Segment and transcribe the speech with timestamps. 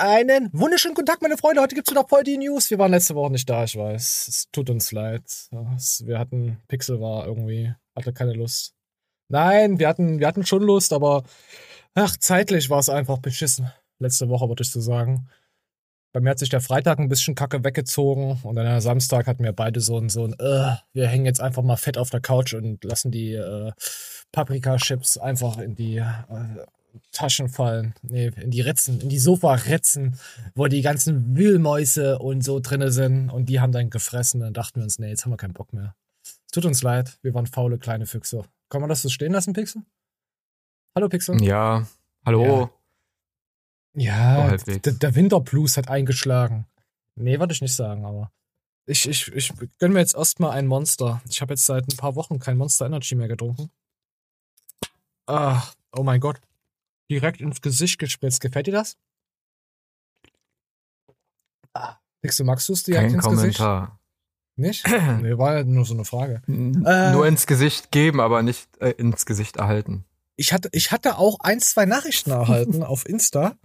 [0.00, 1.60] Einen wunderschönen guten Tag, meine Freunde.
[1.60, 2.70] Heute gibt's wieder voll die News.
[2.70, 4.28] Wir waren letzte Woche nicht da, ich weiß.
[4.28, 5.24] Es tut uns leid.
[5.50, 8.76] Wir hatten, Pixel war irgendwie, hatte keine Lust.
[9.26, 11.24] Nein, wir hatten, wir hatten schon Lust, aber
[11.94, 13.72] ach, zeitlich war es einfach beschissen.
[13.98, 15.28] Letzte Woche, würde ich so sagen.
[16.12, 19.42] Bei mir hat sich der Freitag ein bisschen kacke weggezogen und dann der Samstag hatten
[19.42, 22.20] wir beide so ein, so ein, äh, wir hängen jetzt einfach mal fett auf der
[22.20, 23.72] Couch und lassen die äh,
[24.30, 26.64] Paprika-Chips einfach in die äh,
[27.12, 27.94] Taschen fallen.
[28.02, 30.18] Nee, in die Ritzen, in die Sofa-Ritzen,
[30.54, 33.30] wo die ganzen Wühlmäuse und so drinne sind.
[33.30, 34.40] Und die haben dann gefressen.
[34.40, 35.94] Dann dachten wir uns, nee, jetzt haben wir keinen Bock mehr.
[36.24, 38.44] Es tut uns leid, wir waren faule kleine Füchse.
[38.68, 39.82] Kann man das so stehen lassen, Pixel?
[40.94, 41.42] Hallo, Pixel?
[41.42, 41.86] Ja,
[42.24, 42.70] hallo.
[43.94, 46.66] Ja, ja der, der Winterblues hat eingeschlagen.
[47.16, 48.30] Nee, wollte ich nicht sagen, aber.
[48.86, 51.20] Ich, ich, ich gönn mir jetzt erstmal ein Monster.
[51.28, 53.70] Ich habe jetzt seit ein paar Wochen kein Monster Energy mehr getrunken.
[55.26, 56.40] Ah, oh mein Gott
[57.10, 58.40] direkt ins Gesicht gespritzt.
[58.40, 58.96] Gefällt dir das?
[61.74, 63.80] Ah, Nix, magst du es direkt Kein ins Kommentar.
[63.80, 63.98] Gesicht?
[64.58, 64.86] Nicht?
[65.22, 66.42] nee, war ja nur so eine Frage.
[66.48, 70.04] Äh, nur ins Gesicht geben, aber nicht äh, ins Gesicht erhalten.
[70.36, 73.56] Ich hatte, ich hatte auch ein, zwei Nachrichten erhalten auf Insta,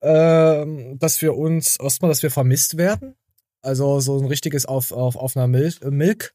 [0.00, 3.16] ähm, dass wir uns, erstmal, dass wir vermisst werden.
[3.60, 6.34] Also so ein richtiges auf, auf, auf einer Milch, Milk,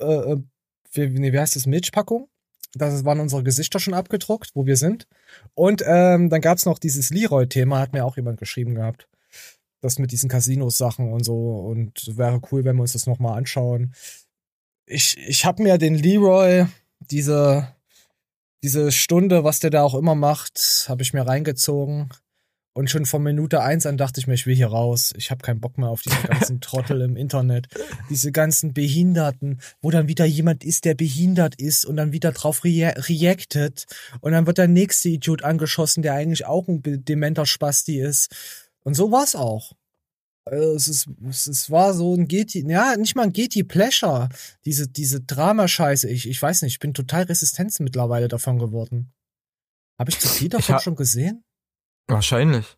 [0.00, 0.42] äh, äh
[0.92, 2.28] wie, nee, wie heißt das, Milchpackung.
[2.74, 5.06] Das waren unsere Gesichter schon abgedruckt, wo wir sind.
[5.54, 9.08] Und ähm, dann gab's noch dieses Leroy-Thema, hat mir auch jemand geschrieben gehabt.
[9.80, 11.56] Das mit diesen Casinos-Sachen und so.
[11.58, 13.94] Und wäre cool, wenn wir uns das nochmal anschauen.
[14.86, 16.66] Ich, ich habe mir den Leroy,
[17.00, 17.68] diese,
[18.62, 22.10] diese Stunde, was der da auch immer macht, habe ich mir reingezogen.
[22.76, 25.14] Und schon von Minute eins an dachte ich mir, ich will hier raus.
[25.16, 27.68] Ich habe keinen Bock mehr auf diese ganzen Trottel im Internet.
[28.10, 32.64] Diese ganzen Behinderten, wo dann wieder jemand ist, der behindert ist und dann wieder drauf
[32.64, 33.84] re reactet.
[34.20, 38.34] Und dann wird der nächste Idiot angeschossen, der eigentlich auch ein dementer Spasti ist.
[38.82, 39.72] Und so war's auch.
[40.44, 41.08] Also es, ist,
[41.46, 44.28] es war so ein Getty, ja, nicht mal ein Getty Pleasure.
[44.64, 46.10] Diese, diese Dramascheiße.
[46.10, 49.12] Ich, ich weiß nicht, ich bin total resistent mittlerweile davon geworden.
[49.96, 51.44] Habe ich zu viel davon schon gesehen?
[52.08, 52.76] Wahrscheinlich.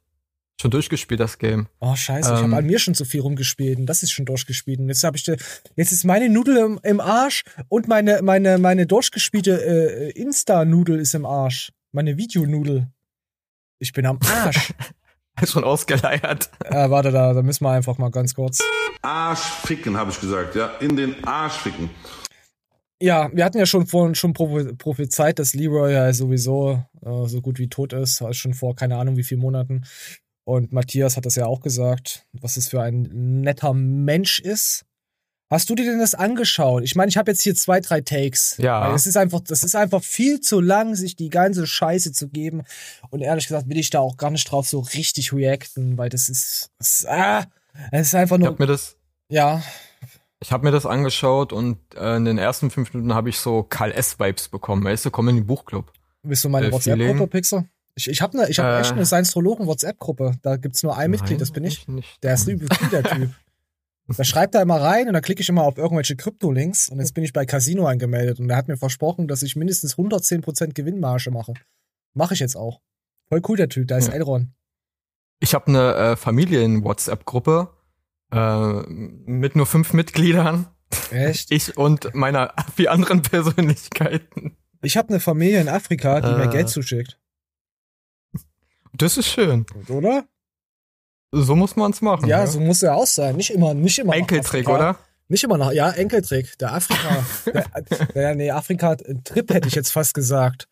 [0.60, 1.68] Schon durchgespielt, das Game.
[1.80, 4.24] Oh, scheiße, ähm, ich habe an mir schon zu viel rumgespielt und das ist schon
[4.24, 4.78] durchgespielt.
[4.78, 8.86] Und jetzt habe ich, jetzt ist meine Nudel im, im, Arsch und meine, meine, meine
[8.86, 11.72] durchgespielte äh, Insta-Nudel ist im Arsch.
[11.92, 12.88] Meine Videonudel.
[13.78, 14.72] Ich bin am Arsch.
[15.42, 16.48] ist schon ausgeleiert.
[16.64, 18.58] Äh, warte, da, da müssen wir einfach mal ganz kurz.
[19.02, 20.68] Arsch ficken, habe ich gesagt, ja.
[20.80, 21.90] In den Arsch ficken.
[23.00, 27.58] Ja, wir hatten ja schon vorhin schon prophezeit, dass Leroy ja sowieso äh, so gut
[27.58, 29.84] wie tot ist, also schon vor keine Ahnung wie vielen Monaten.
[30.44, 33.02] Und Matthias hat das ja auch gesagt, was es für ein
[33.40, 34.86] netter Mensch ist.
[35.48, 36.82] Hast du dir denn das angeschaut?
[36.82, 38.56] Ich meine, ich habe jetzt hier zwei, drei Takes.
[38.58, 38.92] Ja.
[38.94, 42.62] Es ist einfach, das ist einfach viel zu lang, sich die ganze Scheiße zu geben.
[43.10, 46.28] Und ehrlich gesagt will ich da auch gar nicht drauf so richtig reacten, weil das
[46.28, 47.44] ist, das, ah,
[47.92, 48.48] es ist einfach nur.
[48.48, 48.96] Ich hab mir das.
[49.28, 49.62] Ja.
[50.46, 53.64] Ich habe mir das angeschaut und äh, in den ersten fünf Minuten habe ich so
[53.64, 54.84] Karl S-Vibes bekommen.
[54.84, 55.92] Weißt du, komm in den Buchclub.
[56.22, 57.68] Bist du meine äh, WhatsApp-Gruppe, Pixel?
[57.96, 60.36] Ich, ich habe ne, ich hab äh, echt eine Science-Trologen-WhatsApp-Gruppe.
[60.42, 61.88] Da gibt's nur ein Mitglied, das bin ich.
[61.88, 62.22] Nicht.
[62.22, 63.30] Der ist übel der Typ.
[64.06, 67.14] Da schreibt er immer rein und dann klicke ich immer auf irgendwelche Krypto-Links und jetzt
[67.14, 71.32] bin ich bei Casino angemeldet und er hat mir versprochen, dass ich mindestens 110% Gewinnmarge
[71.32, 71.54] mache.
[72.14, 72.80] Mache ich jetzt auch.
[73.28, 74.14] Voll cool, der Typ, da ist ja.
[74.14, 74.52] Elron.
[75.40, 77.70] Ich habe eine äh, Familien-WhatsApp-Gruppe
[78.32, 80.66] äh, mit nur fünf Mitgliedern.
[81.10, 81.50] Echt?
[81.50, 84.56] Ich und meiner vier anderen Persönlichkeiten.
[84.82, 87.18] Ich habe eine Familie in Afrika, die äh, mir Geld zuschickt.
[88.92, 89.66] Das ist schön.
[89.88, 90.24] Oder?
[91.32, 92.28] So muss man es machen.
[92.28, 93.36] Ja, ja, so muss er auch sein.
[93.36, 94.14] Nicht immer, nicht immer.
[94.14, 94.96] Enkeltrick, oder?
[95.28, 96.56] Nicht immer noch, ja, Enkeltrick.
[96.58, 97.24] Der Afrika.
[97.46, 100.68] der, der, nee, Afrika-Trip hätte ich jetzt fast gesagt.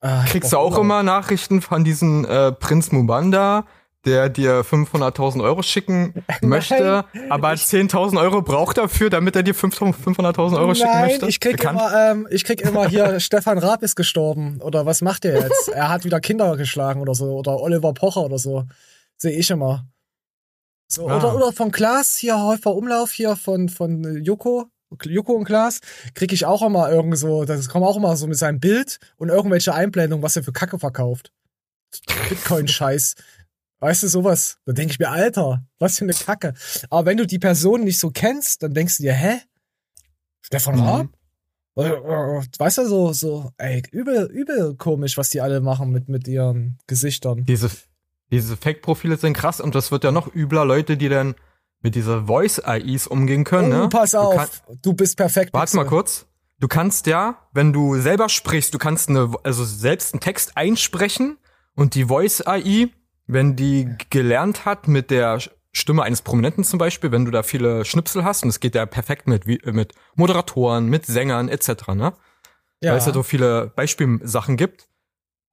[0.00, 3.66] Ah, Kriegst du auch immer Nachrichten von diesem äh, Prinz Mubanda,
[4.06, 10.58] der dir 500.000 Euro schicken möchte, aber 10.000 Euro braucht dafür, damit er dir 500.000
[10.58, 11.20] Euro schicken möchte?
[11.20, 14.60] Nein, ich krieg immer, ähm, ich krieg immer hier, Stefan Raab ist gestorben.
[14.62, 15.68] Oder was macht er jetzt?
[15.74, 17.36] er hat wieder Kinder geschlagen oder so.
[17.36, 18.64] Oder Oliver Pocher oder so.
[19.16, 19.86] Sehe ich immer.
[20.86, 21.16] So, ah.
[21.16, 24.66] oder, oder von Klaas, hier Häufer Umlauf hier von, von Joko.
[25.02, 25.80] Joko und Klaas,
[26.14, 29.30] krieg ich auch immer irgend so, das kommt auch immer so mit seinem Bild und
[29.30, 31.32] irgendwelche Einblendungen, was er für Kacke verkauft.
[32.28, 33.14] Bitcoin-Scheiß.
[33.86, 34.58] Weißt du, sowas.
[34.64, 36.54] Da denke ich mir, Alter, was für eine Kacke.
[36.90, 39.38] Aber wenn du die Person nicht so kennst, dann denkst du dir, hä?
[40.40, 41.06] Stefan Raab?
[41.76, 42.42] Mhm.
[42.58, 46.78] Weißt du, so, so, ey, übel, übel komisch, was die alle machen mit, mit ihren
[46.88, 47.44] Gesichtern.
[47.44, 47.70] Diese,
[48.32, 51.36] diese Fake-Profile sind krass und das wird ja noch übler, Leute, die dann
[51.80, 53.88] mit dieser Voice-AIs umgehen können, oh, ne?
[53.88, 55.52] pass auf, du, kann, du bist perfekt.
[55.52, 56.26] Warte mal kurz.
[56.58, 61.38] Du kannst ja, wenn du selber sprichst, du kannst eine, also selbst einen Text einsprechen
[61.76, 62.90] und die Voice-AI
[63.26, 65.40] wenn die gelernt hat mit der
[65.72, 68.86] Stimme eines Prominenten zum Beispiel, wenn du da viele Schnipsel hast, und es geht ja
[68.86, 72.14] perfekt mit, mit Moderatoren, mit Sängern etc., ne?
[72.80, 72.92] Ja.
[72.92, 74.86] Weil es ja so viele Beispielsachen gibt,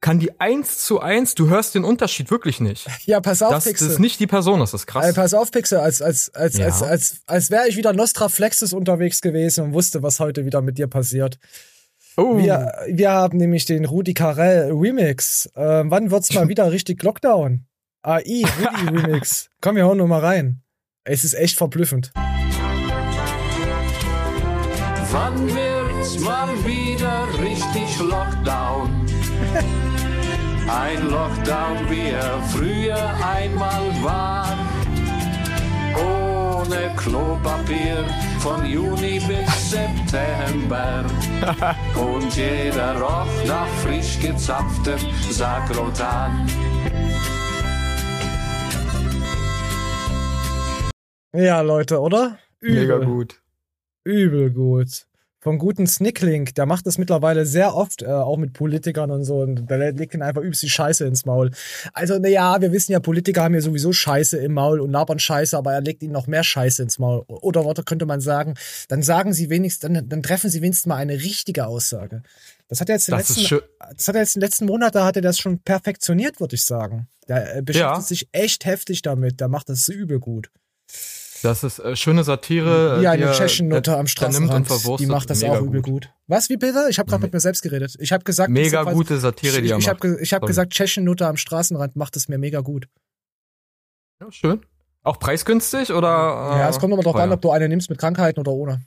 [0.03, 2.87] kann die eins zu eins, du hörst den Unterschied wirklich nicht.
[3.05, 3.87] Ja, pass auf, das, Pixel.
[3.87, 5.05] Das ist nicht die Person, das ist krass.
[5.05, 6.65] Also, pass auf, Pixel, als, als, als, ja.
[6.65, 10.77] als, als, als wäre ich wieder Nostraflexis unterwegs gewesen und wusste, was heute wieder mit
[10.77, 11.39] dir passiert.
[12.15, 12.37] Oh.
[12.37, 15.47] Wir, wir haben nämlich den Rudi Carell Remix.
[15.55, 17.65] Äh, wann wird's mal wieder richtig Lockdown?
[18.03, 19.49] AI, Rudi Remix.
[19.61, 20.61] Komm, wir hauen nur mal rein.
[21.05, 22.11] Es ist echt verblüffend.
[25.11, 28.89] Wann wird's mal wieder richtig Lockdown?
[30.67, 34.57] Ein Lockdown, wie er früher einmal war.
[36.73, 38.05] Ohne Klopapier
[38.39, 41.05] von Juni bis September.
[41.95, 44.99] Und jeder roch nach frisch gezapftem
[45.29, 46.47] Sakrotan.
[51.35, 52.39] Ja, Leute, oder?
[52.59, 52.81] Übel.
[52.81, 53.41] Mega gut.
[54.03, 55.05] Übel gut
[55.43, 59.41] vom guten Snicklink, der macht das mittlerweile sehr oft, äh, auch mit Politikern und so,
[59.41, 61.51] und der legt ihnen einfach übelst die Scheiße ins Maul.
[61.91, 65.57] Also, naja, wir wissen ja, Politiker haben ja sowieso Scheiße im Maul und labern Scheiße,
[65.57, 67.25] aber er legt ihnen noch mehr Scheiße ins Maul.
[67.27, 68.53] Oder Worte könnte man sagen,
[68.87, 72.23] dann sagen sie wenigstens, dann, dann treffen sie wenigstens mal eine richtige Aussage.
[72.69, 73.59] Das hat er jetzt in den letzten,
[73.97, 77.09] das hat er jetzt den letzten Monaten hat er das schon perfektioniert, würde ich sagen.
[77.27, 78.01] Der äh, beschäftigt ja.
[78.01, 80.49] sich echt heftig damit, der macht das übel gut.
[81.43, 83.01] Das ist äh, schöne Satire.
[83.01, 84.69] Ja, eine Tschechen-Note am Straßenrand.
[84.99, 86.09] Die macht das auch übel gut.
[86.27, 86.87] Was, wie bitte?
[86.89, 87.95] Ich habe gerade mit mir selbst geredet.
[87.99, 91.35] Ich habe gesagt, mega gute Satire, die er Ich habe ich hab gesagt, Tschechen-Note am
[91.35, 92.87] Straßenrand macht es mir mega gut.
[94.21, 94.65] Ja, schön.
[95.03, 96.07] Auch preisgünstig oder?
[96.55, 98.81] Äh, ja, es kommt immer darauf an, ob du eine nimmst mit Krankheiten oder ohne.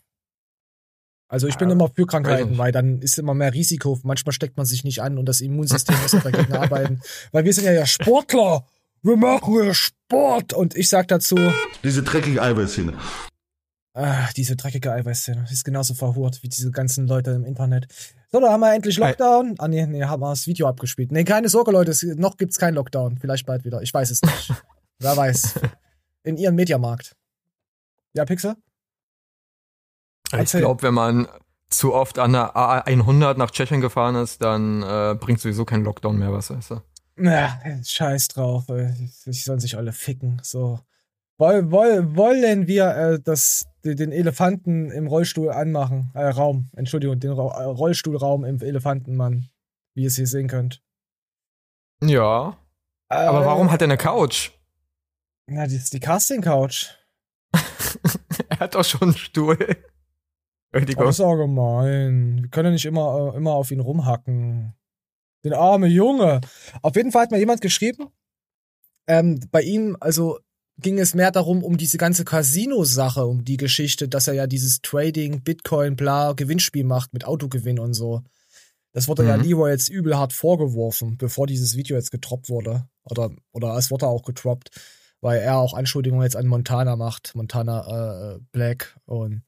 [1.29, 3.99] Also ich bin ja, immer für Krankheiten, weil dann ist immer mehr Risiko.
[4.03, 7.01] Manchmal steckt man sich nicht an und das Immunsystem muss dagegen arbeiten.
[7.33, 8.65] Weil wir sind ja, ja Sportler
[9.07, 10.53] wir machen ja Sport.
[10.53, 11.37] Und ich sag dazu.
[11.85, 12.95] Diese dreckige Eiweißszene.
[13.95, 15.47] Ah, diese dreckige Eiweißszene.
[15.51, 17.87] Ist genauso verhurt wie diese ganzen Leute im Internet.
[18.31, 19.55] So, da haben wir endlich Lockdown.
[19.59, 21.13] Ah, nee, nee, haben wir das Video abgespielt.
[21.13, 21.93] Nee, keine Sorge, Leute.
[21.93, 23.19] Es, noch gibt's keinen Lockdown.
[23.19, 23.81] Vielleicht bald wieder.
[23.83, 24.53] Ich weiß es nicht.
[24.99, 25.61] Wer weiß.
[26.25, 27.17] In ihrem Mediamarkt.
[28.13, 28.57] Ja, Pixel?
[30.33, 31.29] Ich glaube, wenn man
[31.71, 36.19] zu oft an der A100 nach Tschechien gefahren ist, dann äh, bringt sowieso kein Lockdown
[36.19, 36.81] mehr was, weißt du?
[37.19, 40.41] Ja, scheiß drauf, sie sollen sich alle ficken.
[40.43, 40.81] So.
[41.39, 46.11] Woll, woll, wollen wir äh, das, den Elefanten im Rollstuhl anmachen?
[46.15, 49.49] Äh, Raum, Entschuldigung, den Ra äh, Rollstuhlraum im Elefantenmann,
[49.95, 50.83] wie ihr es hier sehen könnt.
[52.03, 52.57] Ja.
[53.11, 54.51] Äh, Aber warum hat er eine Couch?
[55.47, 56.89] Na, das ist die Casting-Couch.
[58.49, 59.59] er hat doch schon einen Stuhl.
[60.73, 62.43] Das ist auch gemein.
[62.43, 64.75] Wir können ja nicht immer, äh, immer auf ihn rumhacken.
[65.47, 66.41] Den arme Junge.
[66.83, 68.09] Auf jeden Fall hat mir jemand geschrieben,
[69.07, 70.39] ähm, bei ihm, also
[70.79, 74.81] ging es mehr darum, um diese ganze Casino-Sache, um die Geschichte, dass er ja dieses
[74.83, 78.23] Trading, Bitcoin, bla, Gewinnspiel macht mit Autogewinn und so.
[78.93, 79.29] Das wurde mhm.
[79.29, 82.89] ja Leroy jetzt übel hart vorgeworfen, bevor dieses Video jetzt getroppt wurde.
[83.05, 84.71] Oder, oder es wurde auch getroppt,
[85.21, 88.97] weil er auch Anschuldigungen jetzt an Montana macht, Montana äh, Black.
[89.05, 89.43] Und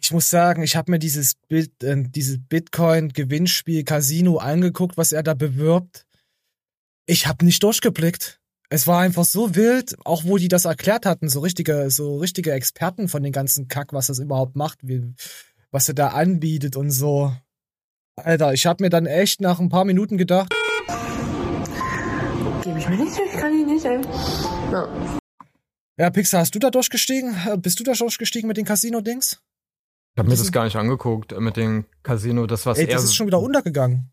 [0.00, 5.22] ich muss sagen, ich habe mir dieses, Bit, äh, dieses Bitcoin-Gewinnspiel Casino angeguckt, was er
[5.22, 6.06] da bewirbt.
[7.06, 8.40] Ich habe nicht durchgeblickt.
[8.68, 12.52] Es war einfach so wild, auch wo die das erklärt hatten, so richtige, so richtige
[12.52, 15.14] Experten von den ganzen Kack, was das überhaupt macht, wie,
[15.70, 17.32] was er da anbietet und so.
[18.16, 20.52] Alter, ich habe mir dann echt nach ein paar Minuten gedacht.
[22.64, 24.00] Gebe ich mir nicht, ich kann ihn nicht, ey.
[24.72, 25.18] Ja.
[25.98, 27.36] Ja, Pixar, hast du da durchgestiegen?
[27.62, 29.40] Bist du da durchgestiegen mit den Casino-Dings?
[30.16, 32.94] Ich habe mir das gar nicht angeguckt äh, mit dem Casino, das was Ey, er.
[32.94, 34.10] Das ist schon wieder untergegangen.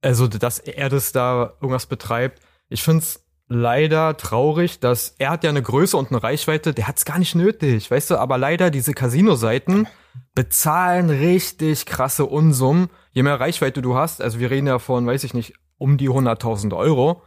[0.00, 2.40] Also, dass er das da irgendwas betreibt.
[2.70, 7.04] Ich find's leider traurig, dass er hat ja eine Größe und eine Reichweite, der hat's
[7.04, 9.86] gar nicht nötig, weißt du, aber leider diese Casino-Seiten
[10.34, 12.88] bezahlen richtig krasse Unsummen.
[13.12, 16.08] Je mehr Reichweite du hast, also wir reden ja von, weiß ich nicht, um die
[16.08, 17.22] 100.000 Euro.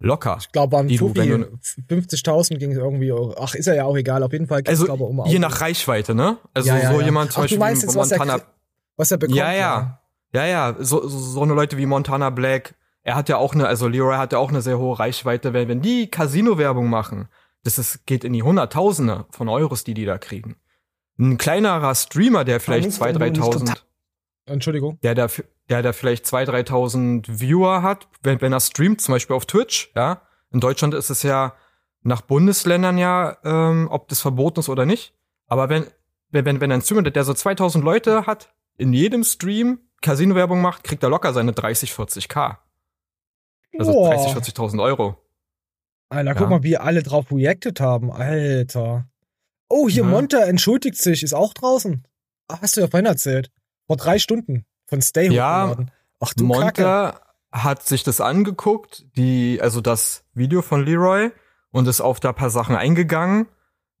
[0.00, 0.38] Locker.
[0.40, 3.12] Ich glaube, an 50.000 ging es irgendwie.
[3.38, 4.22] Ach, ist ja ja auch egal.
[4.22, 6.38] Auf jeden Fall geht es, also, um Je nach Reichweite, ne?
[6.54, 7.06] Also ja, ja, so ja.
[7.06, 8.34] jemand zum Ach, Beispiel du meinst jetzt, Montana.
[8.34, 8.46] Was er,
[8.96, 9.36] was er bekommt.
[9.36, 10.00] Ja, ja.
[10.32, 10.76] Ja, ja.
[10.78, 12.74] So, so, so eine Leute wie Montana Black.
[13.02, 15.52] Er hat ja auch eine, also Leroy hat ja auch eine sehr hohe Reichweite.
[15.52, 17.28] Wenn, wenn die Casino-Werbung machen,
[17.62, 20.56] das ist, geht in die Hunderttausende von Euros, die die da kriegen.
[21.18, 23.76] Ein kleinerer Streamer, der vielleicht 2.000, 3.000.
[24.46, 24.98] Entschuldigung.
[25.02, 29.36] Der dafür, der da vielleicht 2.000, 3.000 Viewer hat, wenn, wenn er streamt, zum Beispiel
[29.36, 30.22] auf Twitch, ja.
[30.52, 31.54] In Deutschland ist es ja
[32.02, 35.14] nach Bundesländern ja, ähm, ob das verboten ist oder nicht.
[35.46, 35.86] Aber wenn,
[36.30, 40.82] wenn, wenn, wenn ein Streamer, der so 2000 Leute hat, in jedem Stream Casino-Werbung macht,
[40.82, 42.56] kriegt er locker seine 30, 40k.
[43.78, 44.14] Also Boah.
[44.14, 45.16] 30, 40.000 Euro.
[46.08, 46.48] Alter, guck Ja.
[46.48, 48.10] mal, wie alle drauf reacted haben.
[48.10, 49.08] Alter.
[49.68, 50.08] Oh, hier Ja.
[50.08, 52.04] Monte entschuldigt sich, ist auch draußen.
[52.48, 53.52] Ah, Hast du ja vorhin erzählt.
[53.86, 54.64] Vor drei Stunden.
[54.90, 55.90] Von Stay Ja, hochgeladen.
[56.18, 56.82] Ach du Kacke.
[56.82, 57.20] Monte
[57.52, 61.30] hat sich das angeguckt, die, also das Video von Leroy
[61.70, 63.46] und ist auf da paar Sachen eingegangen,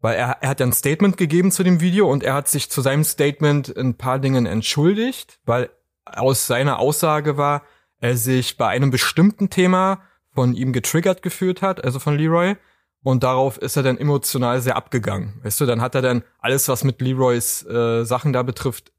[0.00, 2.70] weil er, er hat ja ein Statement gegeben zu dem Video und er hat sich
[2.70, 5.70] zu seinem Statement in ein paar Dingen entschuldigt, weil
[6.04, 7.62] aus seiner Aussage war,
[8.00, 10.00] er sich bei einem bestimmten Thema
[10.34, 12.56] von ihm getriggert gefühlt hat, also von Leroy.
[13.02, 15.40] Und darauf ist er dann emotional sehr abgegangen.
[15.42, 18.92] Weißt du, dann hat er dann alles, was mit Leroys äh, Sachen da betrifft,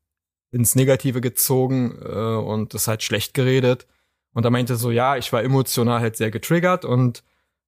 [0.52, 3.88] ins Negative gezogen äh, und das halt schlecht geredet.
[4.34, 7.24] Und er meinte so, ja, ich war emotional halt sehr getriggert und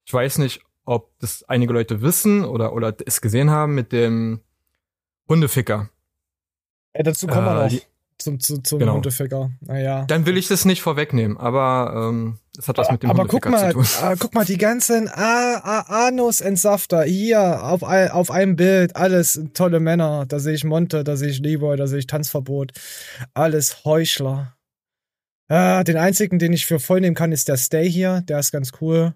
[0.06, 4.42] ich weiß nicht, ob das einige Leute wissen oder, oder es gesehen haben mit dem
[5.30, 5.90] Hundeficker.
[6.94, 7.82] Ey, dazu kommen wir Äh, noch.
[8.18, 8.96] Zum, zu, zum Genau.
[8.96, 9.52] Hundeficker.
[9.62, 10.06] Naja.
[10.06, 13.50] Dann will ich das nicht vorwegnehmen, aber ähm, das hat was mit dem Aber guck
[13.50, 13.86] mal, zu tun.
[14.02, 19.80] ah, guck mal, die ganzen ah, ah, Anus-Entsafter hier auf, auf einem Bild, alles tolle
[19.80, 20.26] Männer.
[20.28, 22.74] Da sehe ich Monte, da sehe ich Leroy, da sehe ich Tanzverbot.
[23.34, 24.56] Alles Heuchler.
[25.50, 28.22] Ah, den einzigen, den ich für voll nehmen kann, ist der Stay hier.
[28.22, 29.16] Der ist ganz cool.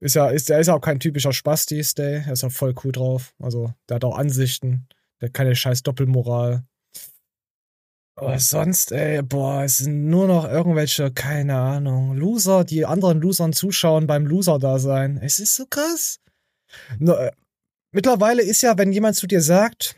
[0.00, 2.22] Ist ja, ist, der ist auch kein typischer Spasti, Stay.
[2.26, 3.34] Er ist auch voll cool drauf.
[3.38, 4.88] Also, der hat auch Ansichten.
[5.20, 6.64] Der hat keine scheiß Doppelmoral.
[8.20, 13.54] Aber sonst, ey, boah, es sind nur noch irgendwelche, keine Ahnung, Loser, die anderen Losern
[13.54, 15.18] zuschauen beim Loser-Dasein.
[15.22, 16.20] Es ist so krass.
[16.98, 17.32] No, äh,
[17.92, 19.96] mittlerweile ist ja, wenn jemand zu dir sagt,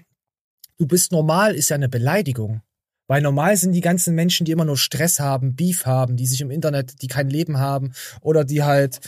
[0.78, 2.62] du bist normal, ist ja eine Beleidigung.
[3.08, 6.40] Weil normal sind die ganzen Menschen, die immer nur Stress haben, Beef haben, die sich
[6.40, 9.00] im Internet, die kein Leben haben oder die halt,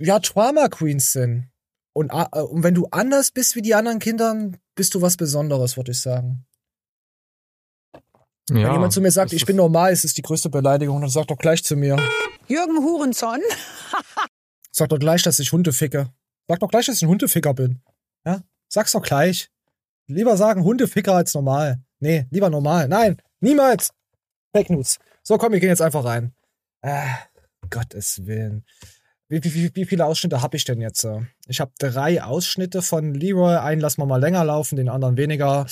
[0.00, 1.48] ja, Trauma Queens sind.
[1.94, 5.76] Und, äh, und wenn du anders bist wie die anderen Kinder, bist du was Besonderes,
[5.76, 6.44] würde ich sagen.
[8.50, 11.10] Ja, Wenn jemand zu mir sagt, ich bin normal, ist es die größte Beleidigung, dann
[11.10, 11.96] sag doch gleich zu mir.
[12.48, 13.40] Jürgen Hurenson.
[14.74, 16.10] Sag doch gleich, dass ich Hunde ficke.
[16.48, 17.82] Sag doch gleich, dass ich ein Hundeficker bin.
[18.24, 18.42] Ja?
[18.68, 19.50] Sag's doch gleich.
[20.06, 21.82] Lieber sagen Hundeficker als normal.
[22.00, 22.88] Nee, lieber normal.
[22.88, 23.92] Nein, niemals.
[24.54, 24.98] Fake News.
[25.22, 26.32] So, komm, wir gehen jetzt einfach rein.
[26.80, 27.18] Ah,
[27.68, 28.64] Gottes Willen.
[29.32, 31.08] Wie, wie, wie, wie viele Ausschnitte habe ich denn jetzt?
[31.48, 33.56] Ich habe drei Ausschnitte von Leroy.
[33.56, 35.64] Einen lassen wir mal länger laufen, den anderen weniger,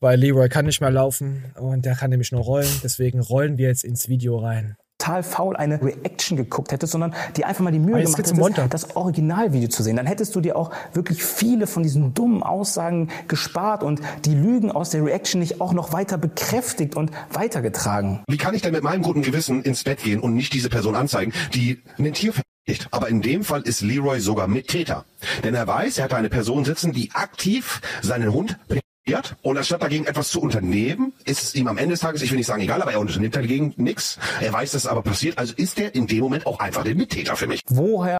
[0.00, 2.66] weil Leroy kann nicht mehr laufen und der kann nämlich nur rollen.
[2.82, 4.74] Deswegen rollen wir jetzt ins Video rein.
[4.98, 8.18] total faul eine Reaction geguckt hättest, sondern dir einfach mal die Mühe Ah, gemacht
[8.58, 9.94] hättest, das Originalvideo zu sehen.
[9.94, 14.72] Dann hättest du dir auch wirklich viele von diesen dummen Aussagen gespart und die Lügen
[14.72, 18.24] aus der Reaction nicht auch noch weiter bekräftigt und weitergetragen.
[18.26, 20.96] Wie kann ich denn mit meinem guten Gewissen ins Bett gehen und nicht diese Person
[20.96, 22.32] anzeigen, die ein Tier
[22.64, 22.88] vernichtet?
[22.90, 25.04] Aber in dem Fall ist Leroy sogar Mittäter.
[25.42, 29.36] Denn er weiß, er hat eine Person sitzen, die aktiv seinen Hund vernichtet.
[29.42, 32.38] Und anstatt dagegen etwas zu unternehmen, ist es ihm am Ende des Tages, ich will
[32.38, 34.18] nicht sagen egal, aber er unternimmt dagegen nichts.
[34.40, 36.94] Er weiß, dass es aber passiert, also ist er in dem Moment auch einfach der
[36.94, 37.60] Mittäter für mich.
[37.68, 38.16] Woher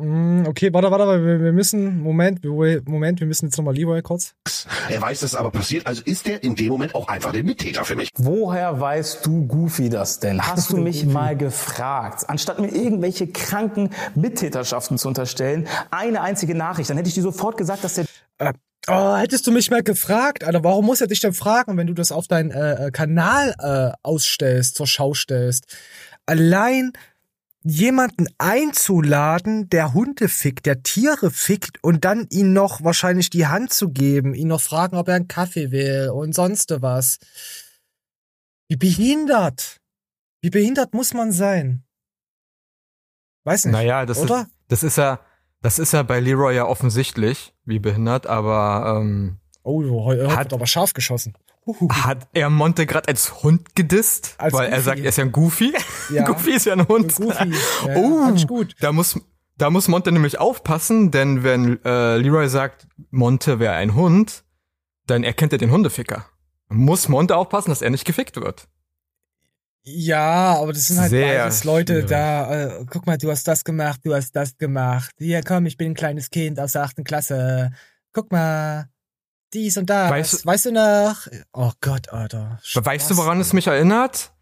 [0.00, 4.34] Okay, warte, warte, warte, wir, müssen, Moment, wir- Moment, wir müssen jetzt nochmal Leroy kurz.
[4.88, 7.42] Er weiß, dass es aber passiert, also ist er in dem Moment auch einfach der
[7.42, 8.10] Mittäter für mich.
[8.16, 10.40] Woher weißt du, Goofy, das denn?
[10.40, 12.24] Hast du mich mal gefragt?
[12.28, 17.56] Anstatt mir irgendwelche kranken Mittäterschaften zu unterstellen, eine einzige Nachricht, dann hätte ich dir sofort
[17.56, 18.04] gesagt, dass der
[18.38, 18.52] Äh,
[18.86, 21.92] oh, hättest du mich mal gefragt, Alter, warum muss er dich denn fragen, wenn du
[21.94, 25.66] das auf deinen äh, äh, Kanal äh, ausstellst, zur Schau stellst?
[26.24, 26.92] Allein
[27.64, 33.72] jemanden einzuladen, der Hunde fickt, der Tiere fickt und dann ihm noch wahrscheinlich die Hand
[33.72, 37.18] zu geben, ihn noch fragen, ob er einen Kaffee will und sonst was.
[38.68, 39.80] Wie behindert.
[40.40, 41.84] Wie behindert muss man sein?
[43.44, 43.72] Weiß nicht.
[43.72, 44.42] Naja, das oder?
[44.42, 45.20] ist, das ist ja,
[45.62, 50.52] das ist ja bei Leroy ja offensichtlich, wie behindert, aber ähm, Oh, heute Hat- hat
[50.52, 51.34] aber scharf geschossen.
[51.90, 54.34] Hat er Monte gerade als Hund gedisst?
[54.38, 54.82] Als weil er Goofy.
[54.84, 55.72] sagt, er ist ja ein Goofy.
[56.10, 56.24] Ja.
[56.24, 57.14] Goofy ist ja ein Hund.
[57.16, 57.52] Goofy.
[57.86, 58.74] Ja, oh, gut.
[58.80, 59.20] da muss,
[59.58, 64.44] da muss Monte nämlich aufpassen, denn wenn äh, Leroy sagt, Monte wäre ein Hund,
[65.06, 66.24] dann erkennt er den Hundeficker.
[66.70, 68.68] Muss Monte aufpassen, dass er nicht gefickt wird.
[69.82, 72.10] Ja, aber das sind halt Sehr beides Leute schwierig.
[72.10, 72.78] da.
[72.80, 75.12] Äh, guck mal, du hast das gemacht, du hast das gemacht.
[75.18, 77.72] Hier, komm, ich bin ein kleines Kind aus der achten Klasse.
[78.12, 78.88] Guck mal,
[79.54, 80.10] dies und das.
[80.10, 81.26] Weißt Weißt, du- noch?
[81.52, 82.58] Oh Gott, Alter.
[82.74, 84.32] Weißt du, Spaß, woran es mich erinnert?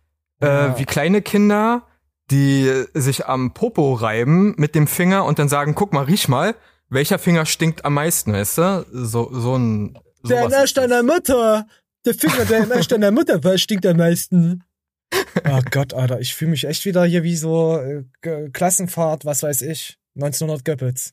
[0.40, 0.74] Ja.
[0.74, 1.86] Äh, wie kleine Kinder,
[2.30, 6.54] die sich am Popo reiben mit dem Finger und dann sagen, guck mal, riech mal,
[6.88, 8.86] welcher Finger stinkt am meisten, weißt du?
[8.92, 9.98] So, so ein.
[10.28, 11.66] Der Nasch deiner Mutter.
[12.04, 14.62] Der Finger, der Nasch deiner Mutter, was stinkt am meisten?
[15.48, 19.62] Oh Gott, Alter, ich fühle mich echt wieder hier wie so äh, Klassenfahrt, was weiß
[19.62, 21.12] ich, 1900 Göppels.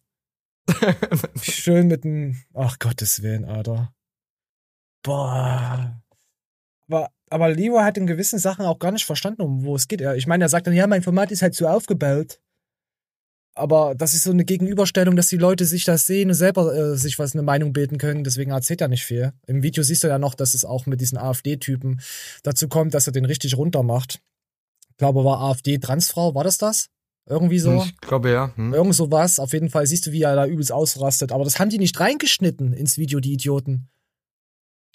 [1.41, 3.93] Schön mit dem, ach Gottes Willen, Alter.
[5.03, 6.01] Boah.
[6.87, 10.01] Aber, aber Leo hat in gewissen Sachen auch gar nicht verstanden, um wo es geht.
[10.01, 12.39] Ich meine, er sagt dann, ja, mein Format ist halt so aufgebaut.
[13.55, 16.97] aber das ist so eine Gegenüberstellung, dass die Leute sich das sehen und selber äh,
[16.97, 18.23] sich was eine Meinung bilden können.
[18.23, 19.33] Deswegen erzählt er nicht viel.
[19.45, 22.01] Im Video siehst du ja noch, dass es auch mit diesen AfD-Typen
[22.41, 24.21] dazu kommt, dass er den richtig runter macht.
[24.89, 26.89] Ich glaube, war AfD-Transfrau, war das das?
[27.25, 27.83] Irgendwie so?
[27.83, 28.51] Ich glaube ja.
[28.55, 28.73] Hm.
[28.73, 29.39] Irgend sowas.
[29.39, 31.31] Auf jeden Fall siehst du, wie er da übelst ausrastet.
[31.31, 33.87] Aber das haben die nicht reingeschnitten ins Video, die Idioten.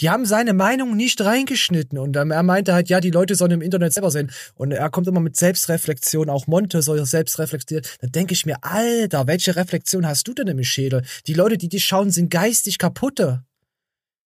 [0.00, 3.50] Die haben seine Meinung nicht reingeschnitten und ähm, er meinte halt, ja, die Leute sollen
[3.50, 4.30] im Internet selber sehen.
[4.54, 7.84] Und er kommt immer mit Selbstreflexion, auch Monte soll selbst reflektieren.
[8.00, 11.02] Da denke ich mir, Alter, welche Reflexion hast du denn im Schädel?
[11.26, 13.44] Die Leute, die dich schauen, sind geistig kaputte.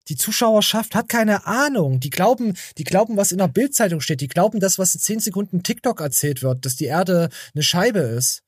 [0.09, 1.99] Die Zuschauerschaft hat keine Ahnung.
[1.99, 4.21] Die glauben, die glauben, was in der Bildzeitung steht.
[4.21, 7.99] Die glauben, das, was in 10 Sekunden TikTok erzählt wird, dass die Erde eine Scheibe
[7.99, 8.43] ist.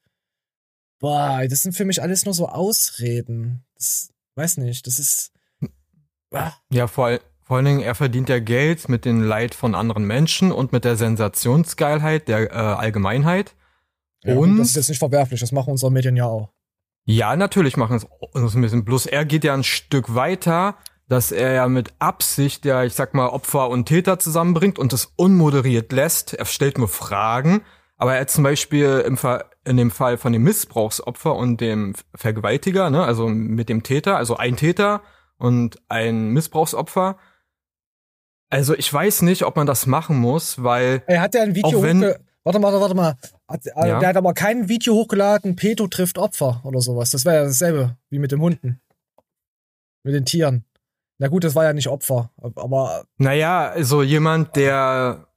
[0.99, 3.63] Boah, das sind für mich alles nur so Ausreden.
[3.75, 5.31] Das, weiß nicht, das ist,
[6.71, 10.51] Ja, vor, vor allen Dingen, er verdient ja Geld mit dem Leid von anderen Menschen
[10.51, 13.55] und mit der Sensationsgeilheit der äh, Allgemeinheit.
[14.23, 16.49] Ja, und das ist jetzt nicht verwerflich, das machen unsere Medien ja auch.
[17.05, 18.85] ja, natürlich machen es uns ein bisschen.
[18.85, 20.77] Bloß er geht ja ein Stück weiter,
[21.11, 25.11] dass er ja mit Absicht ja, ich sag mal, Opfer und Täter zusammenbringt und das
[25.17, 26.33] unmoderiert lässt.
[26.33, 27.61] Er stellt nur Fragen.
[27.97, 31.93] Aber er hat zum Beispiel im Fall, in dem Fall von dem Missbrauchsopfer und dem
[32.15, 35.01] Vergewaltiger, ne, also mit dem Täter, also ein Täter
[35.37, 37.17] und ein Missbrauchsopfer.
[38.49, 41.77] Also ich weiß nicht, ob man das machen muss, weil Er hat ja ein Video
[41.79, 43.17] Auch wenn- hochge Warte mal, warte mal.
[43.47, 43.99] Hat, äh, Ja.
[43.99, 47.11] Der hat aber kein Video hochgeladen, Peto trifft Opfer oder sowas.
[47.11, 48.81] Das wäre ja dasselbe wie mit den Hunden.
[50.03, 50.65] Mit den Tieren.
[51.21, 55.27] Na gut, das war ja nicht Opfer, aber Naja, also jemand, der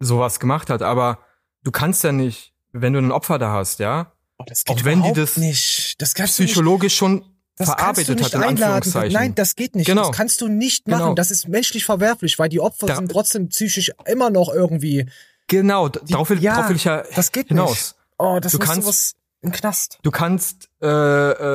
[0.00, 1.18] sowas gemacht hat, aber
[1.64, 5.02] du kannst ja nicht, wenn du ein Opfer da hast, ja, oh, das Auch wenn
[5.02, 6.00] die das nicht.
[6.00, 7.26] Das du nicht, psychologisch schon
[7.58, 8.62] das kannst du verarbeitet nicht hat, in einladen.
[8.72, 9.12] Anführungszeichen.
[9.12, 9.84] Nein, das geht nicht.
[9.86, 10.08] Genau.
[10.08, 11.00] Das kannst du nicht machen.
[11.02, 11.14] Genau.
[11.14, 15.06] Das ist menschlich verwerflich, weil die Opfer Da- sind trotzdem psychisch immer noch irgendwie.
[15.46, 17.70] genau, d- darauf will, ja, darauf will ich ja Das geht hinaus.
[17.70, 17.94] nicht.
[18.16, 19.98] Oh, das Du kannst- sowas im Knast.
[20.02, 20.86] Du kannst äh,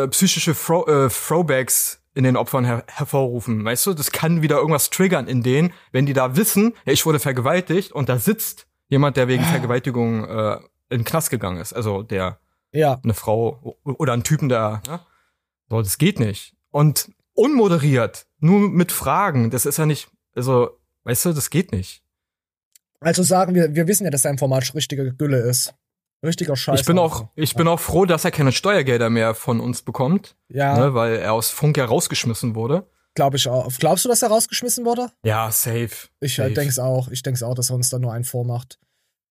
[0.04, 3.94] äh, psychische Throw, äh, Throwbacks in den Opfern her hervorrufen, weißt du?
[3.94, 7.92] Das kann wieder irgendwas triggern in denen, wenn die da wissen, ja, ich wurde vergewaltigt
[7.92, 9.48] und da sitzt jemand, der wegen Ah.
[9.48, 10.56] Vergewaltigung äh,
[10.90, 11.74] in den Knast gegangen ist.
[11.74, 12.40] Also der
[12.74, 13.00] Ja.
[13.04, 15.00] eine Frau oder ein Typen, der, ne?
[15.70, 16.54] So, das geht nicht.
[16.72, 20.72] Und unmoderiert, nur mit Fragen, das ist ja nicht, also,
[21.04, 22.02] weißt du, das geht nicht.
[23.00, 25.74] Also sagen wir, wir wissen ja, dass sein Format richtige Gülle ist.
[26.24, 26.80] Richtiger Scheiß.
[26.80, 30.36] ich bin auch, ich bin auch froh, dass er keine Steuergelder mehr von uns bekommt,
[30.50, 32.88] Ja, ne, weil er aus Funk ja rausgeschmissen wurde.
[33.14, 33.70] glaube ich auch.
[33.78, 35.12] Glaubst du, dass er rausgeschmissen wurde?
[35.24, 35.90] Ja, safe.
[36.20, 36.54] Ich äh, safe.
[36.54, 37.10] denk's auch.
[37.10, 38.80] Ich denk's auch, dass er uns da nur einen vormacht.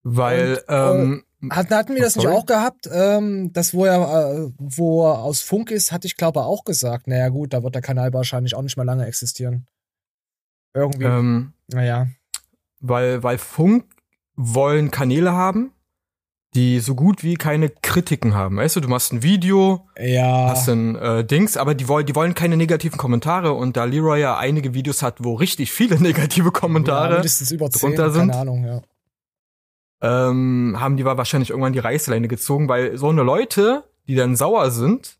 [0.04, 2.36] Weil, Und, äh, ähm, Hatten, hatten wir das nicht sorry.
[2.36, 2.88] auch gehabt?
[2.90, 7.08] Ähm, das, wo er, äh, wo er aus Funk ist, hatte ich glaube auch gesagt.
[7.08, 9.66] Naja, gut, da wird der Kanal wahrscheinlich auch nicht mehr lange existieren.
[10.74, 11.04] Irgendwie.
[11.06, 12.06] ähm, naja.
[12.80, 13.84] weil, weil Funk
[14.36, 15.72] wollen Kanäle haben,
[16.56, 18.56] die so gut wie keine Kritiken haben.
[18.56, 20.48] Weißt du, du machst ein Video, Ja.
[20.48, 24.20] hast ein äh, Dings, aber die wollen, die wollen keine negativen Kommentare und da Leroy
[24.20, 28.30] ja einige Videos hat, wo richtig viele negative ja, Kommentare, mindestens über 10, drunter sind.
[28.30, 28.80] keine Ahnung, ja.
[30.00, 34.70] ähm, haben die wahrscheinlich irgendwann die Reißleine gezogen, weil so eine Leute, die dann sauer
[34.70, 35.18] sind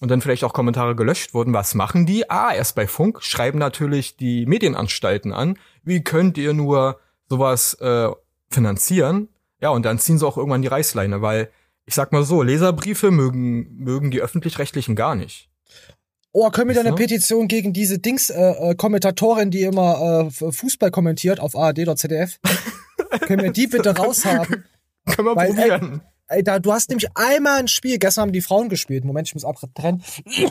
[0.00, 2.28] und dann vielleicht auch Kommentare gelöscht wurden, was machen die?
[2.28, 8.08] Ah, erst bei Funk schreiben natürlich die Medienanstalten an, wie könnt ihr nur sowas äh,
[8.50, 9.28] finanzieren?
[9.62, 11.50] Ja, und dann ziehen sie auch irgendwann die Reißleine, weil
[11.86, 15.48] ich sag mal so, Leserbriefe mögen mögen die öffentlich-rechtlichen gar nicht.
[16.32, 16.94] Oh, können wir da eine?
[16.94, 21.96] Petition gegen diese Dings äh, äh, Kommentatorin, die immer äh, Fußball kommentiert auf ARD oder
[21.96, 22.40] ZDF?
[23.20, 24.64] können wir die bitte raushaben?
[25.06, 26.00] Können wir Weil, ey, probieren.
[26.28, 29.04] Ey, da, du hast nämlich einmal ein Spiel, gestern haben die Frauen gespielt.
[29.04, 30.02] Moment, ich muss abtrennen.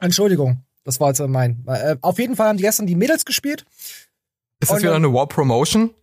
[0.00, 1.64] Entschuldigung, das war jetzt mein.
[1.66, 3.64] Äh, auf jeden Fall haben die gestern die Mädels gespielt.
[4.60, 5.94] Ist das und wieder eine War Promotion?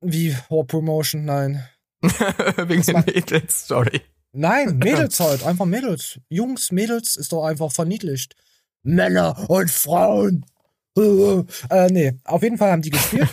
[0.00, 1.24] Wie War Promotion?
[1.24, 1.64] Nein.
[2.02, 4.02] Wegen den Mädels, sorry.
[4.32, 6.20] Nein, Mädels halt, einfach Mädels.
[6.28, 8.34] Jungs, Mädels ist doch einfach verniedlicht.
[8.82, 10.44] Männer und Frauen.
[10.98, 13.28] äh, nee, auf jeden Fall haben die gespielt.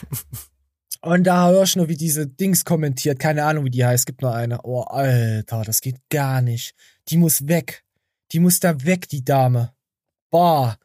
[1.01, 3.19] Und da höre ich nur, wie diese Dings kommentiert.
[3.19, 4.05] Keine Ahnung, wie die heißt.
[4.05, 4.61] Gibt nur eine.
[4.63, 6.75] Oh, Alter, das geht gar nicht.
[7.09, 7.83] Die muss weg.
[8.31, 9.73] Die muss da weg, die Dame.
[10.29, 10.77] Boah.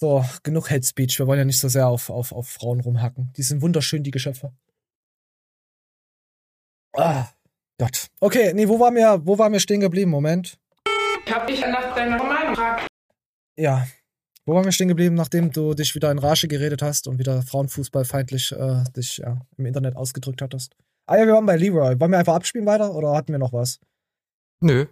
[0.00, 1.18] So, genug Head Speech.
[1.18, 3.32] Wir wollen ja nicht so sehr auf, auf, auf Frauen rumhacken.
[3.36, 4.52] Die sind wunderschön, die Geschöpfe.
[6.96, 7.26] Ah,
[7.78, 8.08] Gott.
[8.20, 10.12] Okay, nee, wo waren wir, wo waren wir stehen geblieben?
[10.12, 10.56] Moment.
[11.26, 12.86] Ich hab dich nach deiner Meinung gefragt.
[13.56, 13.88] Ja.
[14.46, 17.42] Wo waren wir stehen geblieben, nachdem du dich wieder in Rage geredet hast und wieder
[17.42, 20.76] frauenfußballfeindlich äh, dich ja, im Internet ausgedrückt hattest?
[21.06, 21.98] Ah ja, wir waren bei Leroy.
[21.98, 23.80] Wollen wir einfach abspielen weiter oder hatten wir noch was?
[24.60, 24.86] Nö,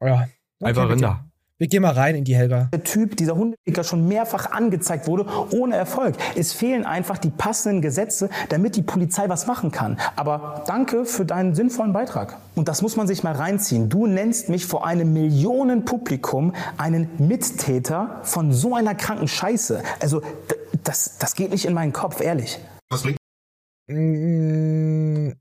[0.00, 0.22] Ja.
[0.22, 1.28] Okay, einfach Rinder.
[1.58, 2.68] Wir gehen mal rein in die Helga.
[2.72, 6.16] der Typ, dieser Hundeficker schon mehrfach angezeigt wurde, ohne Erfolg.
[6.34, 9.96] Es fehlen einfach die passenden Gesetze, damit die Polizei was machen kann.
[10.16, 12.38] Aber danke für deinen sinnvollen Beitrag.
[12.56, 13.88] Und das muss man sich mal reinziehen.
[13.88, 19.80] Du nennst mich vor einem Millionenpublikum einen Mittäter von so einer kranken Scheiße.
[20.00, 20.22] Also,
[20.82, 22.58] das, das geht nicht in meinen Kopf, ehrlich.
[22.90, 23.18] Was bringt
[23.86, 25.32] Mm,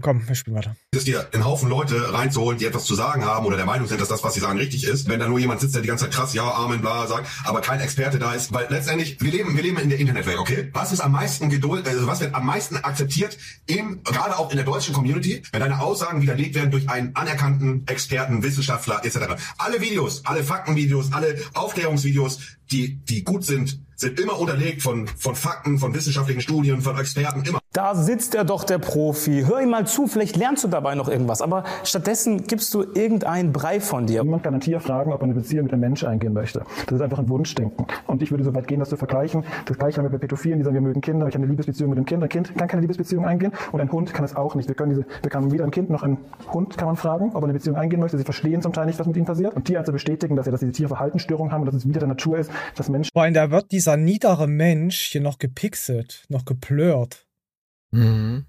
[0.00, 0.76] komm, wir spielen weiter.
[0.94, 4.00] es dir, einen Haufen Leute reinzuholen, die etwas zu sagen haben oder der Meinung sind,
[4.00, 6.04] dass das, was sie sagen, richtig ist, wenn da nur jemand sitzt, der die ganze
[6.04, 9.56] Zeit krass, ja, Amen, bla, sagt, aber kein Experte da ist, weil letztendlich, wir leben,
[9.56, 10.70] wir leben in der Internetwelt, okay?
[10.72, 14.56] Was ist am meisten Geduld, also was wird am meisten akzeptiert im, gerade auch in
[14.56, 19.40] der deutschen Community, wenn deine Aussagen widerlegt werden durch einen anerkannten Experten, Wissenschaftler, etc.
[19.58, 25.34] Alle Videos, alle Faktenvideos, alle Aufklärungsvideos, die, die gut sind, sind immer unterlegt von, von
[25.34, 27.58] Fakten, von wissenschaftlichen Studien, von Experten, immer.
[27.72, 29.44] Da sitzt er doch, der Profi.
[29.46, 31.42] Hör ihm mal zu, vielleicht lernst du dabei noch irgendwas.
[31.42, 34.24] Aber stattdessen gibst du irgendeinen Brei von dir.
[34.24, 36.64] Niemand kann ein Tier fragen, ob er eine Beziehung mit einem Mensch eingehen möchte.
[36.86, 37.86] Das ist einfach ein Wunschdenken.
[38.06, 39.44] Und ich würde so weit gehen, das zu vergleichen.
[39.66, 41.90] Das gleiche haben wir bei Pädophilen, die sagen, wir mögen Kinder, ich habe eine Liebesbeziehung
[41.90, 42.22] mit dem Kind.
[42.22, 44.66] Ein Kind kann keine Liebesbeziehung eingehen und ein Hund kann es auch nicht.
[44.66, 46.18] Wir können diese, wir können weder ein Kind noch ein
[46.52, 48.16] Hund kann man fragen, ob er eine Beziehung eingehen möchte.
[48.16, 49.54] Sie verstehen zum Teil nicht, was mit ihnen passiert.
[49.54, 52.08] Und Tierärzte bestätigen, dass, ja, dass diese Tiere Verhaltensstörungen haben und dass es wieder der
[52.08, 56.44] Natur ist, dass Menschen Vor allem, da wird dieser niedere Mensch hier noch gepixelt, noch
[56.44, 57.26] geplört.
[57.90, 58.46] Mhm.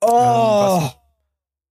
[0.00, 0.08] Oh!
[0.82, 0.96] was-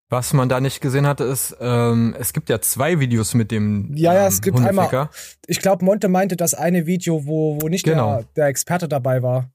[0.10, 3.96] Was man da nicht gesehen hatte, ist, ähm, es gibt ja zwei Videos mit dem
[3.96, 4.82] Ja, ja, ähm, es gibt Hundeficker.
[5.04, 5.10] einmal,
[5.48, 8.18] ich glaube, Monte meinte das eine Video, wo, wo nicht Genau.
[8.18, 9.50] der, der Experte dabei war.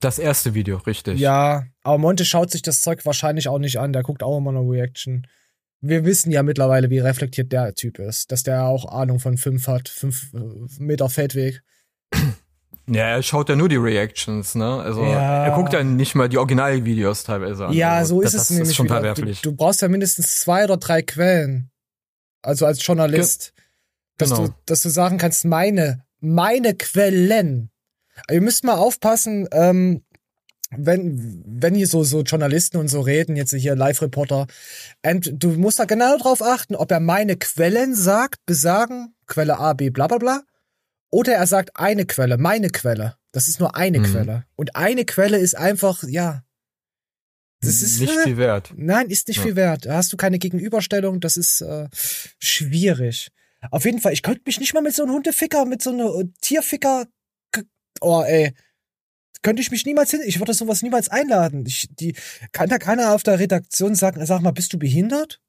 [0.00, 1.20] Das erste Video, richtig.
[1.20, 3.92] Ja, aber Monte schaut sich das Zeug wahrscheinlich auch nicht an.
[3.92, 5.26] Der guckt auch immer eine Reaction.
[5.88, 8.32] Wir wissen ja mittlerweile, wie reflektiert der Typ ist.
[8.32, 9.88] Dass der auch Ahnung von fünf hat.
[9.88, 10.38] Fünf äh,
[10.78, 11.62] Meter Feldweg.
[12.88, 14.80] Ja, er schaut ja nur die Reactions, ne?
[14.80, 15.46] Also Ja.
[15.46, 17.72] er guckt ja nicht mal die Originalvideos teilweise an.
[17.72, 18.68] Ja, also, so ist das, es das nämlich.
[18.70, 18.94] ist schon wieder.
[18.96, 19.42] verwerflich.
[19.42, 21.70] Du, du brauchst ja mindestens zwei oder drei Quellen.
[22.42, 23.52] Also als Journalist.
[24.18, 24.46] Dass, genau.
[24.46, 27.70] du, dass du sagen kannst, meine, meine Quellen.
[28.30, 30.04] Ihr müsst mal aufpassen, ähm,
[30.78, 34.46] wenn, wenn hier so, so Journalisten und so reden, jetzt hier Live-Reporter,
[35.04, 39.72] und du musst da genau drauf achten, ob er meine Quellen sagt, besagen, Quelle A,
[39.72, 40.42] B, bla bla bla,
[41.10, 43.16] oder er sagt eine Quelle, meine Quelle.
[43.32, 44.04] Das ist nur eine Mhm.
[44.04, 44.44] Quelle.
[44.56, 46.42] Und eine Quelle ist einfach, ja.
[47.60, 48.72] Das ist nicht viel wert.
[48.76, 49.42] Nein, ist nicht Ja.
[49.42, 49.86] viel wert.
[49.86, 51.88] Da hast du keine Gegenüberstellung, das ist äh,
[52.38, 53.28] schwierig.
[53.70, 56.06] Auf jeden Fall, ich könnte mich nicht mal mit so einem Hundeficker, mit so einem
[56.06, 57.06] äh, Tierficker.
[58.00, 58.52] Oh, ey.
[59.46, 60.22] Könnte ich mich niemals hin.
[60.26, 61.64] Ich würde sowas niemals einladen.
[61.66, 62.16] Ich, die,
[62.50, 65.40] kann da keiner auf der Redaktion sagen, sag mal, bist du behindert?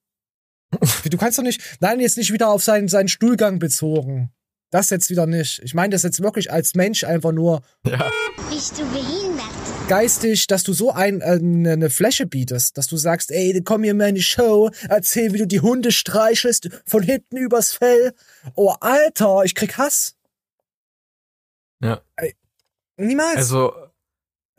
[1.09, 1.59] du kannst doch nicht.
[1.79, 4.29] Nein, jetzt nicht wieder auf seinen, seinen Stuhlgang bezogen.
[4.69, 5.63] Das jetzt wieder nicht.
[5.63, 8.11] Ich meine das jetzt wirklich als Mensch einfach nur Ja.
[8.51, 9.49] Bist du behindert?
[9.87, 13.83] geistig, dass du so ein, äh, eine, eine Fläche bietest, dass du sagst, ey, komm
[13.83, 18.13] hier mal in die Show, erzähl, wie du die Hunde streichelst, von hinten übers Fell.
[18.53, 20.15] Oh, Alter, ich krieg Hass.
[21.81, 22.01] Ja.
[22.97, 23.37] Niemals.
[23.37, 23.86] Also,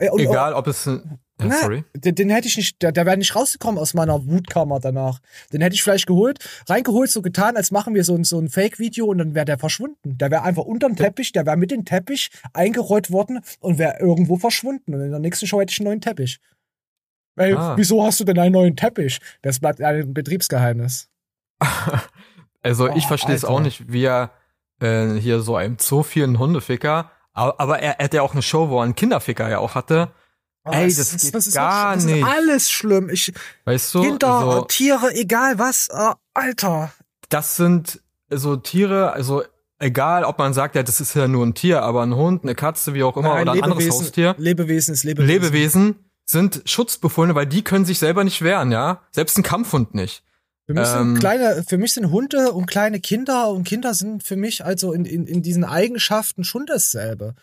[0.07, 0.87] und- egal ob es.
[0.87, 1.85] ein- Ja, Na, sorry.
[1.95, 5.19] Den, den hätte ich nicht, der, der wäre nicht rausgekommen aus meiner Wutkammer danach.
[5.53, 8.49] Den hätte ich vielleicht geholt, reingeholt, so getan, als machen wir so ein, so ein
[8.49, 10.17] Fake-Video und dann wäre der verschwunden.
[10.17, 14.35] Der wäre einfach unterm Teppich, der wäre mit dem Teppich eingerollt worden und wäre irgendwo
[14.35, 14.93] verschwunden.
[14.93, 16.39] Und in der nächsten Show hätte ich einen neuen Teppich.
[17.37, 17.77] Ey, Ah.
[17.77, 19.19] wieso hast du denn einen neuen Teppich?
[19.41, 21.07] Das bleibt ein Betriebsgeheimnis.
[22.61, 24.31] Also ich Oh, verstehe es auch nicht, wie er
[24.81, 28.41] äh, hier so einem Zoo vielen Hundeficker, aber, aber er, er hat ja auch eine
[28.41, 30.11] Show, wo er einen Kinderficker ja auch hatte.
[30.65, 32.17] Ey, es das ist- geht ist gar das nicht.
[32.21, 33.09] Ist alles schlimm.
[33.09, 33.33] Ich,
[33.65, 34.01] Weißt du?
[34.01, 35.87] Kinder, also, Tiere, egal was.
[35.91, 36.91] Oh, Alter.
[37.29, 39.43] das sind so Tiere, also
[39.79, 42.53] egal, ob man sagt, ja, das ist ja nur ein Tier, aber ein Hund, eine
[42.55, 44.35] Katze, wie auch immer, Nein, oder ein anderes Lebewesen, Haustier.
[44.37, 45.27] Lebewesen ist Lebewesen.
[45.33, 49.01] Lebewesen sind Schutzbefohlene, weil die können sich selber nicht wehren, ja?
[49.11, 50.23] Selbst ein Kampfhund nicht.
[50.69, 54.21] Für mich, Ähm, sind kleine, für mich sind Hunde und kleine Kinder und Kinder sind
[54.21, 57.33] für mich also in, in, in diesen Eigenschaften schon dasselbe.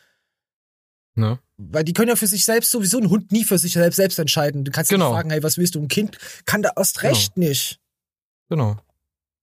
[1.17, 1.41] Ne?
[1.57, 4.21] Weil die können ja für sich selbst sowieso ein Hund nie für sich selbst, selbst
[4.21, 4.63] entscheiden.
[4.65, 5.09] Du kannst Genau.
[5.09, 5.81] nicht fragen, hey, was willst du?
[5.81, 7.81] Ein Kind kann da erst recht nicht.
[8.49, 8.77] Genau.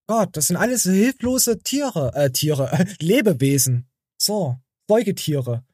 [0.07, 3.89] Gott, das sind alles hilflose Tiere, äh, Tiere, Lebewesen.
[4.17, 5.65] So, Säugetiere.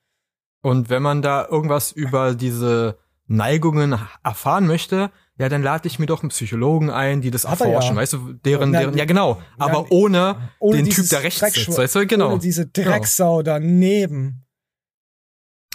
[0.64, 6.06] Und wenn man da irgendwas über diese Neigungen erfahren möchte, ja, dann lade ich mir
[6.06, 8.02] doch einen Psychologen ein, die das Hat er erforschen, ja.
[8.02, 11.78] weißt du, deren, deren, ja genau, aber nein, ohne, Ohne den Typ, der rechts sitzt,
[11.78, 12.32] weißt du, genau.
[12.34, 14.46] Ohne diese Drecksau daneben.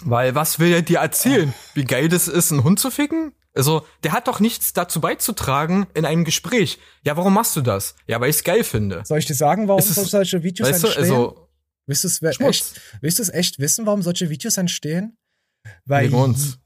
[0.03, 1.53] Weil was will er dir erzählen?
[1.73, 3.33] Wie geil das ist, einen Hund zu ficken?
[3.55, 6.77] Also, der hat doch nichts dazu beizutragen in einem Gespräch.
[7.05, 7.95] Ja, warum machst du das?
[8.05, 9.01] Ja, weil ich es geil finde.
[9.05, 11.03] Soll ich dir sagen, warum es- solche Videos Weißt du, entstehen?
[11.05, 11.49] also,
[11.87, 15.17] willst du es echt, willst du echt wissen, warum solche Videos entstehen?
[15.85, 16.59] Weil wegen uns.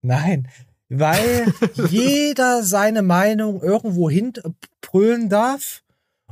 [0.00, 0.48] Nein,
[0.88, 1.52] weil
[1.90, 5.82] jeder seine Meinung irgendwo hinbrüllen darf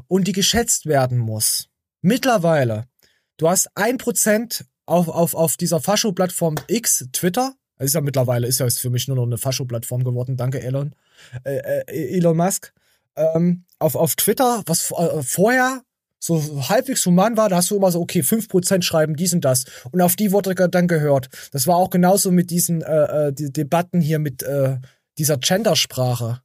[0.09, 1.69] und die geschätzt werden muss.
[2.03, 2.87] Mittlerweile,
[3.37, 8.61] du hast ein Prozent auf, auf, auf dieser Fascho-Plattform X, Twitter, ist ja mittlerweile, ist
[8.61, 10.95] ja für mich nur noch eine Fascho-Plattform geworden, danke Elon,
[11.45, 12.73] äh, äh, Elon Musk,
[13.17, 15.83] ähm, auf, auf Twitter, was äh, vorher
[16.27, 19.65] so halbwegs human war, da hast du immer so, okay, 5% schreiben dies und das.
[19.93, 21.29] Und auf die wurde dann gehört.
[21.53, 24.79] Das war auch genauso mit diesen äh, äh, die Debatten hier mit äh,
[25.19, 26.41] dieser Gendersprache.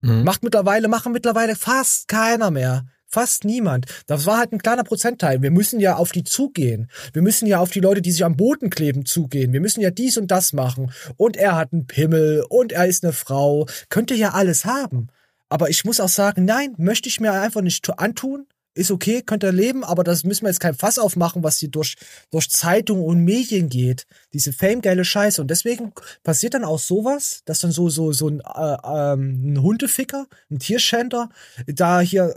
[0.00, 0.24] Mhm.
[0.24, 2.86] Macht mittlerweile, machen mittlerweile fast keiner mehr.
[3.06, 3.86] Fast niemand.
[4.06, 5.42] Das war halt ein kleiner Prozentteil.
[5.42, 6.90] Wir müssen ja auf die zugehen.
[7.12, 9.52] Wir müssen ja auf die Leute, die sich am Boden kleben, zugehen.
[9.52, 10.92] Wir müssen ja dies und das machen.
[11.18, 13.66] Und er hat einen Pimmel und er ist eine Frau.
[13.90, 15.08] Könnte ja alles haben.
[15.50, 19.44] Aber ich muss auch sagen, nein, möchte ich mir einfach nicht antun ist okay, könnt
[19.44, 21.96] ihr leben, aber das müssen wir jetzt kein Fass aufmachen, was hier durch,
[22.30, 24.06] durch Zeitung und Medien geht.
[24.32, 25.42] Diese famegeile Scheiße.
[25.42, 29.62] Und deswegen passiert dann auch sowas, dass dann so, so, so ein, äh, ähm, ein
[29.62, 31.28] Hundeficker, ein Tierschänder,
[31.66, 32.34] da hier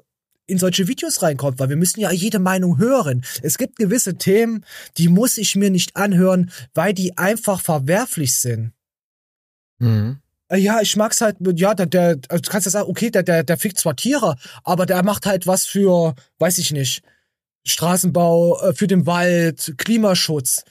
[0.48, 3.24] in solche Videos reinkommt, weil wir müssen ja jede Meinung hören.
[3.41, 4.65] Es gibt gewisse Themen,
[4.98, 8.74] die muss ich mir nicht anhören, weil die einfach verwerflich sind.
[9.80, 10.19] Mhm.
[10.49, 13.23] Äh, ja, ich mag's halt, ja, der, der, also du kannst ja sagen, okay, der,
[13.23, 17.01] der, der fickt zwar Tiere, aber der macht halt was für, weiß ich nicht,
[17.65, 20.63] Straßenbau, äh, für den Wald, Klimaschutz.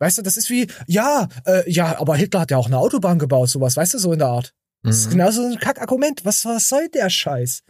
[0.00, 3.18] Weißt du, das ist wie, ja, äh, ja, aber Hitler hat ja auch eine Autobahn
[3.18, 4.54] gebaut, sowas, weißt du, so in der Art.
[4.82, 5.10] Das ist mhm.
[5.12, 6.24] genauso ein Kackargument.
[6.24, 7.62] Was, was soll der Scheiß?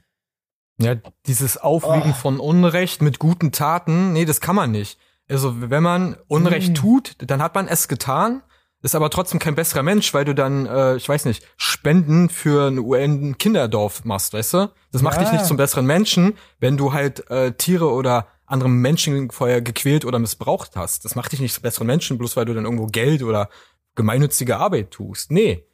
[0.81, 2.15] Ja, dieses Aufwiegen oh.
[2.15, 4.99] von Unrecht mit guten Taten, nee, das kann man nicht.
[5.29, 6.75] Also, wenn man Unrecht mm.
[6.75, 8.43] tut, dann hat man es getan
[8.85, 12.69] ist aber trotzdem kein besserer Mensch, weil du dann, äh, ich weiß nicht, Spenden für
[12.69, 14.71] ein UN-Kinderdorf machst, weißt du?
[14.93, 15.23] Das macht ja.
[15.23, 20.05] dich nicht zum besseren Menschen, wenn du halt äh, Tiere oder andere Menschen vorher gequält
[20.05, 21.07] oder missbraucht hast.
[21.07, 23.49] Das macht dich nicht zum besseren Menschen, bloß weil du dann irgendwo Geld oder
[23.95, 25.31] gemeinnützige Arbeit tust.
[25.31, 25.67] Nee.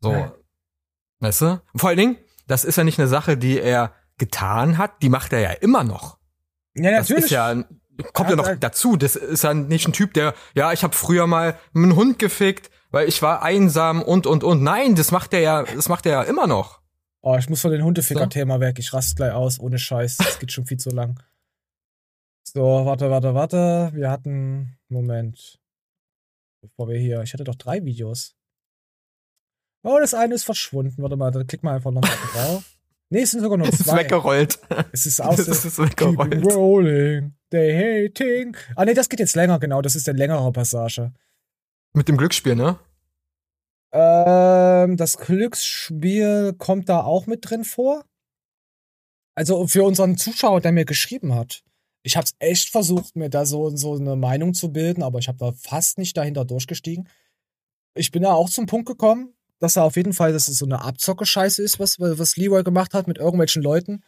[0.00, 0.10] So.
[0.10, 0.34] Ja.
[1.20, 1.62] Weißt du?
[1.76, 2.16] vor allen Dingen,
[2.48, 5.84] das ist ja nicht eine Sache, die er getan hat, die macht er ja immer
[5.84, 6.18] noch.
[6.74, 7.06] Ja, natürlich.
[7.06, 7.64] Das ist ja
[8.02, 11.26] kommt ja, noch dazu, das ist ja nicht ein Typ, der, ja, ich habe früher
[11.26, 14.62] mal einen Hund gefickt, weil ich war einsam und und und.
[14.62, 16.80] Nein, das macht er ja, das macht er ja immer noch.
[17.22, 18.78] Oh, ich muss von den Hundeficker-Thema weg.
[18.78, 20.16] Ich raste gleich aus, ohne Scheiß.
[20.16, 21.22] Das geht schon viel zu lang.
[22.42, 23.90] So, warte, warte, warte.
[23.92, 25.60] Wir hatten, Moment.
[26.62, 28.36] Bevor wir hier, ich hatte doch drei Videos.
[29.82, 31.02] Oh, das eine ist verschwunden.
[31.02, 32.69] Warte mal, da klick mal einfach nochmal drauf.
[33.12, 33.74] Nee, es sind sogar noch zwei.
[33.74, 34.58] Es ist weggerollt.
[34.92, 35.38] Es ist aus.
[35.40, 36.30] Es ist weggerollt.
[36.30, 37.34] Keep rolling.
[37.50, 38.56] They hating.
[38.76, 39.82] Ah, nee, das geht jetzt länger, genau.
[39.82, 41.12] Das ist der längere Passage.
[41.92, 42.78] Mit dem Glücksspiel, ne?
[43.92, 48.04] Ähm, das Glücksspiel kommt da auch mit drin vor.
[49.34, 51.64] Also für unseren Zuschauer, der mir geschrieben hat.
[52.02, 55.38] Ich habe echt versucht, mir da so, so eine Meinung zu bilden, aber ich habe
[55.38, 57.08] da fast nicht dahinter durchgestiegen.
[57.94, 60.64] Ich bin da auch zum Punkt gekommen, dass er auf jeden Fall, dass es so
[60.64, 64.02] eine Abzocke-Scheiße ist, was, was Leroy gemacht hat mit irgendwelchen Leuten.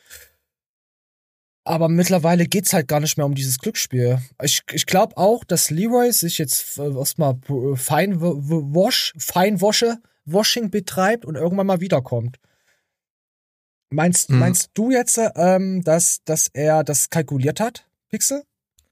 [1.64, 4.18] Aber mittlerweile geht's halt gar nicht mehr um dieses Glücksspiel.
[4.42, 7.38] Ich, ich glaube auch, dass Leroy sich jetzt äh, erstmal
[7.76, 12.38] fein wash, fein wasche, Washing betreibt und irgendwann mal wiederkommt.
[13.90, 14.38] Meinst, mhm.
[14.38, 18.42] meinst du jetzt, ähm, dass, dass er das kalkuliert hat, Pixel?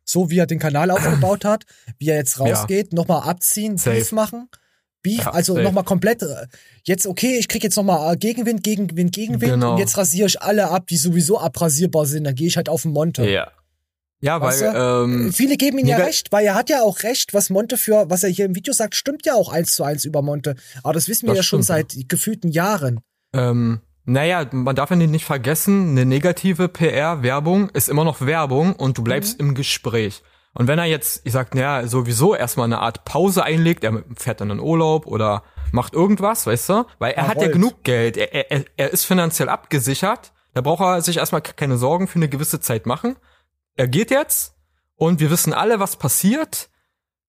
[0.05, 1.65] So wie er den Kanal aufgebaut hat,
[1.99, 2.97] wie er jetzt rausgeht, ja.
[2.97, 4.49] nochmal abziehen, Safe machen?
[5.03, 6.47] Beef, ja, also nochmal komplett, äh,
[6.85, 9.73] jetzt okay, ich krieg jetzt nochmal äh, Gegenwind, Gegenwind, Gegenwind genau.
[9.73, 12.83] und jetzt rasiere ich alle ab, die sowieso abrasierbar sind, dann gehe ich halt auf
[12.83, 13.29] den Monte.
[13.29, 13.51] Ja.
[14.23, 17.33] Ja, weißt weil ähm, viele geben ihm ja recht, weil er hat ja auch recht,
[17.33, 20.05] was Monte für, was er hier im Video sagt, stimmt ja auch eins zu eins
[20.05, 20.57] über Monte.
[20.83, 23.01] Aber das wissen wir das ja schon seit gefühlten Jahren.
[23.33, 28.99] Ähm, naja, man darf ja nicht vergessen, eine negative PR-Werbung ist immer noch Werbung und
[28.99, 29.49] du bleibst mhm.
[29.49, 30.23] im Gespräch.
[30.53, 34.41] Und wenn er jetzt, ich sag, naja, sowieso erstmal eine Art Pause einlegt, er fährt
[34.41, 36.85] dann in Urlaub oder macht irgendwas, weißt du?
[36.99, 37.47] Weil er, er hat wollt.
[37.47, 41.77] ja genug Geld, er, er, er ist finanziell abgesichert, da braucht er sich erstmal keine
[41.77, 43.17] Sorgen für eine gewisse Zeit machen.
[43.77, 44.55] Er geht jetzt
[44.97, 46.69] und wir wissen alle, was passiert.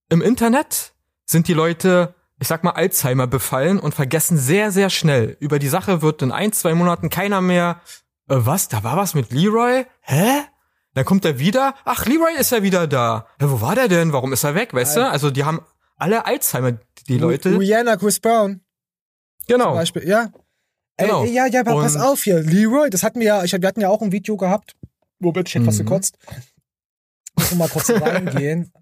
[0.09, 0.93] Im Internet
[1.25, 5.37] sind die Leute, ich sag mal, Alzheimer befallen und vergessen sehr, sehr schnell.
[5.39, 7.81] Über die Sache wird in ein, zwei Monaten keiner mehr,
[8.27, 9.85] äh, was, da war was mit Leroy?
[10.01, 10.41] Hä?
[10.93, 11.73] Dann kommt er wieder.
[11.85, 13.27] Ach, Leroy ist ja wieder da.
[13.39, 14.11] Ja, wo war der denn?
[14.11, 14.73] Warum ist er weg?
[14.73, 15.07] Weißt du?
[15.07, 15.61] Also die haben
[15.97, 16.73] alle Alzheimer,
[17.07, 17.57] die Leute.
[17.57, 18.61] Rihanna, Chris Brown.
[19.47, 19.65] Genau.
[19.65, 20.31] Zum Beispiel, ja.
[20.97, 21.23] Genau.
[21.23, 22.41] Ey, ja, ja, aber pass auf hier.
[22.41, 24.75] Leroy, das hatten wir ja, ich, wir hatten ja auch ein Video gehabt.
[25.19, 25.85] Womit ich etwas mhm.
[25.85, 26.17] gekotzt.
[27.35, 28.71] Muss mal kurz reingehen.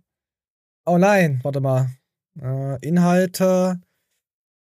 [0.85, 1.91] Oh nein, warte mal.
[2.41, 3.79] Äh, Inhalte.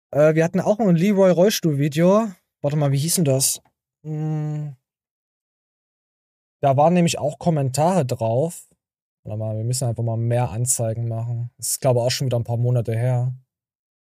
[0.10, 2.32] Äh, wir hatten auch ein Leroy Rollstuhl-Video.
[2.62, 3.62] Warte mal, wie hieß denn das?
[4.04, 4.76] Hm.
[6.62, 8.68] Da waren nämlich auch Kommentare drauf.
[9.24, 11.52] Warte mal, wir müssen einfach mal mehr Anzeigen machen.
[11.58, 13.34] Das ist, glaube ich, auch schon wieder ein paar Monate her.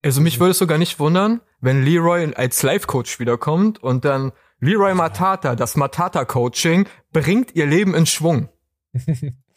[0.03, 4.93] Also mich würde es sogar nicht wundern, wenn Leroy als Life-Coach wiederkommt und dann Leroy
[4.93, 8.49] Matata, das Matata Coaching bringt ihr Leben in Schwung.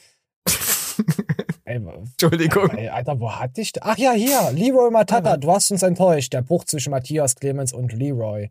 [1.64, 2.70] Ey, Entschuldigung.
[2.70, 3.72] ey, Alter, wo hatte ich.
[3.80, 4.50] Ach ja, hier.
[4.52, 6.32] Leroy Matata, du hast uns enttäuscht.
[6.32, 8.50] Der Bruch zwischen Matthias Clemens und Leroy.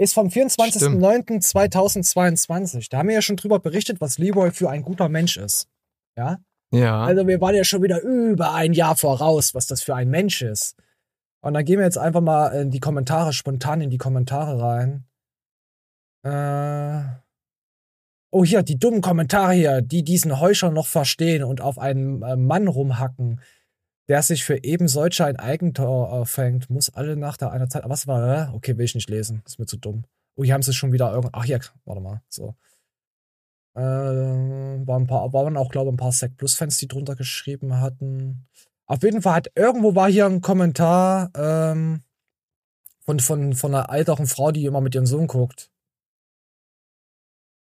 [0.00, 2.88] Ist vom 24.09.2022.
[2.88, 5.68] Da haben wir ja schon drüber berichtet, was Leroy für ein guter Mensch ist.
[6.16, 6.38] Ja?
[6.72, 7.02] Ja.
[7.02, 10.40] Also wir waren ja schon wieder über ein Jahr voraus, was das für ein Mensch
[10.40, 10.74] ist.
[11.42, 15.04] Und dann gehen wir jetzt einfach mal in die Kommentare, spontan in die Kommentare rein.
[16.22, 17.02] Äh
[18.30, 22.36] oh, hier, die dummen Kommentare hier, die diesen Heuscher noch verstehen und auf einen äh,
[22.36, 23.42] Mann rumhacken,
[24.10, 27.84] der sich für eben solche ein Eigentor äh, fängt, muss alle nach der einer Zeit.
[27.86, 28.52] Was war?
[28.54, 29.40] Okay, will ich nicht lesen.
[29.46, 30.02] Ist mir zu dumm.
[30.34, 31.30] Oh, hier haben sie schon wieder irgend.
[31.32, 32.20] Ach, hier, warte mal.
[32.28, 32.56] So.
[33.76, 37.80] Äh, waren, ein paar, waren auch, glaube ich, ein paar Sec Plus-Fans, die drunter geschrieben
[37.80, 38.48] hatten.
[38.86, 42.02] Auf jeden Fall hat irgendwo war hier ein Kommentar ähm,
[42.98, 45.69] von, von, von einer älteren Frau, die immer mit ihrem Sohn guckt.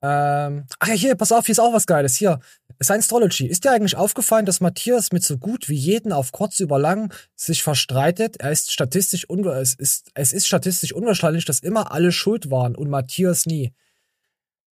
[0.00, 2.16] Ähm, ach ja, hier, pass auf, hier ist auch was Geiles.
[2.16, 2.40] Hier,
[2.82, 3.46] Science-Astrology.
[3.46, 7.12] Ist dir eigentlich aufgefallen, dass Matthias mit so gut wie jeden auf kurz über lang
[7.34, 8.36] sich verstreitet?
[8.38, 12.88] Er ist statistisch es ist, es ist statistisch unwahrscheinlich, dass immer alle schuld waren und
[12.88, 13.72] Matthias nie.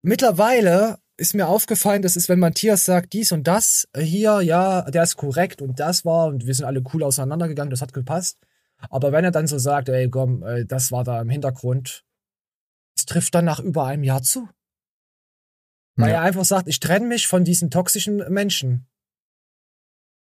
[0.03, 4.83] Mittlerweile ist mir aufgefallen, das ist, wenn Matthias sagt, dies und das, äh, hier, ja,
[4.91, 8.39] der ist korrekt und das war und wir sind alle cool auseinandergegangen, das hat gepasst.
[8.91, 12.05] Aber wenn er dann so sagt, ey, komm, äh, das war da im Hintergrund,
[12.97, 14.49] es trifft dann nach über einem Jahr zu.
[15.97, 16.17] Weil Ja.
[16.17, 18.87] er einfach sagt, ich trenne mich von diesen toxischen Menschen.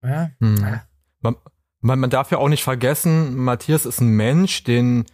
[0.03, 0.31] Ja.
[0.41, 0.57] Hm.
[0.59, 0.83] Ja.
[1.21, 1.37] Man,
[1.81, 5.07] man, man darf ja auch nicht vergessen, Matthias ist ein Mensch, den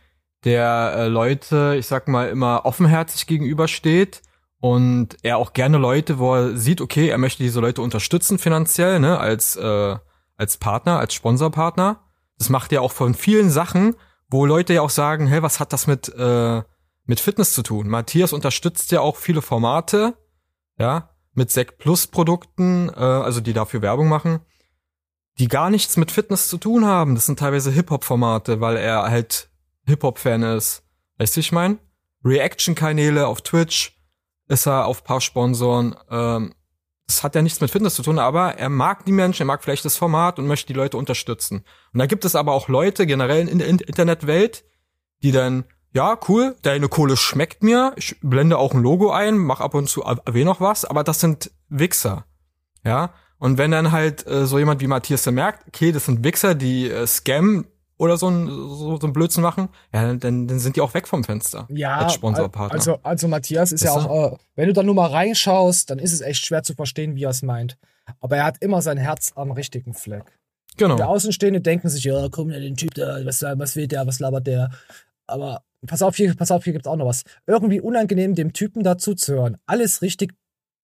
[0.45, 4.23] der äh, Leute, ich sag mal, immer offenherzig gegenübersteht
[4.59, 8.99] und er auch gerne Leute, wo er sieht, okay, er möchte diese Leute unterstützen finanziell,
[8.99, 9.97] ne, als äh,
[10.37, 12.01] als Partner, als Sponsorpartner.
[12.39, 13.95] Das macht er auch von vielen Sachen,
[14.29, 16.63] wo Leute ja auch sagen, hey, was hat das mit äh,
[17.05, 17.87] mit Fitness zu tun?
[17.89, 20.17] Matthias unterstützt ja auch viele Formate,
[20.83, 24.41] ja, mit Sec Plus Produkten, äh, also die dafür Werbung machen
[25.39, 27.15] die gar nichts mit Fitness zu tun haben.
[27.15, 29.51] Das sind teilweise Hip-Hop-Formate, weil er halt
[29.87, 30.83] Hip-Hop-Fan ist.
[31.19, 31.79] Weißt du, ich mein?
[32.25, 33.99] Reaction-Kanäle auf Twitch
[34.49, 35.97] ist er auf paar Sponsoren.
[36.11, 36.55] Ähm,
[37.07, 39.63] das hat ja nichts mit Fitness zu tun, aber er mag die Menschen, er mag
[39.63, 41.65] vielleicht das Format und möchte die Leute unterstützen.
[41.93, 44.65] Und da gibt es aber auch Leute generell in der In- Internetwelt,
[45.23, 45.65] die dann,
[45.95, 49.89] ja, cool, deine Kohle schmeckt mir, ich blende auch ein Logo ein, mach ab und
[49.89, 52.25] zu erwähne noch was, aber das sind Wichser.
[52.85, 56.25] Ja, und wenn dann halt äh, so jemand wie Matthias dann merkt, okay, das sind
[56.25, 57.67] Wichser, die äh, Scam
[57.99, 61.07] oder so ein, so, so ein Blödsinn machen, ja, dann, dann sind die auch weg
[61.07, 61.67] vom Fenster.
[61.69, 62.75] Ja, als Sponsorpartner.
[62.79, 64.11] Also, also Matthias ist ja Weißt du?
[64.11, 67.15] auch, äh, wenn du da nur mal reinschaust, dann ist es echt schwer zu verstehen,
[67.15, 67.79] wie er es meint.
[68.21, 70.25] Aber er hat immer sein Herz am richtigen Fleck.
[70.77, 70.97] genau.
[70.97, 74.19] Der Außenstehende denken sich, ja, komm, ja, den Typ da, was, was will der, was
[74.19, 74.71] labert der?
[75.27, 77.25] Aber pass auf, hier, pass auf, hier gibt's auch noch was.
[77.47, 79.57] Irgendwie unangenehm, dem Typen dazu zu hören.
[79.67, 80.35] Alles richtig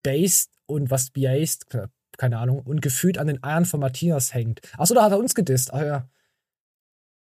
[0.02, 1.66] based und was based,
[2.16, 4.60] keine Ahnung, und gefühlt an den Eiern von Matthias hängt.
[4.76, 5.72] Achso, da hat er uns gedisst.
[5.72, 6.08] Ah ja.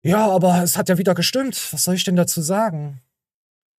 [0.06, 1.56] Ja, aber es hat ja wieder gestimmt.
[1.72, 3.02] Was soll ich denn dazu sagen?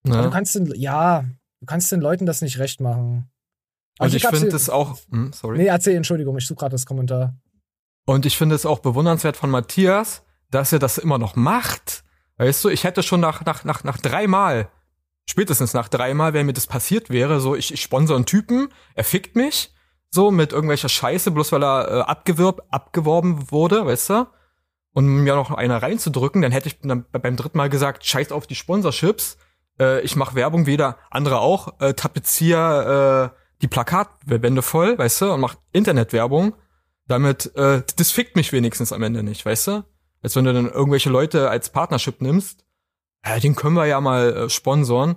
[0.05, 0.23] ne?
[0.23, 1.25] Du kannst den, ja,
[1.61, 3.31] du kannst den Leuten das nicht recht machen.
[3.99, 5.59] Aber Und ich finde das auch, hm, sorry.
[5.59, 7.35] Nee, erzähl, Entschuldigung, ich suche gerade das Kommentar.
[8.07, 12.04] Und ich finde es auch bewundernswert von Matthias, dass er das immer noch macht.
[12.37, 14.69] Weißt du, ich hätte schon nach, nach, nach, nach dreimal,
[15.27, 19.05] spätestens nach dreimal, wenn mir das passiert wäre, so, ich, ich sponsor einen Typen, er
[19.05, 19.73] fickt mich,
[20.11, 24.27] so, mit irgendwelcher Scheiße, bloß weil er äh, abgewirb, abgeworben wurde, weißt du?
[24.93, 28.47] Und mir noch einer reinzudrücken, dann hätte ich dann beim dritten Mal gesagt, scheiß auf
[28.47, 29.39] die Sponsorships,
[29.81, 35.33] äh, ich mache Werbung, weder andere auch, äh, tapezier äh, die Plakatwände voll, weißt du,
[35.33, 36.55] und mach Internetwerbung
[37.07, 39.85] damit, äh, das fickt mich wenigstens am Ende nicht, weißt du?
[40.25, 42.65] Als wenn du dann irgendwelche Leute als Partnership nimmst,
[43.25, 45.17] ja, den können wir ja mal äh, sponsoren,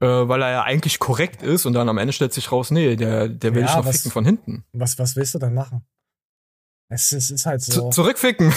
[0.00, 2.94] äh, weil er ja eigentlich korrekt ist und dann am Ende stellt sich raus, nee,
[2.96, 4.64] der, der will Ja, dich noch was- ficken von hinten.
[4.72, 5.84] Was, was willst du dann machen?
[6.88, 7.90] Es ist, es ist halt so.
[7.90, 8.52] zurückficken.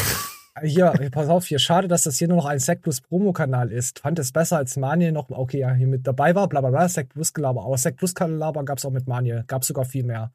[0.61, 3.99] Hier, pass auf, hier, schade, dass das hier nur noch ein Sec Plus Promo-Kanal ist.
[3.99, 6.89] Fand es besser, als Maniel noch, okay, ja, hier mit dabei war, bla bla bla,
[6.89, 7.63] Sec Plus Gelaber.
[7.63, 9.45] Aber Sec Plus Gelaber gab's auch mit Maniel.
[9.47, 10.33] Gab's sogar viel mehr.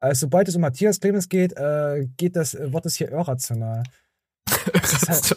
[0.00, 3.82] Äh, sobald es um Matthias Clemens geht, äh, geht das, äh, wird es hier irrational.
[4.72, 5.36] Es ist,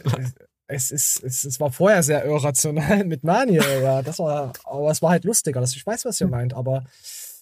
[0.68, 4.02] es, ist, es, es war vorher sehr irrational mit Maniel, ja.
[4.02, 5.60] Das war, aber es war halt lustiger.
[5.62, 6.86] Das, ich weiß, was ihr meint, aber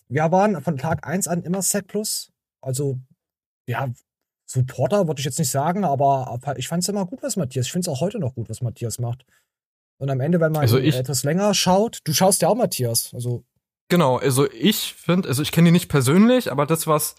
[0.09, 2.31] wir waren von Tag 1 an immer Sec Plus.
[2.61, 2.97] Also,
[3.67, 3.89] ja,
[4.45, 7.67] Supporter würde ich jetzt nicht sagen, aber ich fand es immer gut, was Matthias.
[7.67, 9.23] Ich finde es auch heute noch gut, was Matthias macht.
[9.97, 13.11] Und am Ende, wenn man Also ich- etwas länger schaut, du schaust ja auch Matthias.
[13.13, 13.43] Also,
[13.87, 17.15] Genau, also ich finde, also ich kenne ihn nicht persönlich, aber das, was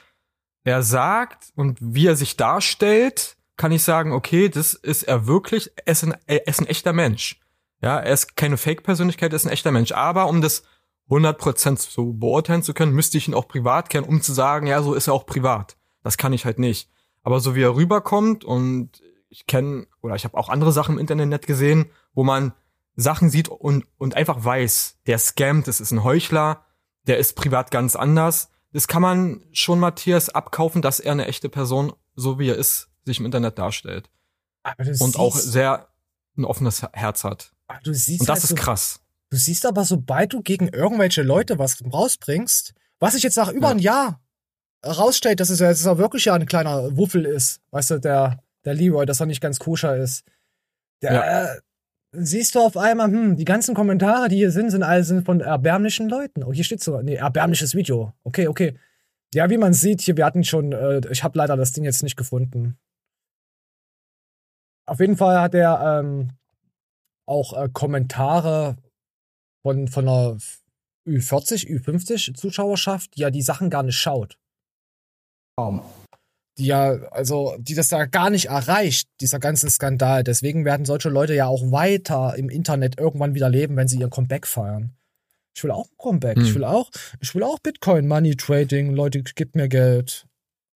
[0.64, 5.70] er sagt und wie er sich darstellt, kann ich sagen, okay, das ist er wirklich,
[5.84, 7.40] er ist ein, er ist ein echter Mensch.
[7.80, 9.92] Ja, er ist keine Fake-Persönlichkeit, er ist ein echter Mensch.
[9.92, 10.62] Aber um das
[11.10, 14.82] 100% so beurteilen zu können, müsste ich ihn auch privat kennen, um zu sagen, ja,
[14.82, 15.76] so ist er auch privat.
[16.02, 16.88] Das kann ich halt nicht.
[17.22, 21.00] Aber so wie er rüberkommt und ich kenne oder ich habe auch andere Sachen im
[21.00, 22.52] Internet gesehen, wo man
[22.94, 26.64] Sachen sieht und, und einfach weiß, der scammt, das ist ein Heuchler,
[27.06, 28.50] der ist privat ganz anders.
[28.72, 32.91] Das kann man schon Matthias abkaufen, dass er eine echte Person, so wie er ist,
[33.04, 34.10] sich im Internet darstellt.
[35.00, 35.88] und auch sehr
[36.36, 37.52] ein offenes Herz hat.
[37.84, 39.00] du siehst Und das halt ist so, krass.
[39.30, 43.68] Du siehst aber, sobald du gegen irgendwelche Leute was rausbringst, was sich jetzt nach über
[43.68, 43.72] Ja.
[43.74, 44.20] ein Jahr
[44.86, 48.38] rausstellt, dass es ja jetzt auch wirklich ja ein kleiner Wuffel ist, weißt du, der,
[48.64, 50.24] der Leroy, dass er nicht ganz koscher ist.
[51.02, 51.60] Der, äh,
[52.12, 55.40] siehst du auf einmal, hm, die ganzen Kommentare, die hier sind, sind alle sind von
[55.40, 56.44] erbärmlichen Leuten.
[56.44, 58.12] Oh, hier steht sogar, nee, erbärmliches Video.
[58.24, 58.78] Okay, okay.
[59.34, 62.02] Ja, wie man sieht, hier, wir hatten schon, äh, ich habe leider das Ding jetzt
[62.02, 62.76] nicht gefunden.
[64.86, 66.30] Auf jeden Fall hat er ähm,
[67.26, 68.76] auch äh, Kommentare
[69.64, 70.38] von, von einer
[71.06, 74.38] Ü40, Ü50 Zuschauerschaft, die ja die Sachen gar nicht schaut.
[75.56, 75.82] Kaum.
[76.58, 80.22] Die ja, also, die das ja gar nicht erreicht, dieser ganze Skandal.
[80.22, 84.10] Deswegen werden solche Leute ja auch weiter im Internet irgendwann wieder leben, wenn sie ihr
[84.10, 84.94] Comeback feiern.
[85.54, 86.38] Ich will auch ein Comeback.
[86.38, 86.54] Ich Hm.
[86.56, 88.92] will auch, ich will auch Bitcoin, Money Trading.
[88.92, 90.26] Leute, gebt mir Geld.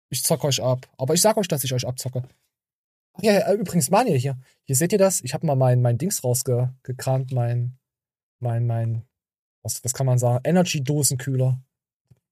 [0.09, 0.87] Ich zock euch ab.
[0.97, 2.23] Aber ich sag euch, dass ich euch abzocke.
[3.17, 4.37] Ach ja, übrigens, Mani hier.
[4.63, 5.21] Hier seht ihr das?
[5.21, 7.77] Ich habe mal mein, mein Dings rausgekramt, mein,
[8.39, 9.03] mein, mein,
[9.63, 10.41] was, was kann man sagen?
[10.43, 11.61] Energy-Dosenkühler.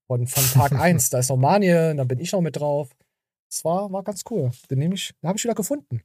[0.07, 1.09] Von, von Tag 1.
[1.09, 2.89] Da ist noch Manie, und dann bin ich noch mit drauf.
[3.49, 4.51] Das war, war ganz cool.
[4.69, 6.01] Den nehme ich, den habe ich wieder gefunden.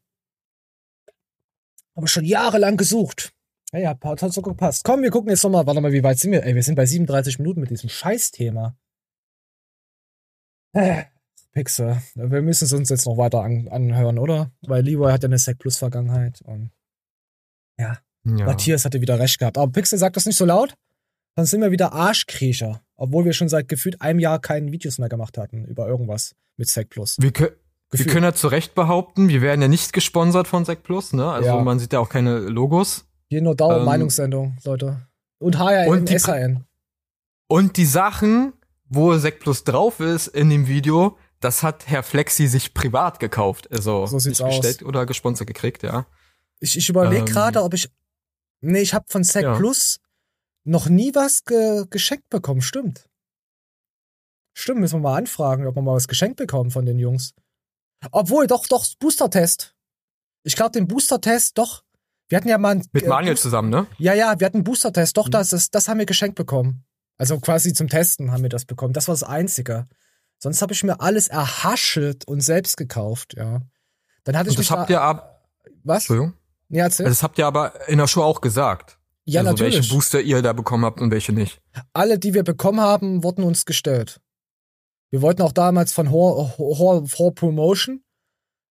[1.95, 3.33] Aber schon jahrelang gesucht.
[3.73, 4.85] Ja, ja, hat hat so gepasst.
[4.85, 6.45] Komm, wir gucken jetzt nochmal, warte mal, wie weit sind wir?
[6.45, 8.77] Ey, wir sind bei 37 Minuten mit diesem Scheißthema.
[10.73, 11.05] Äh,
[11.53, 12.01] Pixel.
[12.15, 14.51] Wir müssen es uns jetzt noch weiter an, anhören, oder?
[14.63, 16.71] Weil Leroy hat ja eine Sec Plus Vergangenheit und
[17.79, 18.45] ja, Ja.
[18.47, 19.59] Matthias hatte wieder recht gehabt.
[19.59, 20.75] Aber Pixel sagt das nicht so laut.
[21.37, 22.83] Dann sind wir wieder Arschkriecher.
[22.97, 26.69] Obwohl wir schon seit gefühlt einem Jahr keine Videos mehr gemacht hatten über irgendwas mit
[26.69, 27.17] Sec Plus.
[27.21, 27.53] Wir, kö-
[27.93, 31.31] wir können ja zu Recht behaupten, wir werden ja nicht gesponsert von Sec Plus, ne?
[31.31, 31.63] Also Ja.
[31.63, 33.07] man sieht ja auch keine Logos.
[33.31, 35.07] Hier nur Dauer Ähm, Meinungssendung, Leute.
[35.39, 36.65] Und HRN, und die- SHN.
[37.47, 38.53] Und die Sachen,
[38.89, 43.71] wo Sec Plus drauf ist in dem Video, das hat Herr Flexi sich privat gekauft.
[43.71, 44.57] Also So nicht aus.
[44.57, 46.07] bestellt oder gesponsert gekriegt, ja.
[46.61, 47.91] Ich, ich überlege Ähm, gerade, ob ich.
[48.61, 49.57] Nee, ich habe von Sec ja.
[49.57, 50.01] Plus
[50.65, 52.61] noch nie was ge geschenkt bekommen.
[52.63, 53.09] Stimmt.
[54.55, 57.35] Stimmt, müssen wir mal anfragen, ob wir mal was geschenkt bekommen von den Jungs.
[58.11, 59.75] Obwohl, doch, doch, Booster-Test.
[60.43, 61.85] Ich glaube, den Booster-Test, doch.
[62.29, 63.87] Wir hatten ja mal einen, Mit äh, Manuel Boost- zusammen, ne?
[63.99, 65.17] Ja, ja, wir hatten einen Booster-Test.
[65.17, 65.31] Doch, Mhm.
[65.33, 66.85] das, das, das haben wir geschenkt bekommen.
[67.17, 68.93] Also quasi zum Testen haben wir das bekommen.
[68.93, 69.89] Das war das Einzige.
[70.39, 73.63] Sonst habe ich mir alles erhaschelt und selbst gekauft, ja.
[74.25, 75.49] Dann hatte ich Und das mich habt da, ihr ab,
[75.85, 76.05] was?
[76.05, 76.35] Entschuldigung.
[76.69, 77.07] Ja, erzähl.
[77.07, 78.99] Das habt ihr aber in der Show auch gesagt.
[79.25, 79.77] ja, also natürlich.
[79.77, 81.61] welche Booster ihr da bekommen habt und welche nicht.
[81.93, 84.21] alle, die wir bekommen haben, wurden uns gestellt.
[85.11, 88.05] Wir wollten auch damals von Hor, Hor, Hor Promotion.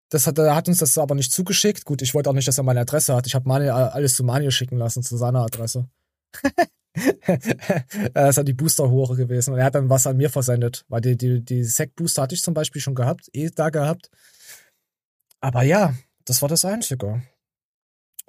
[0.09, 1.83] Das hat, er hat uns das aber nicht zugeschickt.
[1.83, 3.25] Gut, ich wollte auch nicht, dass er meine Adresse hat.
[3.27, 5.89] Ich habe Mani, alles zu Mani schicken lassen, zu seiner Adresse.
[8.13, 9.53] das ist ja die Booster-Hure gewesen.
[9.53, 10.85] Und er hat dann was an mir versendet.
[10.87, 14.09] Weil die, die, die Sec-Booster hatte ich zum Beispiel schon gehabt, eh da gehabt.
[15.39, 15.93] Aber ja,
[16.25, 17.21] das war das Einzige.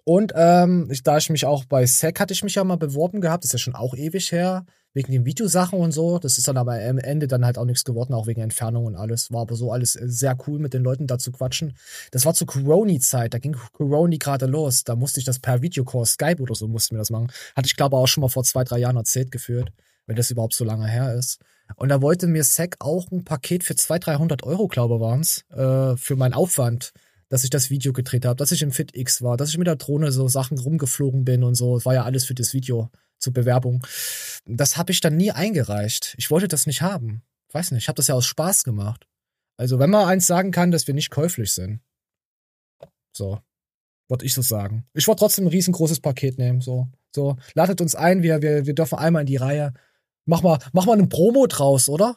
[0.04, 3.20] Und ähm, ich, da ich mich auch bei Sec hatte ich mich ja mal beworben
[3.20, 4.64] gehabt, ist ja schon auch ewig her,
[4.99, 6.18] wegen den Videosachen und so.
[6.18, 8.96] Das ist dann aber am Ende dann halt auch nichts geworden, auch wegen Entfernung und
[8.96, 9.32] alles.
[9.32, 11.76] War aber so alles äh, sehr cool, mit den Leuten da zu quatschen.
[12.11, 14.82] Das war zur Corona-Zeit, da ging Corona gerade los.
[14.82, 17.28] Da musste ich das per Videocall, Skype oder so, mussten wir das machen.
[17.55, 19.70] Hatte ich glaube auch schon mal vor zwei, drei Jahren erzählt geführt,
[20.07, 21.38] wenn das überhaupt so lange her ist.
[21.76, 25.96] Und da wollte mir Sec auch ein Paket für 200, 300 Euro, glaube waren's, äh,
[25.96, 26.92] für meinen Aufwand
[27.28, 29.76] dass ich das Video gedreht habe, dass ich im FitX war, dass ich mit der
[29.76, 31.74] Drohne so Sachen rumgeflogen bin und so.
[31.74, 33.84] Das war ja alles für das Video zur Bewerbung.
[34.46, 36.14] Das habe ich dann nie eingereicht.
[36.18, 37.22] Ich wollte das nicht haben.
[37.52, 39.06] Weiß nicht, ich habe das ja aus Spaß gemacht.
[39.56, 41.80] Also wenn man eins sagen kann, dass wir nicht käuflich sind.
[43.12, 43.40] So,
[44.08, 44.86] wollte ich so sagen.
[44.94, 46.60] Ich wollte trotzdem ein riesengroßes Paket nehmen.
[46.60, 49.74] So, so ladet uns ein, wir, wir, wir dürfen einmal in die Reihe.
[50.24, 52.16] Mach mal, mach mal eine Promo draus, oder?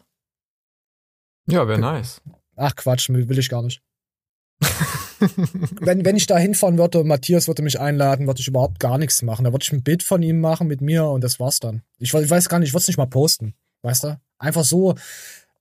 [1.47, 2.21] Ja, wäre nice.
[2.55, 3.81] Ach Quatsch, will ich gar nicht.
[5.79, 9.21] wenn, wenn ich da hinfahren würde, Matthias würde mich einladen, würde ich überhaupt gar nichts
[9.21, 9.45] machen.
[9.45, 11.83] Da würde ich ein Bild von ihm machen mit mir und das war's dann.
[11.99, 13.53] Ich, ich weiß gar nicht, ich würde es nicht mal posten.
[13.81, 14.19] Weißt du?
[14.37, 14.95] Einfach so,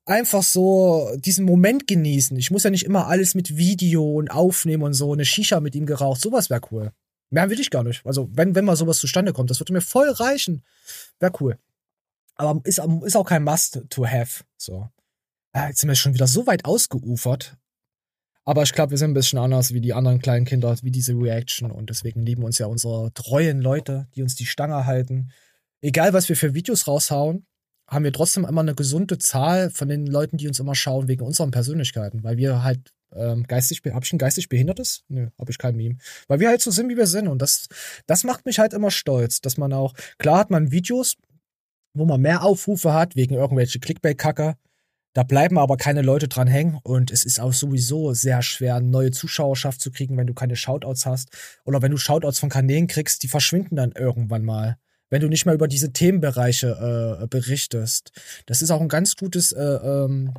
[0.05, 2.37] einfach so diesen Moment genießen.
[2.37, 5.75] Ich muss ja nicht immer alles mit Video und aufnehmen und so, eine Shisha mit
[5.75, 6.21] ihm geraucht.
[6.21, 6.93] Sowas wäre cool.
[7.31, 8.05] Mehr will ich gar nicht.
[8.05, 10.65] Also, wenn, wenn mal sowas zustande kommt, das würde mir voll reichen.
[11.21, 11.59] Wäre cool.
[12.35, 14.45] Aber ist, ist auch kein Must to have.
[14.57, 14.89] So.
[15.53, 17.57] Ah, jetzt sind wir schon wieder so weit ausgeufert.
[18.45, 21.13] Aber ich glaube, wir sind ein bisschen anders wie die anderen kleinen Kinder, wie diese
[21.13, 21.71] Reaction.
[21.71, 25.31] Und deswegen lieben uns ja unsere treuen Leute, die uns die Stange halten.
[25.83, 27.47] Egal, was wir für Videos raushauen,
[27.87, 31.25] haben wir trotzdem immer eine gesunde Zahl von den Leuten, die uns immer schauen, wegen
[31.25, 32.23] unseren Persönlichkeiten.
[32.23, 35.05] Weil wir halt ähm, geistig, hab ich ein geistig Behindertes?
[35.09, 35.97] Nö, hab ich kein Meme.
[36.29, 37.29] Weil wir halt so sind, wie wir sind.
[37.29, 37.69] Und das,
[38.07, 41.17] das macht mich halt immer stolz, dass man auch, klar hat man Videos,
[41.95, 44.57] wo man mehr Aufrufe hat, wegen irgendwelche Clickbait-Kacker.
[45.13, 49.11] Da bleiben aber keine Leute dran hängen und es ist auch sowieso sehr schwer, neue
[49.11, 51.31] Zuschauerschaft zu kriegen, wenn du keine Shoutouts hast.
[51.65, 54.77] Oder wenn du Shoutouts von Kanälen kriegst, die verschwinden dann irgendwann mal.
[55.09, 58.13] Wenn du nicht mehr über diese Themenbereiche äh, berichtest.
[58.47, 60.35] Das ist auch ein ganz gutes äh, ähm,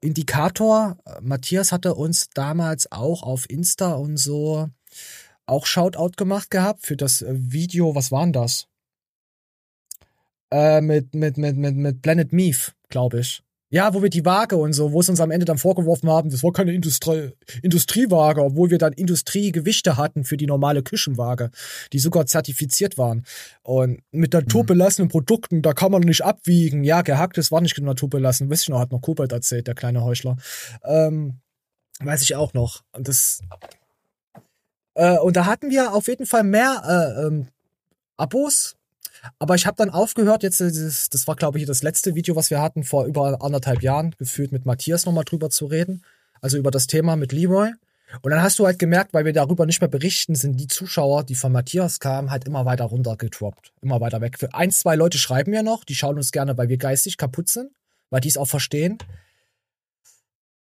[0.00, 0.98] Indikator.
[1.20, 4.68] Matthias hatte uns damals auch auf Insta und so
[5.46, 8.68] auch Shoutout gemacht gehabt für das Video, was waren das?
[10.52, 13.42] Äh, mit, mit, mit, mit, mit Planet Meave, glaube ich.
[13.74, 16.30] Ja, wo wir die Waage und so, wo es uns am Ende dann vorgeworfen haben,
[16.30, 21.50] das war keine Industrie Industriewaage, obwohl wir dann Industriegewichte hatten für die normale Küchenwaage,
[21.92, 23.24] die sogar zertifiziert waren.
[23.64, 26.84] Und mit naturbelassenen Produkten, da kann man nicht abwiegen.
[26.84, 28.48] Ja, gehacktes war nicht naturbelassen.
[28.48, 30.36] Wisst ihr noch, hat noch Kobalt erzählt, der kleine Heuchler.
[30.84, 31.40] Ähm,
[31.98, 32.84] weiß ich auch noch.
[32.92, 33.40] Und das.
[34.94, 37.48] Äh, und da hatten wir auf jeden Fall mehr äh, ähm,
[38.16, 38.76] Abos
[39.38, 42.50] aber ich habe dann aufgehört, jetzt, das, das war, glaube ich, das letzte Video, was
[42.50, 46.02] wir hatten, vor über anderthalb Jahren, gefühlt mit Matthias nochmal drüber zu reden.
[46.40, 47.70] Also über das Thema mit Leroy.
[48.22, 51.24] Und dann hast du halt gemerkt, weil wir darüber nicht mehr berichten, sind die Zuschauer,
[51.24, 53.72] die von Matthias kamen, halt immer weiter runtergedroppt.
[53.80, 54.38] Immer weiter weg.
[54.38, 57.48] Für ein, zwei Leute schreiben wir noch, die schauen uns gerne, weil wir geistig kaputt
[57.48, 57.70] sind,
[58.10, 58.98] weil die es auch verstehen.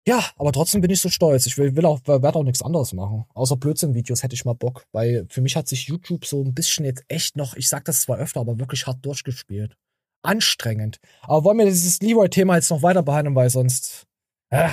[0.06, 1.46] Ja, aber trotzdem bin ich so stolz.
[1.46, 3.24] Ich will, will auch, werde auch nichts anderes machen.
[3.34, 4.86] Außer Blödsinn-Videos hätte ich mal Bock.
[4.92, 8.02] Weil für mich hat sich YouTube so ein bisschen jetzt echt noch, ich sag das
[8.02, 9.78] zwar öfter, aber wirklich hart durchgespielt.
[10.22, 11.00] Anstrengend.
[11.22, 14.06] Aber wollen wir dieses Leroy-Thema jetzt noch weiter behandeln, weil sonst,
[14.50, 14.70] äh,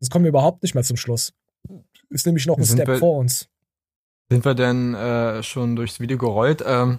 [0.00, 1.32] sonst kommen wir überhaupt nicht mehr zum Schluss.
[2.10, 3.48] Ist nämlich noch ein Sind Step wir- vor uns.
[4.30, 6.62] Sind wir denn äh, schon durchs Video gerollt?
[6.66, 6.98] Ähm,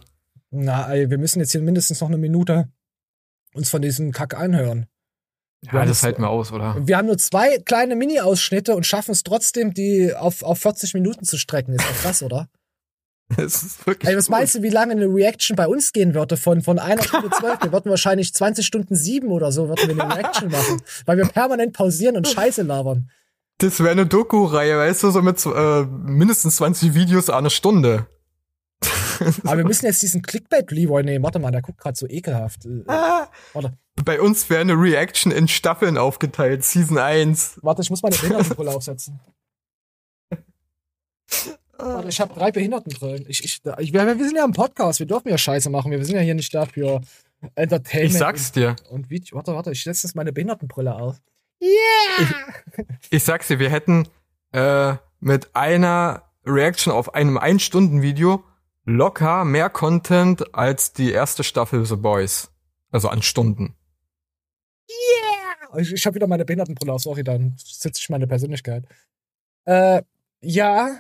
[0.51, 2.71] Na, ey, wir müssen jetzt hier mindestens noch eine Minute
[3.55, 4.85] uns von diesem Kack anhören.
[5.71, 6.75] Wir ja, das halten wir aus, oder?
[6.79, 11.23] Wir haben nur zwei kleine Mini-Ausschnitte und schaffen es trotzdem, die auf, auf 40 Minuten
[11.25, 11.73] zu strecken.
[11.73, 12.47] Ist doch krass, oder?
[13.37, 16.37] Das ist wirklich Ey, was meinst du, wie lange eine Reaction bei uns gehen würde?
[16.37, 17.63] Von, von einer Stunde zwölf?
[17.63, 20.81] Wir würden wahrscheinlich 20 Stunden sieben oder so würden wir eine Reaction machen.
[21.05, 23.09] Weil wir permanent pausieren und Scheiße labern.
[23.59, 28.07] Das wäre eine Doku-Reihe, weißt du, so mit äh, mindestens 20 Videos an einer Stunde.
[29.43, 31.23] Aber wir müssen jetzt diesen Clickbait-Leroy nehmen.
[31.23, 32.65] Warte mal, der guckt gerade so ekelhaft.
[32.65, 32.83] Äh,
[33.53, 37.59] Warte, Bei uns wäre eine Reaction in Staffeln aufgeteilt, Season 1.
[37.61, 39.19] warte, ich muss meine Behindertenbrille aufsetzen.
[41.77, 43.25] Warte, ich habe drei Behindertenbrillen.
[43.27, 45.91] Ich, ich, ich, wir, wir sind ja im Podcast, wir dürfen ja Scheiße machen.
[45.91, 47.01] Wir sind ja hier nicht dafür
[47.55, 48.11] Entertainment.
[48.13, 48.75] Ich sag's dir.
[48.89, 49.35] Und Video.
[49.37, 51.21] Warte, warte, ich setze jetzt meine Behindertenbrille auf.
[53.09, 54.07] Ich sag's dir, wir hätten
[54.51, 58.43] äh, mit einer Reaction auf einem Ein-Stunden-Video
[58.85, 62.51] locker mehr Content als die erste Staffel The Boys.
[62.91, 63.75] Also an Stunden.
[65.77, 68.85] Ich, ich habe wieder meine Behindertenbrille auf, sorry, dann sitze ich meine Persönlichkeit.
[69.65, 70.03] Äh,
[70.41, 70.99] ja.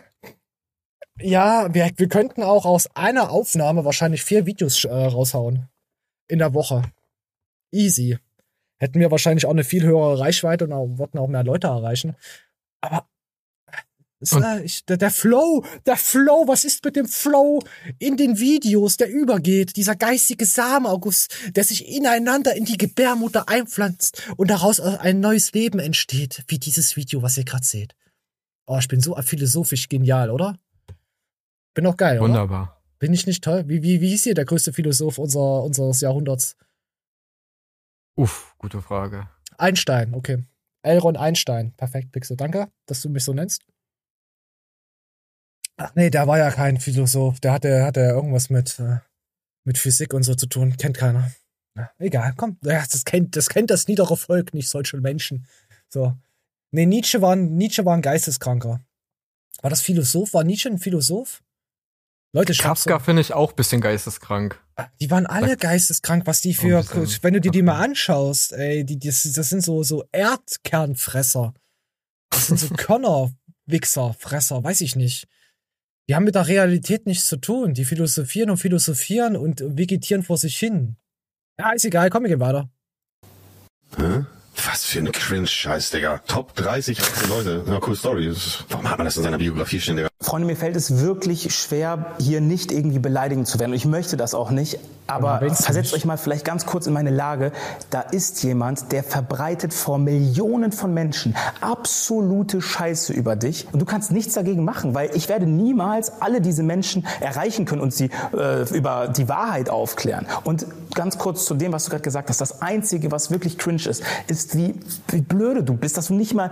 [1.19, 5.69] Ja, wir, wir könnten auch aus einer Aufnahme wahrscheinlich vier Videos äh, raushauen.
[6.27, 6.91] In der Woche.
[7.71, 8.17] Easy.
[8.79, 12.15] Hätten wir wahrscheinlich auch eine viel höhere Reichweite und auch, würden auch mehr Leute erreichen.
[12.81, 13.07] Aber
[14.31, 17.61] äh, ich, der, der Flow, der Flow, was ist mit dem Flow
[17.99, 19.75] in den Videos, der übergeht?
[19.75, 25.51] Dieser geistige Samen, August, der sich ineinander in die Gebärmutter einpflanzt und daraus ein neues
[25.51, 27.95] Leben entsteht, wie dieses Video, was ihr gerade seht.
[28.65, 30.57] Oh, ich bin so philosophisch genial, oder?
[31.73, 32.29] Bin auch geil, oder?
[32.29, 32.81] Wunderbar.
[32.99, 33.65] Bin ich nicht toll?
[33.67, 36.55] Wie, wie, wie hieß hier der größte Philosoph unser, unseres Jahrhunderts?
[38.15, 39.27] Uff, gute Frage.
[39.57, 40.43] Einstein, okay.
[40.83, 41.73] Elron Einstein.
[41.73, 42.37] Perfekt, Pixel.
[42.37, 43.63] Danke, dass du mich so nennst.
[45.77, 47.39] Ach nee, der war ja kein Philosoph.
[47.39, 48.97] Der hatte, hatte irgendwas mit, äh,
[49.65, 50.77] mit Physik und so zu tun.
[50.77, 51.31] Kennt keiner.
[51.75, 52.57] Ja, egal, komm.
[52.63, 55.47] Ja, das, kennt, das kennt das niedere Volk, nicht solche Menschen.
[55.89, 56.15] So.
[56.71, 58.81] Nee, Nietzsche war, ein- Nietzsche war ein Geisteskranker.
[59.61, 60.33] War das Philosoph?
[60.33, 61.43] War Nietzsche ein Philosoph?
[62.35, 64.59] Leute, Kafka finde ich auch ein bisschen geisteskrank.
[64.99, 66.83] die waren alle geisteskrank, was die für,
[67.21, 71.53] wenn du dir die mal anschaust, ey, die, das, das sind so, so Erdkernfresser.
[72.31, 75.27] Das sind so Körnerwichser, Fresser, weiß ich nicht.
[76.09, 77.73] Die haben mit der Realität nichts zu tun.
[77.73, 80.97] Die philosophieren und philosophieren und vegetieren vor sich hin.
[81.57, 82.69] Ja, ist egal, komm, wir gehen weiter.
[83.97, 84.25] Hä?
[84.55, 86.19] Was für ein Cringe-Scheiß, Digga.
[86.27, 87.63] Top 30 reichste Leute.
[87.67, 88.33] Ja, cool Story.
[88.69, 90.09] Warum hat man das in seiner Biografie stehen, Digga?
[90.21, 93.71] Freunde, mir fällt es wirklich schwer, hier nicht irgendwie beleidigend zu werden.
[93.71, 94.79] Und ich möchte das auch nicht.
[95.05, 95.95] Aber versetzt nicht.
[95.95, 97.51] euch mal vielleicht ganz kurz in meine Lage.
[97.89, 103.67] Da ist jemand, der verbreitet vor Millionen von Menschen absolute Scheiße über dich.
[103.73, 107.81] Und du kannst nichts dagegen machen, weil ich werde niemals alle diese Menschen erreichen können
[107.81, 110.25] und sie äh, über die Wahrheit aufklären.
[110.45, 112.39] Und ganz kurz zu dem, was du gerade gesagt hast.
[112.39, 114.75] Das Einzige, was wirklich cringe ist, ist, wie,
[115.09, 116.51] wie blöde du bist, dass du nicht mal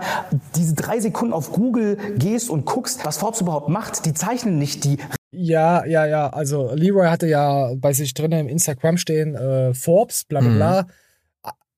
[0.56, 4.06] diese drei Sekunden auf Google gehst und guckst, was Forbes überhaupt macht.
[4.06, 4.98] Die zeichnen nicht die
[5.30, 6.28] Ja, ja, ja.
[6.30, 10.86] Also Leroy hatte ja bei sich drinnen im Instagram stehen, äh, Forbes, bla bla bla.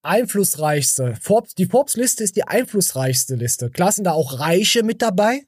[0.02, 1.16] Einflussreichste.
[1.20, 3.70] Forbes, die Forbes-Liste ist die einflussreichste Liste.
[3.70, 5.40] Klar sind da auch Reiche mit dabei,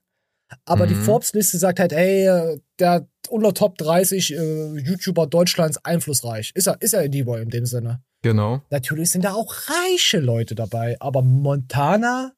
[0.64, 6.52] aber die Forbes-Liste sagt halt, ey, äh, der unter Top 30 äh, YouTuber Deutschlands einflussreich.
[6.54, 8.02] Ist er, ist er Leroy in dem Sinne.
[8.26, 8.60] Genau.
[8.70, 12.32] Natürlich sind da auch reiche Leute dabei, aber Montana,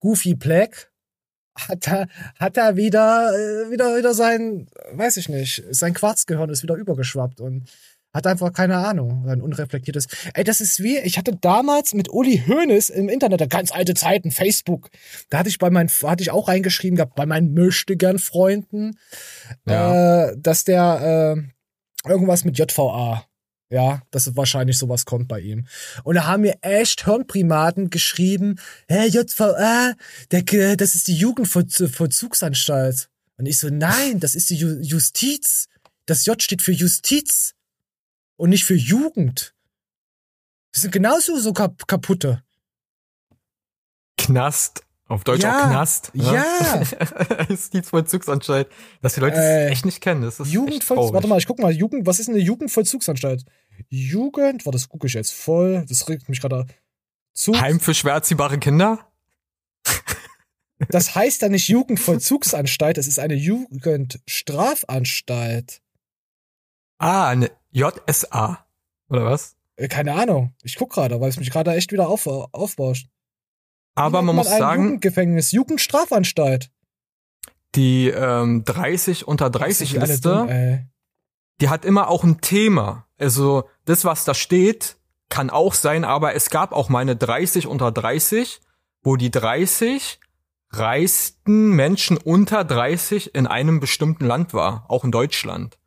[0.00, 0.92] Goofy Black,
[1.56, 2.06] hat er,
[2.38, 7.40] hat er wieder, äh, wieder, wieder sein, weiß ich nicht, sein Quarzgehirn ist wieder übergeschwappt
[7.40, 7.68] und
[8.12, 10.06] hat einfach keine Ahnung, sein unreflektiertes.
[10.34, 14.30] Ey, das ist wie, ich hatte damals mit Uli Hoeneß im Internet, ganz alte Zeiten,
[14.30, 14.88] Facebook,
[15.30, 18.98] da hatte ich bei meinen, hatte ich auch reingeschrieben gehabt, bei meinen möchtegern Freunden,
[19.66, 20.26] Ja.
[20.28, 21.36] äh, dass der
[22.04, 23.24] äh, irgendwas mit JVA,
[23.70, 25.66] ja, dass wahrscheinlich sowas kommt bei ihm.
[26.04, 29.94] Und da haben mir echt Hirnprimaten geschrieben, hä, JVA,
[30.30, 33.08] der, das ist die Jugendvollzugsanstalt.
[33.36, 35.66] Und ich so, nein, das ist die Ju Justiz.
[36.06, 37.54] Das J steht für Justiz
[38.36, 39.54] und nicht für Jugend.
[40.72, 42.42] Das sind genauso so kap kaputte.
[44.18, 44.84] Knast.
[45.14, 46.10] Auf Deutsch Ja, auch Knast.
[46.14, 46.24] ne?
[46.24, 46.82] ja.
[47.48, 48.68] Justizvollzugsanstalt.
[49.00, 50.22] Dass die Leute Äh, es echt nicht kennen.
[50.22, 51.14] Das ist echt Jugendvoll traurig.
[51.14, 53.44] Warte mal, ich guck mal, Jugend, was ist eine Jugendvollzugsanstalt?
[53.88, 55.84] Jugend, warte, das gucke ich jetzt voll.
[55.88, 56.66] Das regt mich gerade.
[57.48, 59.06] Heim für schwer erziehbare Kinder?
[60.88, 65.80] Das heißt ja nicht Jugendvollzugsanstalt, das ist eine Jugendstrafanstalt.
[66.98, 68.66] Ah, eine JSA.
[69.08, 69.54] Oder was?
[69.76, 70.54] Äh, Keine Ahnung.
[70.62, 73.08] Ich guck gerade, weil es mich gerade echt wieder auf, aufbauscht.
[73.94, 76.70] Aber man nennt muss sagen, Jugendgefängnis, Jugendstrafanstalt.
[77.74, 80.86] die ähm, 30 unter 30 Sind die alle dumm, Liste, ey.
[81.60, 83.06] die hat immer auch ein Thema.
[83.18, 84.96] Also das, was da steht,
[85.28, 88.60] kann auch sein, aber es gab auch mal eine 30 unter 30,
[89.02, 90.20] wo die 30
[90.70, 95.78] reichsten Menschen unter 30 in einem bestimmten Land war, auch in Deutschland.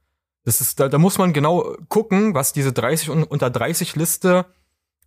[0.45, 4.45] Das ist, da, da muss man genau gucken, was diese 30 un, unter 30 Liste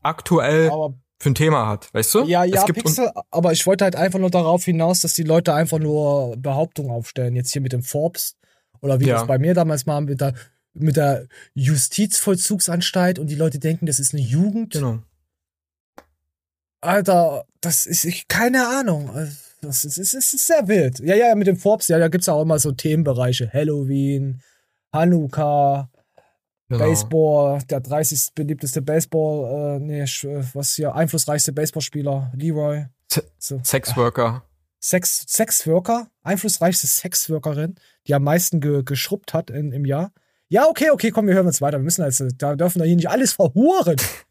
[0.03, 2.25] aktuell Aber für ein Thema hat, weißt du?
[2.25, 5.23] ja, ja, es gibt Pixel, aber ich wollte halt einfach nur darauf hinaus, dass die
[5.23, 7.37] Leute einfach nur Behauptungen aufstellen.
[7.37, 8.37] Jetzt hier mit dem Forbes
[8.81, 9.17] oder wie Ja.
[9.19, 10.33] das bei mir damals war mit der,
[10.73, 14.73] mit der Justizvollzugsanstalt und die Leute denken, das ist eine Jugend.
[14.73, 15.01] genau.
[16.83, 19.11] Alter, das ist ich keine Ahnung.
[19.11, 21.01] Also, Das ist, ist, ist sehr wild.
[21.01, 23.51] Ja, ja, mit dem Forbes, ja, da gibt's auch immer so Themenbereiche.
[23.53, 24.41] Halloween,
[24.95, 25.90] Hanukkah,
[26.71, 26.85] genau.
[26.85, 28.35] Baseball, der 30.
[28.35, 32.87] beliebteste Baseball, äh, nee, äh, was hier, einflussreichste Baseballspieler, Leroy.
[33.39, 33.61] So.
[33.63, 34.45] Sexworker.
[34.79, 37.75] Sex, Sexworker, einflussreichste Sexworkerin,
[38.07, 40.13] die am meisten ge, geschrubbt hat in, im Jahr.
[40.49, 41.79] Ja, okay, okay, komm, wir hören jetzt weiter.
[41.79, 43.97] Wir müssen also, da dürfen wir hier nicht alles verhuren.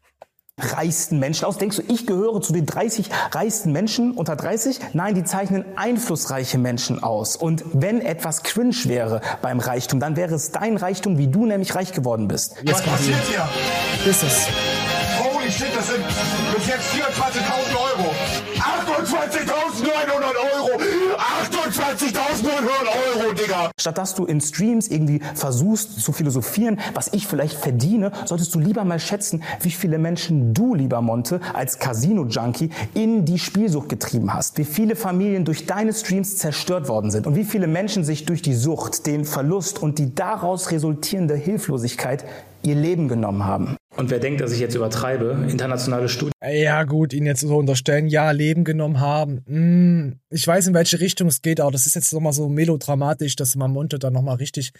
[0.60, 1.58] reichsten Menschen aus?
[1.58, 4.80] Denkst du, ich gehöre zu den 30 reichsten Menschen unter 30?
[4.92, 7.36] Nein, die zeichnen einflussreiche Menschen aus.
[7.36, 11.74] Und wenn etwas cringe wäre beim Reichtum, dann wäre es dein Reichtum, wie du nämlich
[11.74, 12.56] reich geworden bist.
[12.64, 13.48] Was passiert hier?
[14.04, 14.48] Das ist.
[15.18, 16.04] Holy shit, das sind
[16.54, 18.14] bis jetzt 24.000 Euro.
[19.20, 20.80] 28.900 Euro.
[20.80, 23.70] 28.900 Euro, Digga.
[23.78, 28.60] Statt dass du in Streams irgendwie versuchst zu philosophieren, was ich vielleicht verdiene, solltest du
[28.60, 34.32] lieber mal schätzen, wie viele Menschen du, lieber Monte, als Casino-Junkie in die Spielsucht getrieben
[34.32, 34.56] hast.
[34.56, 38.40] Wie viele Familien durch deine Streams zerstört worden sind und wie viele Menschen sich durch
[38.40, 42.24] die Sucht, den Verlust und die daraus resultierende Hilflosigkeit
[42.62, 43.76] ihr Leben genommen haben.
[43.96, 48.06] Und wer denkt, dass ich jetzt übertreibe, internationale Studien Ja, gut, ihn jetzt so unterstellen,
[48.06, 49.42] ja, Leben genommen haben.
[49.46, 53.34] Hm, ich weiß, in welche Richtung es geht, aber das ist jetzt nochmal so melodramatisch,
[53.34, 54.72] dass man Monte dann nochmal richtig.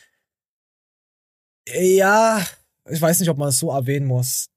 [1.69, 2.45] Ja,
[2.89, 4.49] ich weiß nicht, ob man das so erwähnen muss.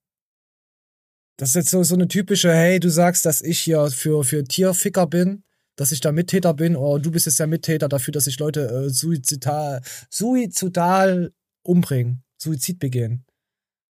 [1.38, 4.44] Das ist jetzt so, so eine typische, hey, du sagst, dass ich hier für, für
[4.44, 5.44] Tierficker bin,
[5.76, 8.68] dass ich da Mittäter bin, oder du bist jetzt der Mittäter dafür, dass ich Leute
[8.68, 9.82] äh, suizidal,
[10.12, 11.34] suizidal
[11.64, 13.26] umbringen, Suizid begehen.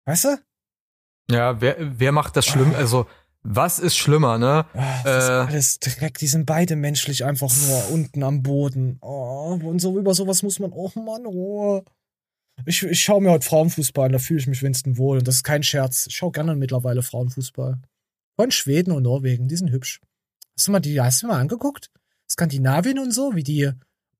[0.04, 0.47] Weißt du?
[1.31, 2.74] Ja, wer, wer macht das schlimm?
[2.74, 3.07] Also,
[3.43, 4.66] was ist schlimmer, ne?
[4.74, 6.18] Ah, das ist Äh, alles Dreck.
[6.18, 8.99] Die sind beide menschlich einfach nur unten am Boden.
[9.01, 10.72] Oh, und so über sowas muss man.
[10.72, 11.85] Oh Mann, oh.
[12.66, 15.18] Ich, ich schaue mir heute Frauenfußball an, da fühle ich mich wenigstens wohl.
[15.18, 16.07] Und das ist kein Scherz.
[16.09, 17.79] Ich schaue gerne mittlerweile Frauenfußball.
[18.37, 20.01] Von Schweden und Norwegen, die sind hübsch.
[20.57, 21.91] Hast du mal die, hast du mal angeguckt?
[22.29, 23.70] Skandinavien und so, wie die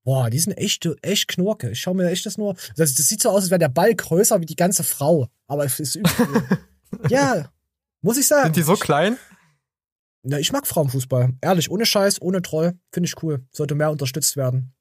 [0.03, 1.71] Boah, die sind echt, echt Knorke.
[1.71, 2.55] Ich schau mir echt das nur.
[2.77, 5.27] Das, das sieht so aus, als wäre der Ball größer wie die ganze Frau.
[5.47, 6.11] Aber es ist übel.
[7.09, 7.51] ja,
[8.01, 8.45] muss ich sagen.
[8.45, 9.17] Sind die so klein?
[10.23, 11.33] Na, ich mag Frauenfußball.
[11.41, 12.77] Ehrlich, ohne Scheiß, ohne Troll.
[12.91, 13.45] Finde ich cool.
[13.51, 14.73] Sollte mehr unterstützt werden.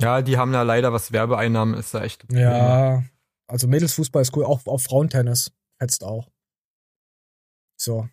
[0.00, 2.26] Ja, die haben da leider was Werbeeinnahmen, ist da echt.
[2.32, 3.04] Ja,
[3.46, 4.44] also Mädelsfußball ist cool.
[4.44, 6.30] Auch, auch Frauentennis fetzt auch.
[7.76, 8.08] So.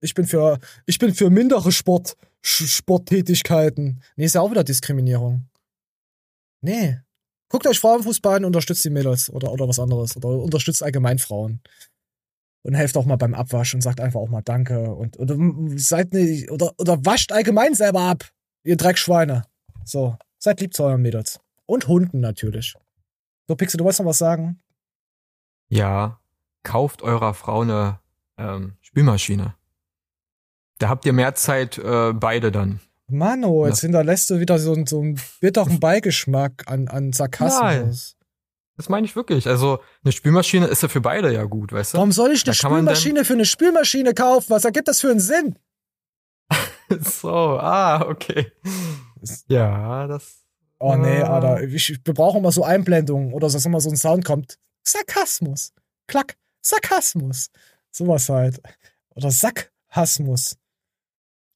[0.00, 4.02] Ich bin für, ich bin für mindere Sport, Sporttätigkeiten.
[4.16, 5.48] Nee, ist ja auch wieder Diskriminierung.
[6.62, 7.00] Nee.
[7.48, 10.16] Guckt euch Frauenfußball an, unterstützt die Mädels oder, oder was anderes.
[10.16, 11.60] Oder unterstützt allgemein Frauen.
[12.62, 14.94] Und helft auch mal beim Abwasch und sagt einfach auch mal Danke.
[14.94, 15.36] Und, oder
[15.76, 18.24] seid nicht, oder, oder wascht allgemein selber ab.
[18.64, 19.44] Ihr Dreckschweine.
[19.84, 20.16] So.
[20.38, 21.40] Seid lieb zu euren Mädels.
[21.66, 22.74] Und Hunden natürlich.
[23.48, 24.60] So, Pixel, du wolltest noch was sagen?
[25.68, 26.18] Ja,
[26.62, 27.98] kauft eurer Frau eine
[28.36, 29.54] ähm, Spülmaschine.
[30.78, 32.80] Da habt ihr mehr Zeit, äh, beide dann.
[33.06, 33.86] Mano, jetzt Ja.
[33.88, 38.16] hinterlässt du wieder so, einen- so einen bitteren Beigeschmack an, an Sarkasmus.
[38.80, 39.46] Das meine ich wirklich.
[39.46, 41.98] Also eine Spülmaschine ist ja für beide ja gut, weißt du?
[41.98, 44.46] Warum soll ich eine Spülmaschine für eine Spülmaschine kaufen?
[44.48, 45.58] Was ergibt das für einen Sinn?
[46.98, 48.50] So, ah, okay.
[49.48, 50.38] Ja, das.
[50.78, 51.34] Oh nee, Ah.
[51.34, 51.62] Alter.
[51.64, 54.58] Ich, wir brauchen immer so Einblendungen oder dass immer so ein Sound kommt.
[54.82, 55.74] Sarkasmus.
[56.08, 56.36] Klack.
[56.62, 57.50] Sarkasmus.
[57.90, 58.62] Sowas halt.
[59.14, 60.56] Oder Sackhasmus.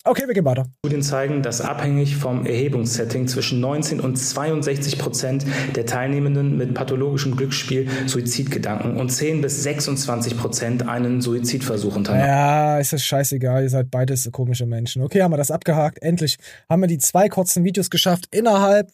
[0.06, 0.66] Okay, wir gehen weiter.
[0.84, 7.36] Studien zeigen, dass abhängig vom Erhebungssetting zwischen 19 und 62 Prozent der Teilnehmenden mit pathologischem
[7.36, 12.26] Glücksspiel Suizidgedanken und 10 bis 26 Prozent einen Suizidversuch unternahmen.
[12.26, 13.62] Ja, ist das scheißegal.
[13.62, 15.00] Ihr seid beides komische Menschen.
[15.00, 16.02] Okay, haben wir das abgehakt.
[16.02, 16.36] Endlich
[16.68, 18.90] haben wir die zwei kurzen Videos geschafft innerhalb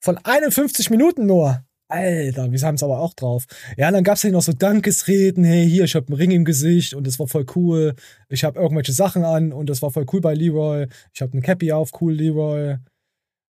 [0.00, 1.65] von 51 Minuten nur.
[1.88, 3.46] Alter, wir haben es aber auch drauf.
[3.76, 5.44] Ja, dann gab's hier noch so Dankesreden.
[5.44, 7.94] Hey, hier, ich hab einen Ring im Gesicht und das war voll cool.
[8.28, 10.88] Ich hab irgendwelche Sachen an und das war voll cool bei Leroy.
[11.14, 12.78] Ich hab einen Cappy auf, cool, Leroy.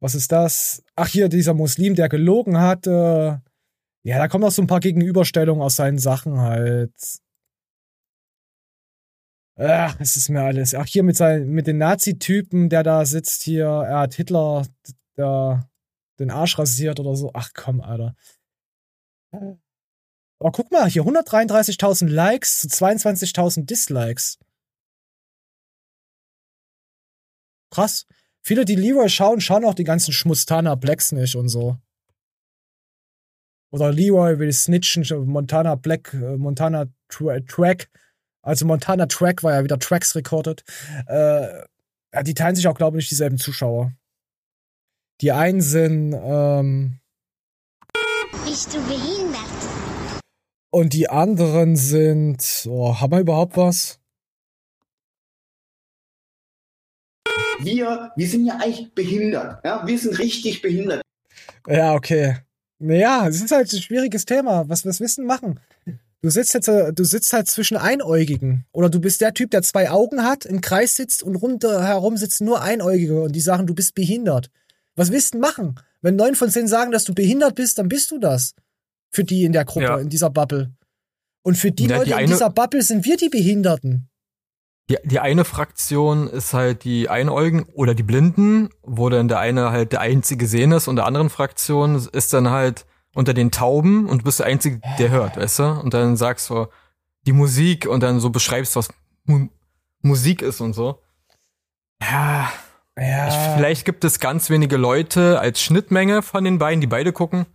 [0.01, 0.83] Was ist das?
[0.97, 3.41] Ach, hier, dieser Muslim, der gelogen hatte.
[4.03, 6.93] Ja, da kommen noch so ein paar Gegenüberstellungen aus seinen Sachen halt.
[9.57, 10.75] Ach, es ist mir alles.
[10.75, 13.67] Ach, hier mit, seinen, mit den Nazi-Typen, der da sitzt hier.
[13.67, 14.67] Er hat Hitler
[15.17, 15.69] da
[16.19, 17.31] den Arsch rasiert oder so.
[17.35, 18.15] Ach komm, Alter.
[19.33, 24.39] Aber guck mal, hier 133.000 Likes zu 22.000 Dislikes.
[27.71, 28.07] Krass.
[28.43, 31.79] Viele, die Leroy schauen, schauen auch die ganzen Schmustana Blacks nicht und so.
[33.73, 37.91] Oder Leroy will snitchen, Montana Black, äh, Montana Tra Track.
[38.43, 40.63] Also Montana Track war ja wieder Tracks recorded.
[41.07, 41.65] Äh,
[42.23, 43.93] die teilen sich auch, glaube ich, nicht dieselben Zuschauer.
[45.21, 46.99] Die einen sind, ähm,
[48.45, 49.41] Bist du behindert?
[50.71, 54.01] und die anderen sind, oh, haben wir überhaupt was?
[57.61, 59.65] Wir, wir sind ja eigentlich behindert.
[59.65, 59.87] Ja?
[59.87, 61.03] Wir sind richtig behindert.
[61.69, 62.39] Ja, okay.
[62.81, 64.69] Naja, es ist halt ein schwieriges Thema.
[64.69, 65.61] Was, was willst du denn machen?
[66.21, 68.67] Du sitzt jetzt, äh, du sitzt halt zwischen Einäugigen.
[68.73, 72.47] Oder du bist der Typ, der zwei Augen hat, im Kreis sitzt und rundherum sitzen
[72.47, 74.51] nur Einäugige und die sagen, du bist behindert.
[74.97, 75.81] Was willst du denn machen?
[76.03, 78.55] Wenn neun von zehn sagen, dass du behindert bist, dann bist du das.
[79.11, 79.99] Für die in der Gruppe, Ja.
[79.99, 80.73] in dieser Bubble.
[81.43, 84.09] Und für die Ja, Leute die in eine- dieser Bubble sind wir die Behinderten.
[84.91, 89.71] Die, die eine Fraktion ist halt die Einäugen oder die Blinden, wo dann der eine
[89.71, 92.85] halt der einzige sehen ist und der anderen Fraktion ist dann halt
[93.15, 95.65] unter den Tauben und du bist der Einzige, der hört, weißt du?
[95.81, 96.67] Und dann sagst du
[97.27, 98.89] die Musik und dann so beschreibst, was
[99.25, 99.49] Mu
[100.03, 101.01] Musik ist und so.
[102.03, 102.53] Ja,
[102.99, 103.29] Ja.
[103.29, 107.47] ich, vielleicht gibt es ganz wenige Leute als Schnittmenge von den beiden, die beide gucken,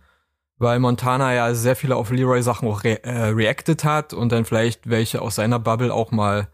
[0.58, 4.44] weil Montana ja sehr viele auf Leroy Sachen auch re äh, reacted hat und dann
[4.44, 6.48] vielleicht welche aus seiner Bubble auch mal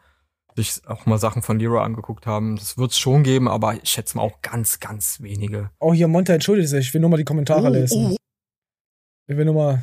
[0.55, 2.57] sich auch mal Sachen von Leroy angeguckt haben.
[2.57, 5.71] Das wird es schon geben, aber ich schätze mal auch ganz, ganz wenige.
[5.81, 6.87] Oh, hier, Monte, entschuldige sich.
[6.87, 8.13] Ich will nur mal die Kommentare Oh, lesen.
[8.13, 8.17] oh.
[9.27, 9.83] Ich will nur mal.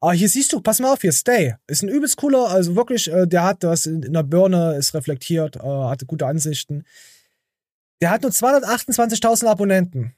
[0.00, 1.54] Ah, hier siehst du, pass mal auf, hier, Stay.
[1.66, 4.94] Ist ein übelst cooler, also wirklich, äh, der hat das in, in der Birne, ist
[4.94, 6.84] reflektiert, äh, hatte gute Ansichten.
[8.00, 10.14] Der hat nur 228.000 Abonnenten.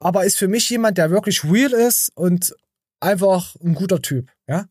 [0.00, 2.54] Aber ist für mich jemand, der wirklich real ist und
[3.00, 4.68] einfach ein guter Typ, ja?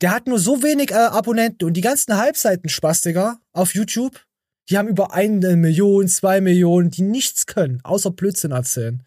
[0.00, 4.24] Der hat nur so wenig äh, Abonnenten und die ganzen Halbseiten-Spastiker auf YouTube,
[4.70, 9.06] die haben über eine Million, zwei Millionen, die nichts können, außer Blödsinn erzählen.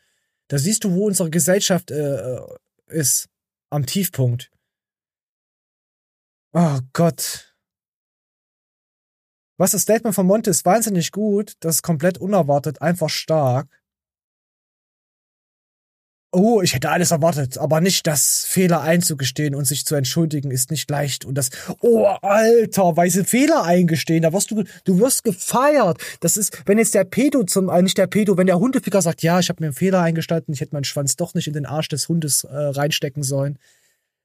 [0.49, 2.57] Da siehst du, wo unsere Gesellschaft äh, äh,
[2.87, 3.27] ist.
[3.71, 4.51] Am Tiefpunkt.
[6.51, 7.52] Oh Gott.
[9.57, 11.53] Was das Statement von Monte ist wahnsinnig gut.
[11.59, 13.67] Das ist komplett unerwartet, einfach stark.
[16.33, 20.71] oh, ich hätte alles erwartet, aber nicht das Fehler einzugestehen und sich zu entschuldigen ist
[20.71, 21.51] nicht leicht und das,
[21.81, 26.01] oh, alter, weiße Fehler eingestehen, da wirst du, du wirst gefeiert.
[26.21, 29.21] Das ist, wenn jetzt der Pedo zum, äh, nicht der Pedo, wenn der Hundeficker sagt,
[29.21, 31.67] ja, ich habe mir einen Fehler eingestanden, ich hätte meinen Schwanz doch nicht in den
[31.67, 33.59] Arsch des Hundes äh, reinstecken sollen.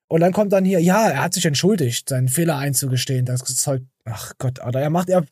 [0.08, 3.26] Und dann kommt dann hier, ja, er hat sich entschuldigt, seinen Fehler einzugestehen.
[3.26, 5.24] Das Zeug, ach Gott, Alter, er macht, er,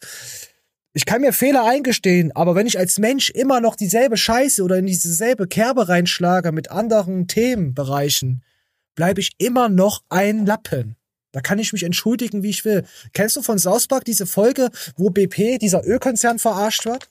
[0.93, 4.77] ich kann mir Fehler eingestehen, aber wenn ich als Mensch immer noch dieselbe Scheiße oder
[4.77, 8.43] in dieselbe Kerbe reinschlage mit anderen Themenbereichen,
[8.95, 10.97] bleibe ich immer noch ein Lappen.
[11.33, 12.85] Da kann ich mich entschuldigen, wie ich will.
[13.12, 17.09] Kennst du von South Park diese Folge, wo BP, dieser Ölkonzern, verarscht wird?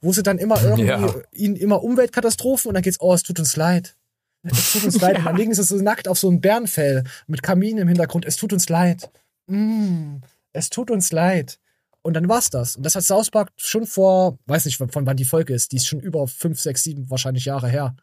[0.00, 1.14] Wo sie dann immer irgendwie, Ja.
[1.32, 3.96] ihnen immer Umweltkatastrophen und dann geht's, oh, es tut uns leid.
[4.42, 5.18] Es tut uns leid.
[5.18, 8.24] Und dann liegen sie so nackt auf so einem Bärenfell mit Kamin im Hintergrund.
[8.24, 9.10] Es tut uns leid.
[9.46, 10.18] Mm,
[10.52, 11.58] es tut uns leid.
[12.02, 12.76] Und dann war's das.
[12.76, 15.76] Und das hat South Park schon vor, weiß nicht, von wann die Folge ist, die
[15.76, 17.94] ist schon über fünf, sechs, sieben wahrscheinlich Jahre her,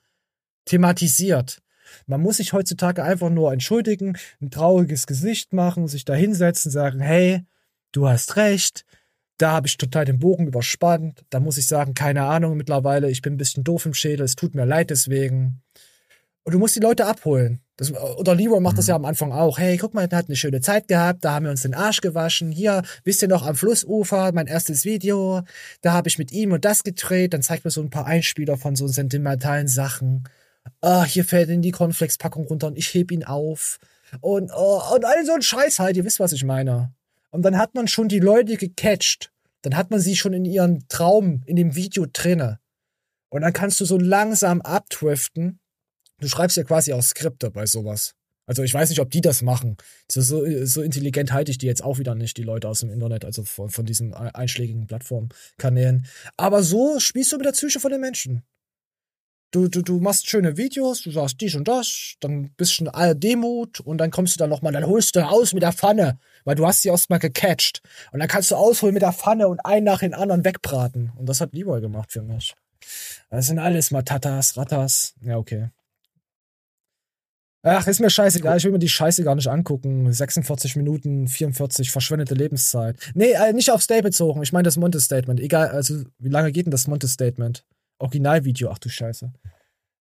[0.66, 1.60] thematisiert.
[2.06, 7.00] Man muss sich heutzutage einfach nur entschuldigen, ein trauriges Gesicht machen, sich da hinsetzen, sagen,
[7.00, 7.46] hey,
[7.92, 8.86] du hast recht,
[9.38, 13.22] da habe ich total den Bogen überspannt, da muss ich sagen, keine Ahnung mittlerweile, ich
[13.22, 15.62] bin ein bisschen doof im Schädel, es tut mir leid deswegen.
[16.48, 17.60] Und du musst die Leute abholen.
[17.76, 19.58] Das, oder Leroy macht das ja am Anfang auch.
[19.60, 22.00] Hey, guck mal, der hat eine schöne Zeit gehabt, da haben wir uns den Arsch
[22.00, 22.54] gewaschen.
[22.54, 25.42] Hier, wisst ihr noch, am Flussufer, mein erstes Video,
[25.82, 27.34] da habe ich mit ihm und das gedreht.
[27.34, 30.24] Dann zeigt mir so ein paar Einspieler von so sentimentalen Sachen.
[30.80, 33.80] Ah, hier fällt in die Cornflakes-Packung runter und ich heb ihn auf.
[34.22, 36.94] Und, oh, und all so ein Scheiß halt, ihr wisst, was ich meine.
[37.30, 39.34] Und dann hat man schon die Leute gecatcht.
[39.64, 42.62] Dann hat man sie schon in ihren Traum, in dem Video drinne.
[43.28, 45.60] Und dann kannst du so langsam abdriften
[46.20, 48.14] du schreibst ja quasi auch Skripte bei sowas.
[48.48, 49.76] Also ich weiß nicht, ob die das machen.
[50.10, 52.90] So, so, so intelligent halte ich die jetzt auch wieder nicht, die Leute aus dem
[52.90, 56.08] Internet, also von, von diesen einschlägigen Plattformkanälen.
[56.38, 58.44] Aber so spielst du mit der Psyche von den Menschen.
[59.52, 62.90] Du, du, du machst schöne Videos, du sagst dies und das, dann bist du in
[62.90, 66.20] aller Demut und dann kommst du dann nochmal, dann holst du aus mit der Pfanne,
[66.44, 67.82] weil du hast sie erstmal gecatcht.
[68.12, 71.12] Und dann kannst du ausholen mit der Pfanne und einen nach den anderen wegbraten.
[71.16, 72.56] Und das hat Leroy gemacht für mich.
[73.30, 75.16] Das sind alles Matatas, Rattas.
[75.22, 75.70] Ja, okay.
[77.70, 78.58] Ach, ist mir scheißegal.
[78.58, 80.12] Ich will mir die Scheiße gar nicht angucken.
[80.12, 82.98] 46 Minuten, 44 verschwendete Lebenszeit.
[83.14, 84.42] Nee, äh, nicht auf Stay bezogen.
[84.42, 85.42] Ich meine das Monte-Statement.
[85.42, 87.66] Egal, also wie lange geht denn das Monte-Statement?
[88.00, 89.34] Originalvideo, ach du Scheiße.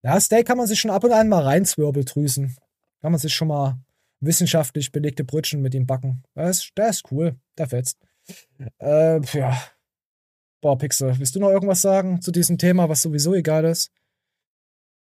[0.05, 2.57] Ja, Stay kann man sich schon ab und an mal reinzwirbeldrüsen.
[3.01, 3.81] Kann man sich schon mal
[4.21, 6.23] wissenschaftlich belegte Brötchen mit ihm backen.
[6.37, 7.35] Ist, der ist cool.
[7.59, 7.99] Der fetzt.
[8.79, 9.61] Äh, ja.
[10.61, 13.91] Boah, Pixel, willst du noch irgendwas sagen zu diesem Thema, was sowieso egal ist?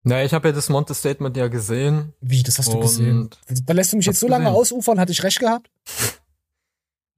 [0.03, 2.13] Na, ich habe ja das Monte-Statement ja gesehen.
[2.21, 3.29] Wie, das hast du gesehen?
[3.65, 4.57] Da lässt du mich jetzt so lange gesehen.
[4.57, 5.69] ausufern, hatte ich recht gehabt?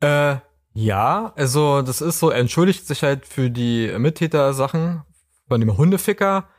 [0.01, 0.39] Äh,
[0.73, 5.03] ja, also das ist so, er entschuldigt sich halt für die Mittäter-Sachen
[5.47, 6.49] von dem Hundeficker.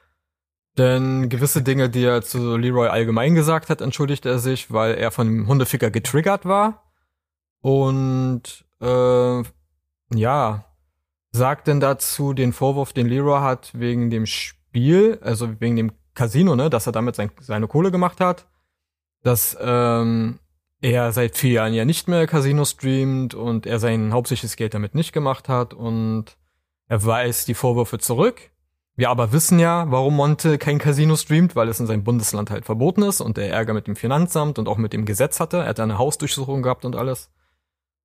[0.78, 5.10] Denn gewisse Dinge, die er zu Leroy allgemein gesagt hat, entschuldigt er sich, weil er
[5.10, 6.90] von dem Hundeficker getriggert war.
[7.60, 9.42] Und äh,
[10.14, 10.64] ja,
[11.32, 16.56] sagt denn dazu den Vorwurf, den Leroy hat wegen dem Spiel, also wegen dem Casino,
[16.56, 18.46] ne, dass er damit sein, seine Kohle gemacht hat,
[19.22, 20.38] dass ähm,
[20.80, 24.94] er seit vier Jahren ja nicht mehr Casino streamt und er sein hauptsächliches Geld damit
[24.94, 26.36] nicht gemacht hat und
[26.88, 28.50] er weist die Vorwürfe zurück.
[28.96, 32.64] Wir aber wissen ja, warum Monte kein Casino streamt, weil es in seinem Bundesland halt
[32.64, 35.58] verboten ist und er Ärger mit dem Finanzamt und auch mit dem Gesetz hatte.
[35.58, 37.30] Er hat eine Hausdurchsuchung gehabt und alles.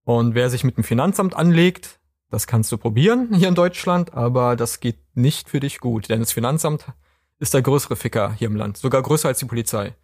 [0.04, 2.00] Und wer sich mit dem Finanzamt anlegt,
[2.32, 6.22] das kannst du probieren hier in Deutschland, aber das geht nicht für dich gut, denn
[6.22, 6.86] das Finanzamt
[7.40, 9.96] ist der größere Ficker hier im Land, sogar größer als die Polizei.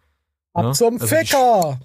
[0.52, 0.72] Ab Ja?
[0.72, 1.80] zum Also die Ficker!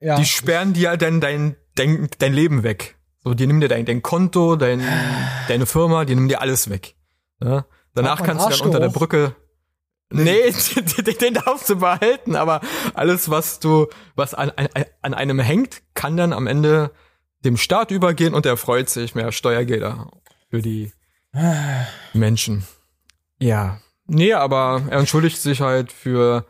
[0.00, 0.16] Ja.
[0.16, 2.96] die sperren dir dein, dein, dein, dein Leben weg.
[3.22, 4.82] So, die nehmen dir dein, dein Konto, dein,
[5.48, 6.94] deine Firma, die nehmen dir alles weg.
[7.40, 7.64] Ja?
[7.94, 9.00] Danach Hat man kannst du dann unter der Arschloch?
[9.00, 9.36] Brücke.
[10.10, 10.52] Nee,
[11.06, 12.60] den, den darfst du behalten, aber
[12.92, 14.68] alles, was du, was an, an,
[15.00, 16.90] an einem hängt, kann dann am Ende
[17.44, 20.10] dem Staat übergehen und er freut sich mehr Steuergelder
[20.50, 20.92] für die
[22.12, 22.64] Menschen.
[23.38, 23.80] Ja.
[24.06, 26.44] Nee, aber er entschuldigt sich halt für,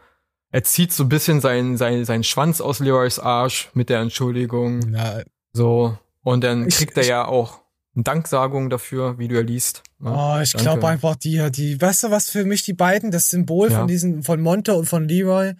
[0.50, 4.80] er zieht so ein bisschen seinen, seinen, seinen Schwanz aus Leroys Arsch mit der Entschuldigung.
[4.88, 5.96] Na, So.
[6.22, 7.60] Und dann Ich- kriegt er ich- ja auch
[7.94, 9.82] eine Danksagung dafür, wie du ja liest.
[10.00, 10.12] ne?
[10.16, 13.70] Oh, ich glaube einfach, die, die, weißt du, was für mich die beiden, das Symbol
[13.70, 13.78] Ja.
[13.78, 15.52] von diesen, von Monte und von Leroy.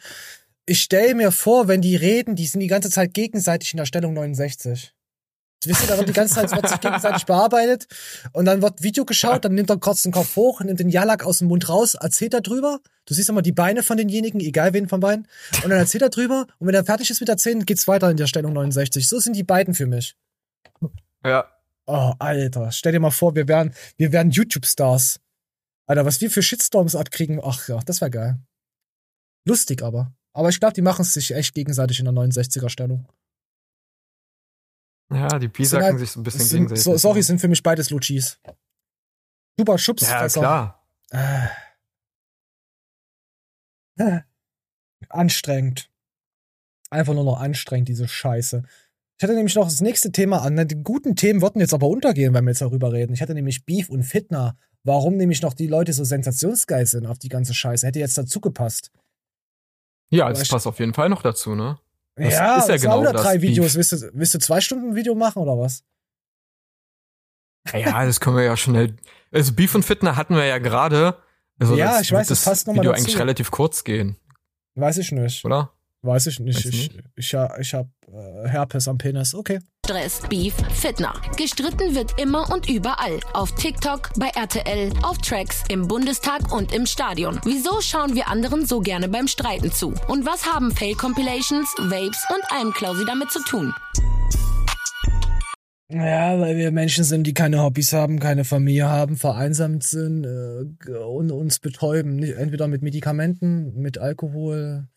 [0.66, 3.84] Ich stelle mir vor, wenn die reden, die sind die ganze Zeit gegenseitig in der
[3.86, 4.93] Stellung 69.
[5.66, 7.86] Wisst ihr, da wird die ganze Zeit wird sich gegenseitig bearbeitet
[8.32, 11.24] und dann wird Video geschaut, dann nimmt er kurz den Kopf hoch, nimmt den Jalak
[11.24, 12.80] aus dem Mund raus, erzählt er drüber.
[13.06, 15.28] Du siehst immer die Beine von denjenigen, egal wen von beiden.
[15.62, 18.16] Und dann erzählt er drüber und wenn er fertig ist mit Erzählen, geht's weiter in
[18.16, 19.08] der Stellung 69.
[19.08, 20.16] So sind die beiden für mich.
[21.24, 21.46] Ja.
[21.86, 25.20] Oh, Alter, stell dir mal vor, wir wären, wir wären YouTube-Stars.
[25.86, 28.38] Alter, was wir für Shitstorms abkriegen, ach ja, das wäre geil.
[29.46, 30.14] Lustig aber.
[30.32, 33.06] Aber ich glaube, die machen es sich echt gegenseitig in der 69er-Stellung.
[35.12, 36.82] Ja, die Sind Piesacken halt- sich so ein bisschen sind, gegenseitig.
[36.84, 38.38] so, sorry, sind für mich beides Luchis.
[39.58, 40.02] Super Schubs.
[40.02, 40.84] Ja, klar.
[41.10, 41.46] Äh.
[43.96, 44.20] Äh.
[45.08, 45.90] Anstrengend.
[46.90, 48.62] Einfach nur noch anstrengend, diese Scheiße.
[49.18, 50.56] Ich hatte nämlich noch das nächste Thema an.
[50.66, 53.12] Die guten Themen würden jetzt aber untergehen, wenn wir jetzt darüber reden.
[53.14, 54.56] Ich hatte nämlich Beef und Fitner.
[54.82, 57.86] Warum nämlich noch die Leute so sensationsgeil sind auf die ganze Scheiße.
[57.86, 58.90] Hätte jetzt dazu gepasst.
[60.10, 61.78] Ja, das passt auf jeden Fall noch dazu, ne?
[62.16, 63.50] Das ja, ist ja genau das drei Beef.
[63.50, 63.74] Videos.
[63.74, 65.82] Willst du, willst du zwei Stunden ein Video machen oder was?
[67.72, 68.94] Ja, das können wir ja schnell.
[69.32, 71.16] Also Beef und Fitner hatten wir ja gerade.
[71.58, 73.02] Also Ja, das ich weiß, das passt noch mal Video dazu.
[73.04, 74.16] eigentlich relativ kurz gehen,
[74.74, 75.44] Weiß ich nicht.
[75.44, 75.72] oder?
[76.02, 76.56] Weiß ich nicht.
[76.56, 79.34] Weißt du Ich, ich, ich, ich habe äh, Herpes am Penis.
[79.34, 79.60] Okay.
[79.84, 81.12] Stress, Beef, Fitner.
[81.36, 83.20] Gestritten wird immer und überall.
[83.34, 87.38] Auf TikTok, bei RTL, auf Tracks, im Bundestag und im Stadion.
[87.44, 89.92] Wieso schauen wir anderen so gerne beim Streiten zu?
[90.08, 93.74] Und was haben Fail-Compilations, Vapes und Almklausi damit zu tun?
[95.90, 100.92] Ja, weil wir Menschen sind, die keine Hobbys haben, keine Familie haben, vereinsamt sind äh,
[100.92, 102.22] und uns betäuben.
[102.22, 104.88] Entweder mit Medikamenten, mit Alkohol,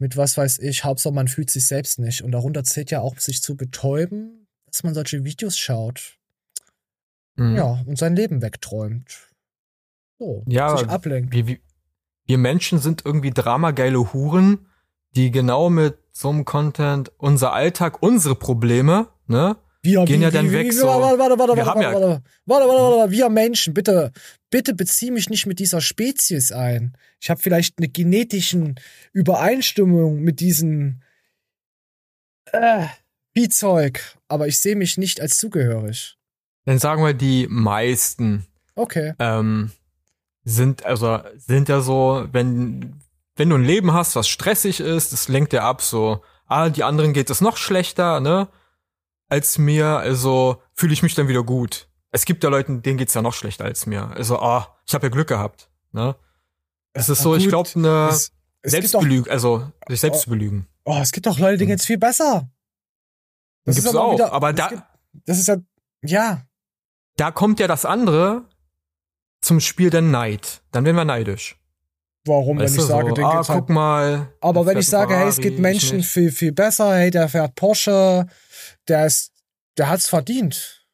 [0.00, 0.84] mit was weiß ich.
[0.84, 2.22] Hauptsache, man fühlt sich selbst nicht.
[2.22, 6.18] Und darunter zählt ja auch, sich zu betäuben, dass man solche Videos schaut.
[7.36, 7.56] Mhm.
[7.56, 9.28] Ja, und sein Leben wegträumt.
[10.18, 11.32] So, Ja, sich ablenkt.
[11.32, 11.58] wir, wir,
[12.26, 14.66] wir Menschen sind irgendwie dramageile Huren,
[15.16, 19.56] die genau mit so einem Content unser Alltag, unsere Probleme, ne?
[19.82, 20.86] Wir, gehen wie, ja dann wie, weg wie, so.
[20.86, 24.12] Warte, warte, warte, Wir warte, warte, ja- warte, warte, warte, warte, warte, wir Menschen, bitte,
[24.50, 26.96] bitte bezieh mich nicht mit dieser Spezies ein.
[27.20, 28.78] Ich habe vielleicht eine genetischen
[29.12, 31.00] Übereinstimmung mit diesem
[32.52, 32.86] äh,
[33.34, 36.16] Viehzeug, aber ich sehe mich nicht als zugehörig.
[36.66, 39.14] Dann sagen wir die meisten Okay.
[39.18, 39.70] ähm,
[40.44, 43.00] sind also sind ja so, wenn
[43.36, 46.22] wenn du ein Leben hast, was stressig ist, das lenkt dir ab so.
[46.46, 48.48] Ah, die anderen geht es noch schlechter, ne?
[49.30, 51.88] Als mir, also fühle ich mich dann wieder gut.
[52.10, 54.08] Es gibt ja Leute, denen geht's ja noch schlechter als mir.
[54.08, 56.16] Also, ah, ich habe ja Glück gehabt, ne?
[56.92, 60.22] Es ist so, ich gut, glaube, eine es- es gibt doch- Selbstbelügen, also sich selbst
[60.22, 60.66] zu belügen.
[60.84, 62.50] Oh, es gibt doch Leute, denen geht's viel besser.
[63.64, 64.82] Das gibt's auch, aber das da- gibt-
[65.26, 65.56] das ist ja,
[66.02, 66.42] ja,
[67.16, 68.44] Da kommt ja das andere
[69.42, 70.62] zum Spiel der Neid.
[70.72, 71.59] Dann werden wir neidisch.
[72.24, 74.32] Warum, wenn Weißt ich du, sage, so, denen ah, geht's halt guck mal.
[74.40, 77.28] Aber wenn ich sage, einen hey, es Ferrari, ich Menschen viel, viel besser, hey, der
[77.28, 78.26] fährt Porsche,
[78.88, 79.32] der ist,
[79.78, 80.86] der hat's verdient.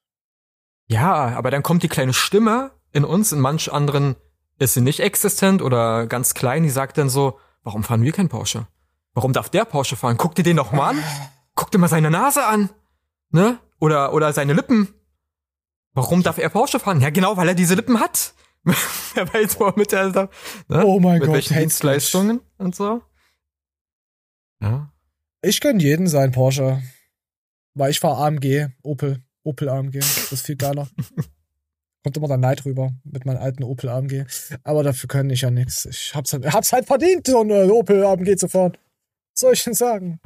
[0.89, 4.17] Ja, aber dann kommt die kleine Stimme in uns, in manch anderen
[4.59, 8.29] ist sie nicht existent oder ganz klein, die sagt dann so, warum fahren wir kein
[8.29, 8.67] Porsche?
[9.13, 10.17] Warum darf der Porsche fahren?
[10.19, 11.05] Guck dir den doch mal an.
[11.55, 12.71] Guck dir mal seine Nase an.
[13.31, 13.59] Ne?
[13.81, 14.89] Oder, oder seine Lippen.
[15.95, 17.01] Warum darf er Porsche fahren?
[17.01, 18.35] Ja, genau, weil er diese Lippen hat.
[19.15, 20.29] Wer weiß, wo er mit der, ne?
[20.85, 23.03] Oh mein mit Gott, welchen Dienstleistungen und so.
[24.61, 24.93] Ja.
[25.43, 26.83] Ich gönn jeden sein Porsche.
[27.75, 29.99] Weil ich fahr AMG, Opel, Opel AMG.
[30.01, 30.89] Das ist viel geiler.
[32.03, 34.25] Kommt immer der Neid rüber mit meinem alten Opel AMG.
[34.65, 35.85] Aber dafür kann ich ja nichts.
[35.85, 38.73] Ich hab's, halt- hab's halt verdient, so eine Opel AMG zu fahren.
[39.33, 40.21] Was soll ich denn sagen?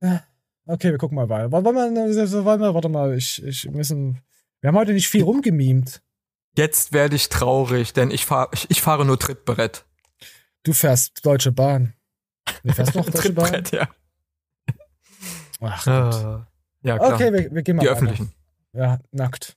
[0.00, 0.24] Ja.
[0.66, 1.52] Okay, wir gucken mal weiter.
[1.52, 1.74] Wollen wir,
[2.44, 4.20] wollen wir, warte mal, ich, ich müssen.
[4.60, 6.02] Wir haben heute nicht viel rumgemimt.
[6.60, 9.86] Jetzt werde ich traurig, denn ich fahre ich, ich fahre nur Trittbrett.
[10.62, 11.94] Du fährst Deutsche Bahn.
[12.62, 13.46] Du fährst noch Deutsche Bahn?
[13.50, 13.88] Trittbrett, ja.
[15.62, 16.46] Ach, Ah,
[16.82, 17.14] ja, klar.
[17.14, 17.96] Okay, wir, wir gehen mal Die weiter.
[17.96, 18.32] öffentlichen.
[18.74, 19.56] Ja, nackt.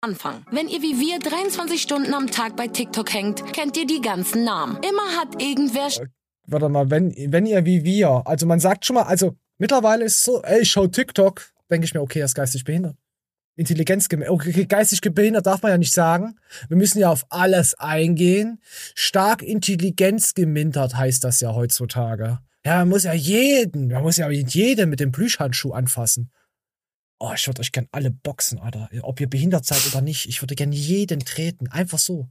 [0.00, 0.46] Anfang.
[0.52, 4.44] Wenn ihr wie wir 23 Stunden am Tag bei TikTok hängt, kennt ihr die ganzen
[4.44, 4.76] Namen.
[4.88, 5.88] Immer hat irgendwer
[6.46, 10.16] Warte mal, wenn, wenn ihr wie wir, also man sagt schon mal, also mittlerweile ist
[10.20, 12.96] es so, ey, ich schau TikTok, denke ich mir, okay, er ist geistig behindert.
[13.56, 16.36] Intelligenz okay, geistig behindert darf man ja nicht sagen.
[16.68, 18.60] Wir müssen ja auf alles eingehen.
[18.94, 22.38] Stark Intelligenz gemindert heißt das ja heutzutage.
[22.66, 26.30] Ja, man muss ja jeden, man muss ja jeden mit dem Plüschhandschuh anfassen.
[27.18, 28.90] Oh, ich würde euch gern alle boxen, Alter.
[29.02, 30.28] Ob ihr behindert seid oder nicht.
[30.28, 31.68] Ich würde gern jeden treten.
[31.68, 32.28] Einfach so.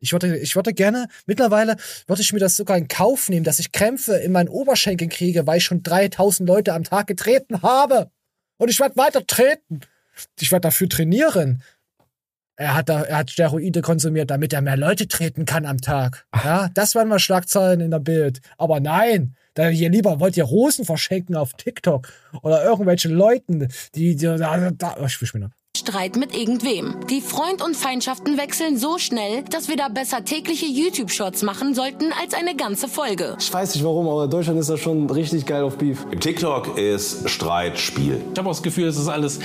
[0.00, 3.60] Ich würde, ich würde gerne, mittlerweile würde ich mir das sogar in Kauf nehmen, dass
[3.60, 8.10] ich Krämpfe in meinen Oberschenkeln kriege, weil ich schon 3000 Leute am Tag getreten habe.
[8.56, 9.80] Und ich werde weiter treten.
[10.40, 11.62] Ich werde dafür trainieren.
[12.56, 16.26] Er hat, da, er hat Steroide konsumiert, damit er mehr Leute treten kann am Tag.
[16.34, 18.40] Ja, das wären mal Schlagzeilen in der Bild.
[18.58, 22.08] Aber nein, da ihr lieber wollt ihr Rosen verschenken auf TikTok
[22.42, 25.50] oder irgendwelche Leuten, die, die da, da, oh, ich verschwinde.
[25.76, 26.94] Streit mit irgendwem.
[27.10, 32.12] Die Freund- und Feindschaften wechseln so schnell, dass wir da besser tägliche YouTube-Shorts machen sollten
[32.20, 33.36] als eine ganze Folge.
[33.40, 36.06] Ich weiß nicht warum, aber Deutschland ist da schon richtig geil auf Beef.
[36.20, 38.20] TikTok ist Streitspiel.
[38.32, 39.40] Ich habe auch das Gefühl, es ist alles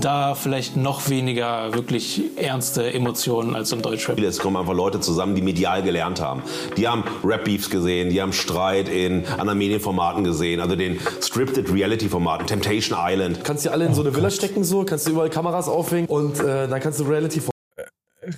[0.00, 4.18] da vielleicht noch weniger wirklich ernste Emotionen als im Deutschrap.
[4.18, 6.42] Es kommen einfach Leute zusammen, die medial gelernt haben.
[6.76, 12.46] Die haben Rap-Beefs gesehen, die haben Streit in anderen Medienformaten gesehen, also den Scripted Reality-Formaten,
[12.46, 13.44] Temptation Island.
[13.44, 16.40] Kannst du alle in so eine Villa stecken, so, kannst du überall Kameras aufhängen und
[16.40, 17.40] äh, dann kannst du Reality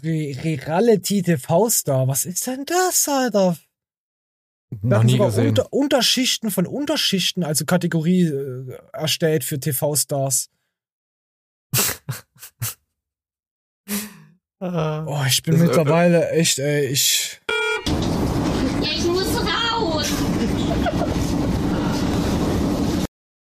[0.05, 3.57] Re Reality TV-Star, was ist denn das, Alter?
[4.71, 5.49] Wir Noch haben nie sogar gesehen.
[5.49, 10.49] Unter Unterschichten von Unterschichten, also Kategorie äh, erstellt für TV-Stars.
[14.63, 17.41] Oh, ich bin mittlerweile echt, ey, ich.
[18.83, 20.11] Ich muss raus.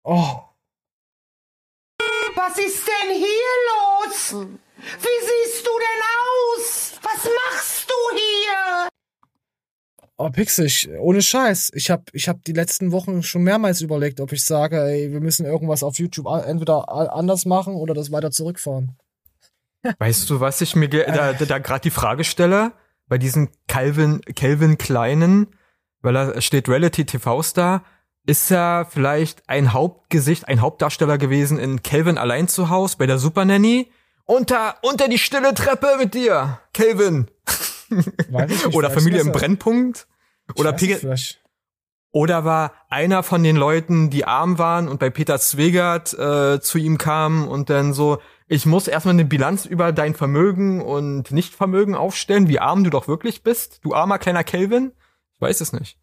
[0.07, 0.43] Oh.
[2.35, 4.35] Was ist denn hier los?
[4.35, 6.93] Wie siehst du denn aus?
[7.01, 8.89] Was machst du hier?
[10.16, 11.72] Oh, Pixel, ich, ohne Scheiß.
[11.74, 15.20] Ich hab, ich hab die letzten Wochen schon mehrmals überlegt, ob ich sage, ey, wir
[15.20, 18.96] müssen irgendwas auf YouTube entweder anders machen oder das weiter zurückfahren.
[19.98, 22.72] Weißt du, was ich mir da, da, gerade die Frage stelle?
[23.06, 25.48] Bei diesen Calvin, Calvin Kleinen,
[26.00, 27.84] weil da steht Reality TV Star,
[28.26, 33.18] ist er vielleicht ein Hauptgesicht, ein Hauptdarsteller gewesen in Calvin allein zu Haus bei der
[33.18, 33.90] Super Nanny?
[34.24, 37.28] Unter, unter die stille Treppe mit dir, Calvin.
[37.89, 40.07] Nicht, Oder Familie im Brennpunkt?
[40.57, 41.16] Oder Pegel,
[42.14, 46.78] oder war einer von den Leuten, die arm waren und bei Peter Zwegert äh, zu
[46.78, 51.97] ihm kamen und dann so, ich muss erstmal eine Bilanz über dein Vermögen und Nichtvermögen
[51.97, 54.93] aufstellen, wie arm du doch wirklich bist, du armer kleiner Kelvin?
[55.35, 55.99] Ich weiß es nicht.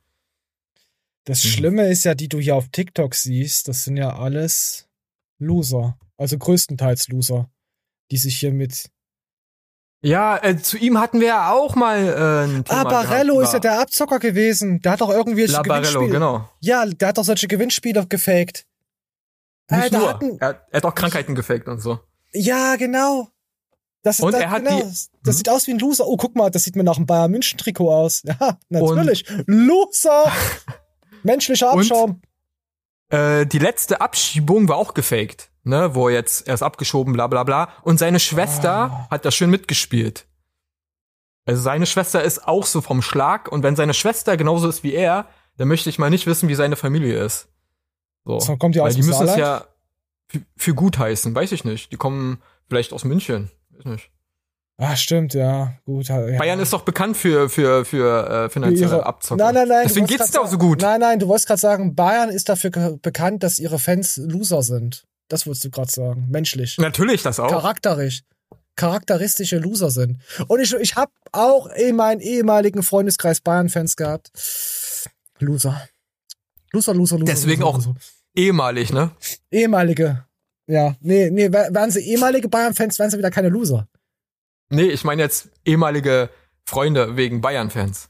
[1.23, 1.49] Das Mhm.
[1.49, 4.89] Schlimme ist ja, die du hier auf TikTok siehst, das sind ja alles
[5.37, 5.97] Loser.
[6.17, 7.49] Also größtenteils Loser,
[8.11, 8.91] die sich hier mit.
[10.03, 13.47] Ja, äh, zu ihm hatten wir ja auch mal äh, ein Thema Ah, Barello gehabt,
[13.47, 14.81] ist ja der Abzocker gewesen.
[14.81, 16.11] Der hat doch irgendwelche La Barello, Gewinnspiele.
[16.13, 16.49] genau.
[16.59, 18.65] Ja, der hat doch solche Gewinnspiele gefaked.
[19.69, 20.09] Nicht Alter, nur.
[20.09, 21.99] hatten- Er, er hat auch Krankheiten gefaked und so.
[22.33, 23.27] Ja, genau.
[24.03, 24.79] Das ist Und das, er hat genau.
[24.79, 24.95] die- Mhm.
[25.23, 26.07] Das sieht aus wie ein Loser.
[26.07, 28.23] Oh, guck mal, das sieht mir nach einem Bayern München Trikot aus.
[28.25, 29.23] Ja, natürlich.
[29.45, 30.31] Loser.
[31.23, 32.21] Menschlicher Und- Abschaum.
[33.09, 37.43] Äh, die letzte Abschiebung war auch gefaked, ne, wo jetzt er ist abgeschoben, bla bla
[37.43, 37.69] bla.
[37.83, 39.07] Und seine Schwester Ah.
[39.11, 40.25] hat da schön mitgespielt.
[41.45, 44.93] Also seine Schwester ist auch so vom Schlag und wenn seine Schwester genauso ist wie
[44.93, 47.47] er, dann möchte ich mal nicht wissen, wie seine Familie ist.
[48.25, 48.39] So.
[48.39, 49.65] So, kommt die Weil aus die müssen es ja
[50.27, 51.91] für, für gut heißen, weiß ich nicht.
[51.91, 54.11] Die kommen vielleicht aus München, weiß nicht.
[54.77, 55.73] Ah, stimmt, ja.
[55.85, 56.07] Gut.
[56.07, 56.19] Ja.
[56.37, 59.39] Bayern ist doch bekannt für für für äh, finanzielle Ihre- Abzocke.
[59.43, 59.83] Nein, nein, nein.
[59.87, 60.81] Deswegen geht's doch so gut.
[60.81, 65.05] Nein, nein, du wolltest gerade sagen, Bayern ist dafür bekannt, dass ihre Fans Loser sind.
[65.31, 66.27] Das wolltest du gerade sagen.
[66.29, 66.77] Menschlich.
[66.77, 67.49] Natürlich, das auch.
[67.49, 68.21] Charakterisch.
[68.75, 70.19] Charakteristische Loser sind.
[70.47, 74.31] Und ich, ich habe auch in meinen ehemaligen Freundeskreis Bayern-Fans gehabt.
[75.39, 75.87] Loser.
[76.73, 77.31] Loser, Loser, Loser.
[77.33, 77.95] Deswegen Loser, auch Loser.
[78.35, 79.11] ehemalig, ne?
[79.51, 80.25] Ehemalige.
[80.67, 83.87] Ja, nee, nee, wär- wären sie ehemalige Bayern-Fans, wären sie wieder keine Loser.
[84.69, 86.29] Nee, ich meine jetzt ehemalige
[86.65, 88.09] Freunde wegen Bayern-Fans.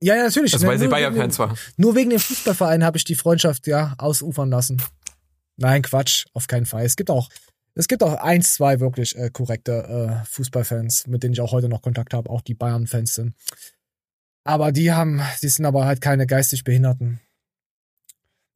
[0.00, 0.52] Ja, ja, natürlich.
[0.54, 1.56] Also, weil sie Bayern-Fans waren.
[1.76, 4.80] Nur wegen dem Fußballverein habe ich die Freundschaft ja ausufern lassen.
[5.62, 6.84] Nein, Quatsch, auf keinen Fall.
[6.84, 7.28] Es gibt auch,
[7.76, 11.68] es gibt auch eins, zwei wirklich äh, korrekte äh, Fußballfans, mit denen ich auch heute
[11.68, 13.36] noch Kontakt habe, auch die Bayern-Fans sind.
[14.42, 17.20] Aber die haben, die sind aber halt keine geistig Behinderten.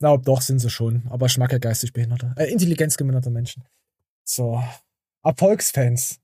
[0.01, 1.07] Na, doch, sind sie schon.
[1.09, 2.35] Aber ich mag ja geistig Behinderte.
[2.37, 3.63] Äh, intelligenzgeminderte Menschen.
[4.25, 4.61] So.
[5.23, 6.19] Erfolgsfans.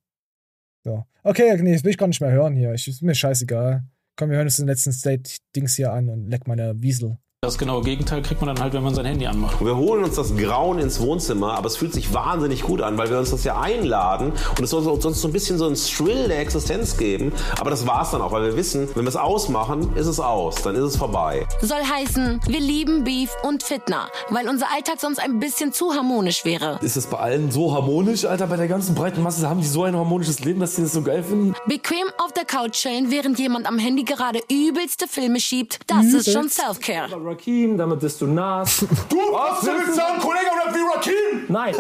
[0.82, 1.06] So.
[1.22, 2.74] Okay, nee, das will ich gar nicht mehr hören hier.
[2.74, 3.84] Ich, ist mir scheißegal.
[4.16, 7.18] Komm, wir hören uns den letzten State-Dings hier an und leck meine Wiesel.
[7.44, 9.60] Das genaue Gegenteil kriegt man dann halt, wenn man sein Handy anmacht.
[9.60, 12.96] Und wir holen uns das Grauen ins Wohnzimmer, aber es fühlt sich wahnsinnig gut an,
[12.98, 15.66] weil wir uns das ja einladen und es soll so- uns so ein bisschen so
[15.66, 17.32] ein Thrill der Existenz geben.
[17.58, 20.62] Aber das war's dann auch, weil wir wissen, wenn wir es ausmachen, ist es aus,
[20.62, 21.44] dann ist es vorbei.
[21.62, 26.44] Soll heißen, wir lieben Beef und Fitna, weil unser Alltag sonst ein bisschen zu harmonisch
[26.44, 26.78] wäre.
[26.80, 28.46] Ist es bei allen so harmonisch, Alter?
[28.46, 31.02] Bei der ganzen breiten Masse haben die so ein harmonisches Leben, dass sie das so
[31.02, 31.56] geil finden?
[31.66, 36.30] Bequem auf der Couch chillen, während jemand am Handy gerade übelste Filme schiebt, das ist
[36.32, 37.31] schon Self-Care.
[37.32, 38.84] Rakim, damit bist du nass.
[39.08, 41.44] Du, was willst du sagen, Kollege, oder wie Rakim?
[41.48, 41.74] Nein.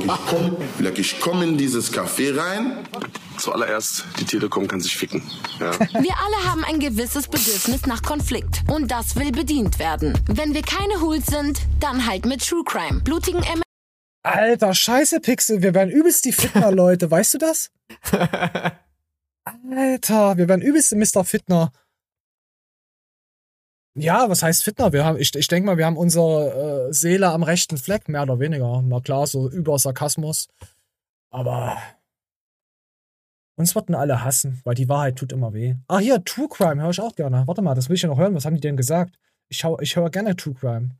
[0.00, 2.78] Ich komm, Leck, ich komm in dieses Café rein.
[3.36, 5.22] Zuallererst, die Telekom kann sich ficken.
[5.60, 5.72] Ja.
[5.78, 10.18] Wir alle haben ein gewisses Bedürfnis nach Konflikt und das will bedient werden.
[10.26, 13.62] Wenn wir keine Hools sind, dann halt mit True Crime, blutigen M
[14.22, 17.70] Alter, scheiße, Pixel, wir werden übelst die Fitner, Leute, weißt du das?
[19.70, 21.24] Alter, wir werden übelst die Mr.
[21.24, 21.70] Fitner.
[23.98, 24.92] Ja, was heißt Fitner?
[24.92, 28.22] Wir haben, ich, ich denke mal, wir haben unsere äh, Seele am rechten Fleck, mehr
[28.22, 28.82] oder weniger.
[28.84, 30.48] Na klar, so über Sarkasmus.
[31.30, 31.78] Aber
[33.56, 35.76] uns würden alle hassen, weil die Wahrheit tut immer weh.
[35.88, 37.44] Ah, hier, True Crime höre ich auch gerne.
[37.46, 38.34] Warte mal, das will ich ja noch hören.
[38.34, 39.18] Was haben die denn gesagt?
[39.48, 40.90] Ich, ich höre gerne True Crime.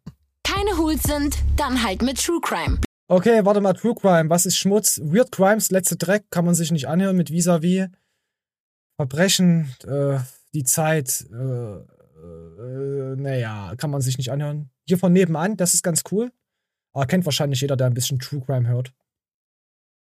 [0.42, 2.78] keine Hools sind, dann halt mit True Crime.
[3.08, 4.98] Okay, warte mal, True Crime, was ist Schmutz?
[5.02, 7.88] Weird Crimes, letzte Dreck, kann man sich nicht anhören mit Vis-a-vis.
[8.96, 10.18] Verbrechen, äh,
[10.54, 11.76] die Zeit, äh,
[12.58, 14.70] äh, naja, kann man sich nicht anhören.
[14.86, 16.32] Hier von nebenan, das ist ganz cool.
[16.92, 18.92] Aber kennt wahrscheinlich jeder, der ein bisschen True Crime hört.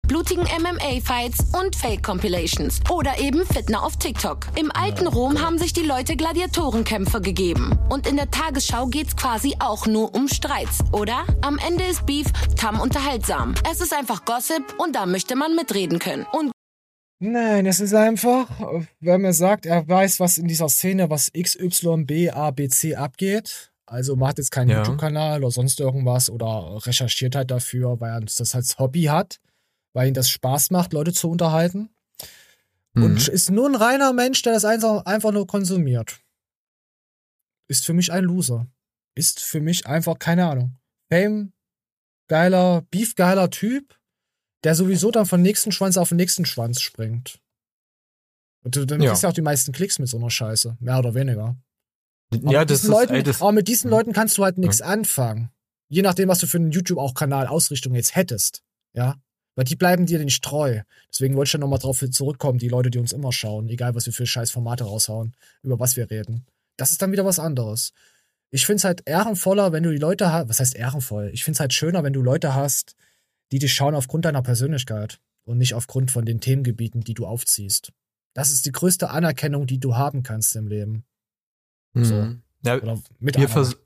[0.07, 4.47] blutigen MMA-Fights und Fake-Compilations oder eben Fitner auf TikTok.
[4.55, 7.77] Im alten Rom haben sich die Leute Gladiatorenkämpfe gegeben.
[7.89, 11.23] Und in der Tagesschau geht's quasi auch nur um Streits, oder?
[11.41, 12.27] Am Ende ist Beef
[12.57, 13.53] tam unterhaltsam.
[13.71, 16.25] Es ist einfach Gossip und da möchte man mitreden können.
[16.33, 16.51] Und
[17.23, 18.49] Nein, es ist einfach,
[18.99, 22.67] wer mir sagt, er weiß, was in dieser Szene, was X, Y, B, A, B,
[22.67, 23.71] C abgeht.
[23.85, 24.77] Also man hat jetzt keinen Ja.
[24.77, 29.39] YouTube-Kanal oder sonst irgendwas oder recherchiert halt dafür, weil er das als Hobby hat,
[29.93, 31.89] weil ihm das Spaß macht, Leute zu unterhalten.
[32.95, 36.19] Und ist nur ein reiner Mensch, der das einfach, einfach nur konsumiert.
[37.67, 38.65] Ist für mich ein Loser.
[39.15, 40.75] Ist für mich einfach, keine Ahnung.
[41.09, 41.53] Fame,
[42.27, 43.95] geiler, beefgeiler Typ,
[44.63, 47.39] der sowieso dann von nächsten Schwanz auf den nächsten Schwanz springt.
[48.63, 49.09] Und du, dann Ja.
[49.09, 50.77] kriegst du auch die meisten Klicks mit so einer Scheiße.
[50.79, 51.55] Mehr oder weniger.
[52.33, 54.43] Aber Ja, mit das diesen ist, Leuten, ey, das, aber mit diesen Leuten kannst du
[54.43, 55.49] halt nichts anfangen.
[55.89, 58.61] Je nachdem, was du für einen YouTube auch Kanal Ausrichtung jetzt hättest.
[58.93, 59.15] Ja.
[59.55, 60.81] Weil die bleiben dir nicht treu.
[61.11, 64.05] Deswegen wollte ich ja nochmal drauf zurückkommen, die Leute, die uns immer schauen, egal was
[64.05, 66.45] wir für scheiß Formate raushauen, über was wir reden.
[66.77, 67.91] Das ist dann wieder was anderes.
[68.49, 71.29] Ich find's halt ehrenvoller, wenn du die Leute hast, was heißt ehrenvoll?
[71.33, 72.95] Ich find's halt schöner, wenn du Leute hast,
[73.51, 77.91] die dich schauen aufgrund deiner Persönlichkeit und nicht aufgrund von den Themengebieten, die du aufziehst.
[78.33, 81.03] Das ist die größte Anerkennung, die du haben kannst im Leben.
[81.93, 82.15] So.
[82.15, 82.43] Mhm.
[82.63, 83.77] Ja, Oder mit wir, vers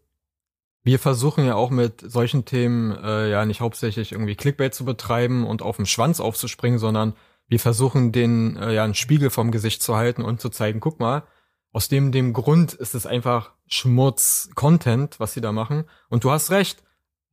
[0.83, 5.47] wir versuchen ja auch mit solchen Themen äh, ja nicht hauptsächlich irgendwie Clickbait zu betreiben
[5.47, 7.13] und auf dem Schwanz aufzuspringen, sondern
[7.47, 10.99] wir versuchen den äh, ja einen Spiegel vom Gesicht zu halten und zu zeigen, guck
[10.99, 11.23] mal,
[11.71, 15.85] aus dem dem Grund ist es einfach Schmutz-Content, was sie da machen.
[16.09, 16.83] Und du hast recht,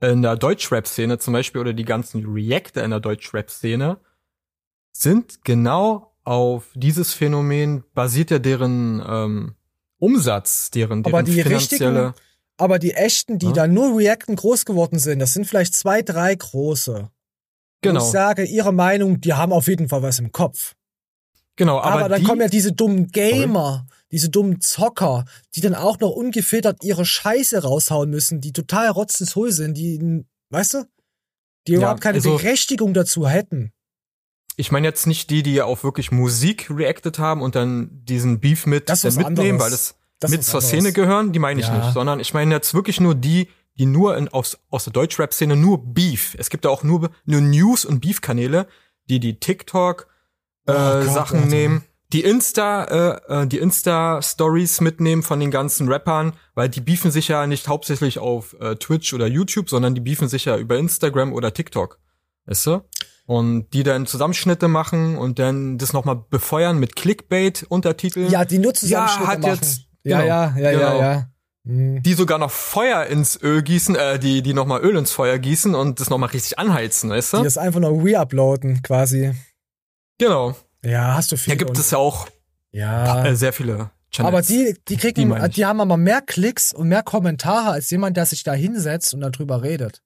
[0.03, 3.99] in der Deutschrap-Szene zum Beispiel oder die ganzen Reactor in der Deutschrap-Szene
[4.93, 9.55] sind genau auf dieses Phänomen basiert ja deren ähm,
[9.99, 12.07] Umsatz, deren, deren aber die finanzielle.
[12.07, 12.27] richtigen,
[12.59, 13.53] aber die echten, die Ja.
[13.53, 17.11] da nur reacten groß geworden sind, das sind vielleicht zwei, drei große.
[17.83, 18.01] Genau.
[18.05, 20.75] Ich sage, ihre Meinung, die haben auf jeden Fall was im Kopf.
[21.57, 25.25] Genau, Aber, aber, dann die, kommen ja diese dummen Gamer, diese dummen Zocker,
[25.57, 30.75] die dann auch noch ungefiltert ihre Scheiße raushauen müssen, die total rotzenshohl sind, die, weißt
[30.75, 30.85] du,
[31.67, 33.73] die Ja, überhaupt keine also- Berechtigung dazu hätten.
[34.57, 38.67] ich meine jetzt nicht die, die auf wirklich Musik reacted haben und dann diesen Beef
[38.67, 39.61] mit Das dann was mitnehmen, anderes.
[39.63, 40.69] weil das, Das mit zur anderes.
[40.69, 41.79] Szene gehören, die meine ich Ja.
[41.79, 43.49] nicht, sondern ich meine jetzt wirklich nur die,
[43.79, 46.35] die nur in, aus, aus der Deutschrap-Szene nur Beef.
[46.39, 48.67] Es gibt da auch nur, nur News- und Beef-Kanäle,
[49.09, 50.07] die die TikTok
[50.67, 51.49] äh, Oh Sachen Alter.
[51.49, 51.83] nehmen,
[52.13, 52.85] die Insta,
[53.29, 57.69] äh, äh, die Insta-Stories mitnehmen von den ganzen Rappern, weil die beefen sich ja nicht
[57.69, 61.99] hauptsächlich auf äh, Twitch oder YouTube, sondern die beefen sich ja über Instagram oder TikTok.
[62.47, 62.81] Weißt du?
[63.27, 68.31] Und die dann Zusammenschnitte machen und dann das nochmal befeuern mit Clickbait-Untertiteln.
[68.31, 69.55] Ja, die nur Zusammenschnitte ja, hat machen.
[69.55, 71.01] jetzt, Ja, genau, ja, ja, ja, genau.
[71.01, 71.29] ja.
[71.65, 72.03] Mhm.
[72.03, 75.75] Die sogar noch Feuer ins Öl gießen, äh, die, die nochmal Öl ins Feuer gießen
[75.75, 77.45] und das nochmal richtig anheizen, weißt Die du?
[77.45, 79.33] das einfach nur re-uploaden, quasi.
[80.19, 80.57] Genau.
[80.85, 81.57] Ja, hast du viel.
[81.57, 82.29] Da gibt es ja auch
[82.73, 83.25] ja.
[83.25, 84.35] äh, sehr viele Channels.
[84.35, 88.17] Aber die, die kriegen, Die die, haben aber mehr Klicks und mehr Kommentare als jemand,
[88.17, 90.03] der sich da hinsetzt und darüber redet.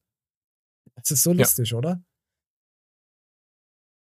[0.94, 1.38] Das ist so Ja.
[1.38, 2.02] lustig, oder?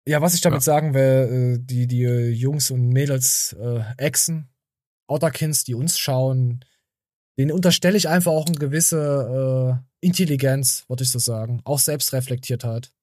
[0.07, 4.49] Ja, was ich damit sagen will, äh, die, die äh, Jungs und Mädels, äh, Exen,
[5.07, 6.63] Otterkins, die uns schauen,
[7.39, 11.61] denen unterstelle ich einfach auch eine gewisse äh, Intelligenz, würde ich so sagen.
[11.63, 12.93] Auch Selbstreflektiertheit.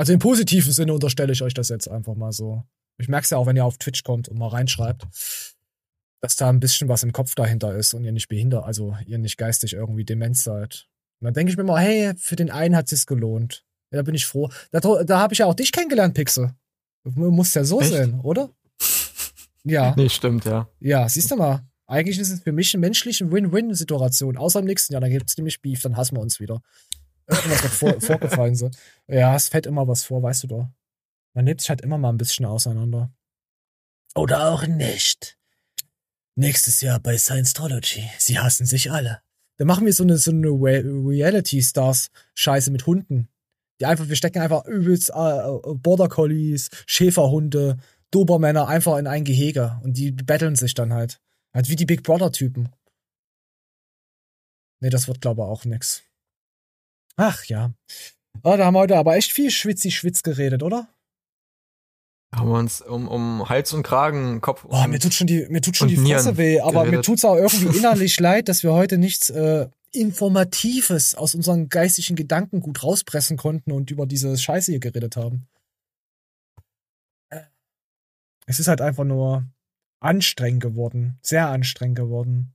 [0.00, 2.62] Also im positiven Sinne unterstelle ich euch das jetzt einfach mal so.
[2.96, 5.06] Ich merke es ja auch, wenn ihr auf Twitch kommt und mal reinschreibt,
[6.22, 9.18] dass da ein bisschen was im Kopf dahinter ist und ihr nicht behindert, also ihr
[9.18, 10.88] nicht geistig irgendwie dement seid.
[11.20, 13.66] Und dann denke ich mir mal, hey, für den einen hat es gelohnt.
[13.92, 14.48] Ja, da bin ich froh.
[14.70, 16.54] Da, da habe ich ja auch dich kennengelernt, Pixel.
[17.04, 17.90] Muss ja so Echt?
[17.90, 18.48] sein, oder?
[19.64, 19.94] Ja.
[19.98, 20.66] Nee, stimmt, ja.
[20.80, 21.68] Ja, siehst du mal.
[21.86, 24.38] Eigentlich ist es für mich eine menschliche Win-Win-Situation.
[24.38, 26.62] Außer im nächsten Jahr, dann gibt es nämlich Beef, dann hassen wir uns wieder.
[27.30, 28.70] Irgendwas wird vor, vorgefallen sein.
[29.06, 30.68] Ja, es fällt immer was vor, weißt du doch.
[31.34, 33.12] Man lebt sich halt immer mal ein bisschen auseinander.
[34.14, 35.38] Oder auch nicht.
[36.34, 38.08] Nächstes Jahr bei Scientology.
[38.18, 39.22] Sie hassen sich alle.
[39.58, 43.28] Dann machen wir so eine, so eine Re Reality-Stars-Scheiße mit Hunden.
[43.80, 47.78] Die einfach, wir stecken einfach übelst äh, äh, Border Collies, Schäferhunde,
[48.10, 51.20] Dobermänner einfach in ein Gehege und die betteln sich dann halt.
[51.54, 52.70] Halt wie die Big Brother-Typen.
[54.80, 56.02] Nee, das wird, glaube ich, auch nix.
[57.20, 57.74] Ach ja.
[58.42, 60.88] Ah, da haben wir heute aber echt viel Schwitzi-Schwitz geredet, oder?
[62.34, 65.60] Haben wir uns um, um Hals und Kragen, Kopf Oh, mir tut schon die, mir
[65.60, 67.04] tut schon die Fresse Nieren weh, aber mir geredet.
[67.04, 72.60] tut's auch irgendwie innerlich leid, dass wir heute nichts äh, Informatives aus unseren geistigen Gedanken
[72.60, 75.46] gut rauspressen konnten und über diese Scheiße hier geredet haben.
[78.46, 79.44] Es ist halt einfach nur
[80.00, 81.18] anstrengend geworden.
[81.22, 82.54] Sehr anstrengend geworden.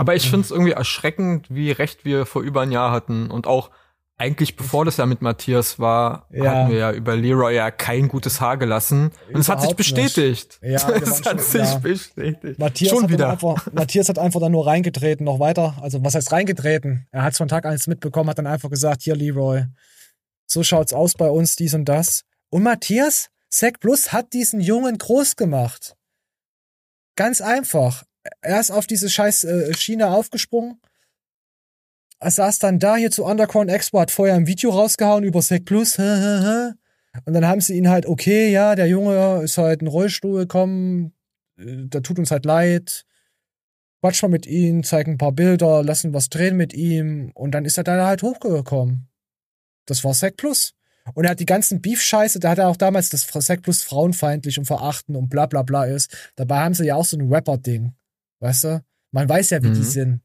[0.00, 3.30] Aber ich finde es irgendwie erschreckend, wie recht wir vor über ein Jahr hatten.
[3.30, 3.70] Und auch
[4.16, 6.50] eigentlich bevor das ja mit Matthias war, Ja.
[6.50, 9.12] hatten wir ja über Leroy ja kein gutes Haar gelassen.
[9.32, 9.76] Und es hat sich nicht.
[9.78, 10.58] bestätigt.
[10.62, 11.78] Ja, wir es hat sich ja.
[11.78, 12.58] bestätigt.
[12.58, 13.30] Matthias Schon wieder.
[13.30, 15.76] Einfach, Matthias hat einfach dann nur reingetreten, noch weiter.
[15.80, 17.06] Also, was heißt reingetreten?
[17.12, 19.64] Er hat von Tag eins mitbekommen, hat dann einfach gesagt, hier, Leroy,
[20.46, 22.24] so schaut's aus bei uns, dies und das.
[22.50, 25.96] Und Matthias, Sec Plus hat diesen Jungen groß gemacht.
[27.16, 28.02] Ganz einfach.
[28.40, 30.80] Er ist auf diese scheiß äh, Schiene aufgesprungen.
[32.18, 35.64] Er saß dann da hier zu Underground Expo, hat vorher ein Video rausgehauen über Sec
[35.64, 35.98] Plus.
[35.98, 40.40] Und dann haben sie ihn halt, okay, ja, der Junge ist halt in den Rollstuhl
[40.40, 41.12] gekommen,
[41.58, 43.04] äh, da tut uns halt leid.
[44.00, 47.64] Quatsch mal mit ihm, zeigen ein paar Bilder, lassen was drehen mit ihm und dann
[47.64, 49.08] ist er da halt hochgekommen.
[49.86, 50.72] Das war Sec Plus.
[51.14, 54.58] Und er hat die ganzen Beef-Scheiße, da hat er auch damals das Sec Plus frauenfeindlich
[54.58, 56.32] und verachten und bla bla bla ist.
[56.36, 57.94] Dabei haben sie ja auch so ein Rapper-Ding.
[58.40, 58.84] Weißt du?
[59.12, 59.84] Man weiß ja, wie die Mhm.
[59.84, 60.20] sind.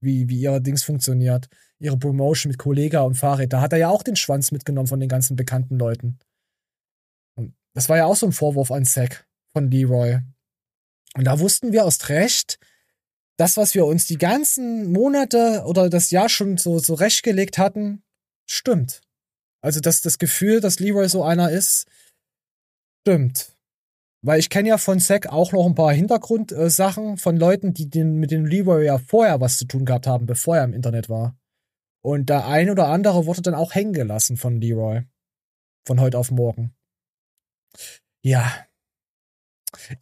[0.00, 1.48] Wie, wie ihre Dings funktioniert.
[1.80, 3.52] Ihre Promotion mit Kollega und Fahrrad.
[3.52, 6.18] Da hat er ja auch den Schwanz mitgenommen von den ganzen bekannten Leuten.
[7.36, 10.20] Und das war ja auch so ein Vorwurf an Zack von Leroy.
[11.14, 12.58] Und da wussten wir erst recht,
[13.38, 18.02] das, was wir uns die ganzen Monate oder das Jahr schon so, so rechtgelegt hatten,
[18.48, 19.00] stimmt.
[19.60, 21.86] Also, dass das Gefühl, dass Leroy so einer ist,
[23.02, 23.52] stimmt.
[24.22, 28.16] Weil ich kenne ja von Zack auch noch ein paar Hintergrundsachen von Leuten, die den,
[28.16, 31.36] mit dem Leroy ja vorher was zu tun gehabt haben, bevor er im Internet war.
[32.02, 35.02] Und der ein oder andere wurde dann auch hängen gelassen von Leroy.
[35.86, 36.74] Von heute auf morgen.
[38.22, 38.66] Ja.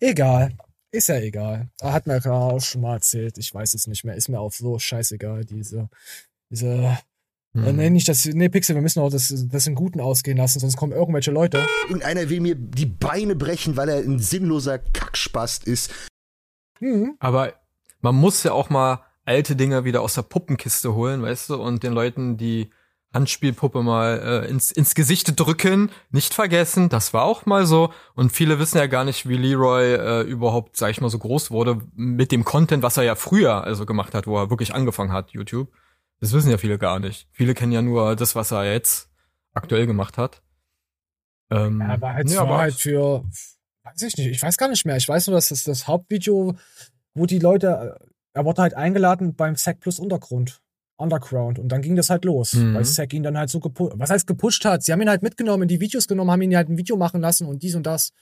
[0.00, 0.56] Egal.
[0.92, 1.68] Ist ja egal.
[1.80, 3.36] Er hat mir gerade auch schon mal erzählt.
[3.38, 4.14] Ich weiß es nicht mehr.
[4.14, 5.44] Ist mir auch so scheißegal.
[5.44, 5.90] Diese,
[6.50, 6.96] diese,
[7.64, 10.60] äh, nee, nicht das, nee, Pixel, wir müssen auch das, das in Guten ausgehen lassen,
[10.60, 11.66] sonst kommen irgendwelche Leute.
[11.88, 15.92] Irgendeiner will mir die Beine brechen, weil er ein sinnloser Kackspast ist.
[16.78, 17.16] Hm.
[17.20, 17.54] Aber
[18.00, 21.82] man muss ja auch mal alte Dinge wieder aus der Puppenkiste holen, weißt du, und
[21.82, 22.70] den Leuten die
[23.12, 25.90] Handspielpuppe mal äh, ins, ins Gesicht drücken.
[26.10, 27.92] Nicht vergessen, das war auch mal so.
[28.14, 31.50] Und viele wissen ja gar nicht, wie Leroy äh, überhaupt, sag ich mal, so groß
[31.50, 35.12] wurde mit dem Content, was er ja früher also gemacht hat, wo er wirklich angefangen
[35.12, 35.68] hat, YouTube.
[36.20, 37.28] Das wissen ja viele gar nicht.
[37.32, 39.08] Viele kennen ja nur das, was er jetzt
[39.52, 40.42] aktuell gemacht hat.
[41.50, 43.24] Ähm, Ja, aber halt, nee, war aber- halt für,
[43.84, 44.96] weiß ich nicht, ich weiß gar nicht mehr.
[44.96, 46.56] Ich weiß nur, dass das das Hauptvideo,
[47.14, 50.60] wo die Leute, äh, er wurde halt eingeladen beim Sack Plus Untergrund.
[50.98, 51.58] Underground.
[51.58, 52.74] Und dann ging das halt los, Mhm.
[52.74, 54.82] weil Zack ihn dann halt so gepusht, was heißt gepusht hat?
[54.82, 57.20] Sie haben ihn halt mitgenommen, in die Videos genommen, haben ihn halt ein Video machen
[57.20, 58.12] lassen und dies und das.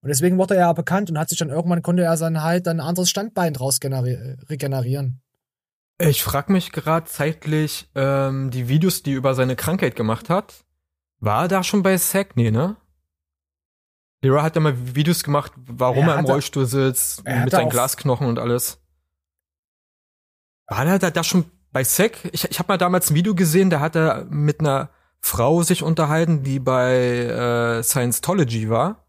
[0.00, 2.68] Und deswegen wurde er ja bekannt und hat sich dann irgendwann, konnte er sein halt
[2.68, 5.20] ein anderes Standbein draus generi- regenerieren.
[6.00, 10.64] Ich frag mich gerade zeitlich, ähm, die Videos, die er über seine Krankheit gemacht hat,
[11.18, 12.36] war er da schon bei Zack?
[12.36, 12.76] Nee, ne?
[14.22, 18.26] Leroy hat ja mal Videos gemacht, warum Er er, im Rollstuhl sitzt, mit seinen Glasknochen
[18.26, 18.78] und alles.
[20.68, 22.18] War er da, da schon bei Zack?
[22.32, 24.88] Ich, ich habe mal damals ein Video gesehen, da hat er mit einer
[25.20, 29.06] Frau sich unterhalten, die bei äh, Scientology war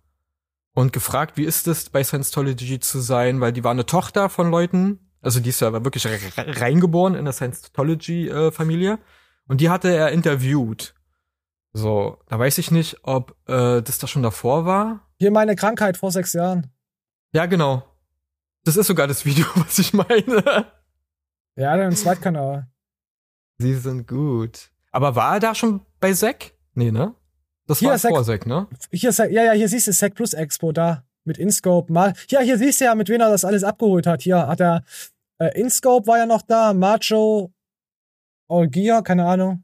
[0.74, 4.52] und gefragt, wie ist es bei Scientology zu sein, weil die war eine Tochter von
[4.52, 6.20] Leuten, also die ist ja wirklich re
[6.62, 9.00] reingeboren in der Scientology-Familie
[9.48, 10.94] und die hatte er interviewt.
[11.74, 15.08] So, da weiß ich nicht, ob äh, das da schon davor war.
[15.20, 16.72] Hier meine Krankheit vor sechs Jahren.
[17.34, 17.84] Ja, genau.
[18.66, 20.66] Das ist sogar das Video, was ich meine.
[21.56, 22.68] Ja, dann im Zweitkanal.
[23.58, 24.70] Sie sind gut.
[24.92, 26.54] Aber war er da schon bei Zack?
[26.74, 27.16] Nee, ne?
[27.68, 28.68] Das Hier, war Zack- vor Zack, ne?
[28.92, 31.06] Hier, ist- ja, ja, hier siehst du Sec Plus Expo da.
[31.24, 31.92] Mit InScope.
[31.92, 32.14] Mal.
[32.30, 34.22] Ja, hier siehst du ja, mit wem er das alles abgeholt hat.
[34.22, 34.84] Hier hat er.
[35.40, 36.74] Äh, InScope war ja noch da.
[36.74, 37.52] Macho.
[38.48, 39.64] Olgia, keine Ahnung.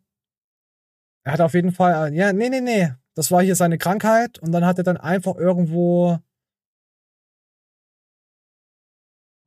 [1.24, 2.14] Er hat auf jeden Fall.
[2.14, 2.94] Äh, ja, nee, nee, nee.
[3.16, 4.40] Das war hier seine Krankheit.
[4.40, 6.20] Und dann hat er dann einfach irgendwo.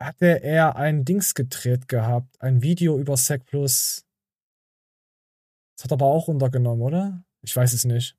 [0.03, 2.41] Hatte er ein Dings gedreht gehabt.
[2.41, 4.05] Ein Video über Sec Plus.
[5.77, 7.23] Das hat er aber auch runtergenommen, oder?
[7.43, 8.17] Ich weiß es nicht.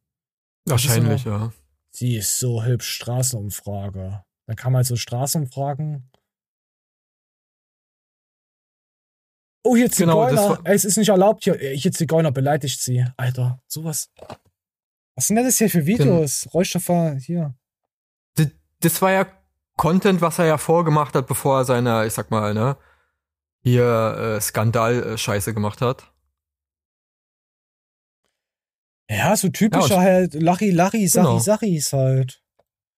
[0.66, 1.52] Wahrscheinlich, ja.
[1.94, 4.24] Sie ist so hübsch, Straßenumfrage.
[4.48, 6.10] Dann kann man halt so Straßenumfragen.
[9.64, 10.50] Oh, hier Genau, Zigeuner.
[10.50, 11.60] war- Ey, es ist nicht erlaubt hier.
[11.62, 13.06] Ey, Hier Zigeuner beleidigt sie.
[13.18, 14.10] Alter, sowas.
[15.16, 16.48] Was sind denn das hier für Videos?
[16.54, 17.54] Räuschstoffer, hier.
[18.36, 18.48] Das,
[18.80, 19.28] das war ja
[19.78, 22.78] Content, was er ja vorgemacht hat, bevor er seine, ich sag mal, ne,
[23.62, 26.11] hier äh, Skandal-Scheiße gemacht hat.
[29.12, 31.40] Ja, so typischer ja, halt Lachi Lachi, Sachi genau.
[31.40, 32.42] Sachis halt.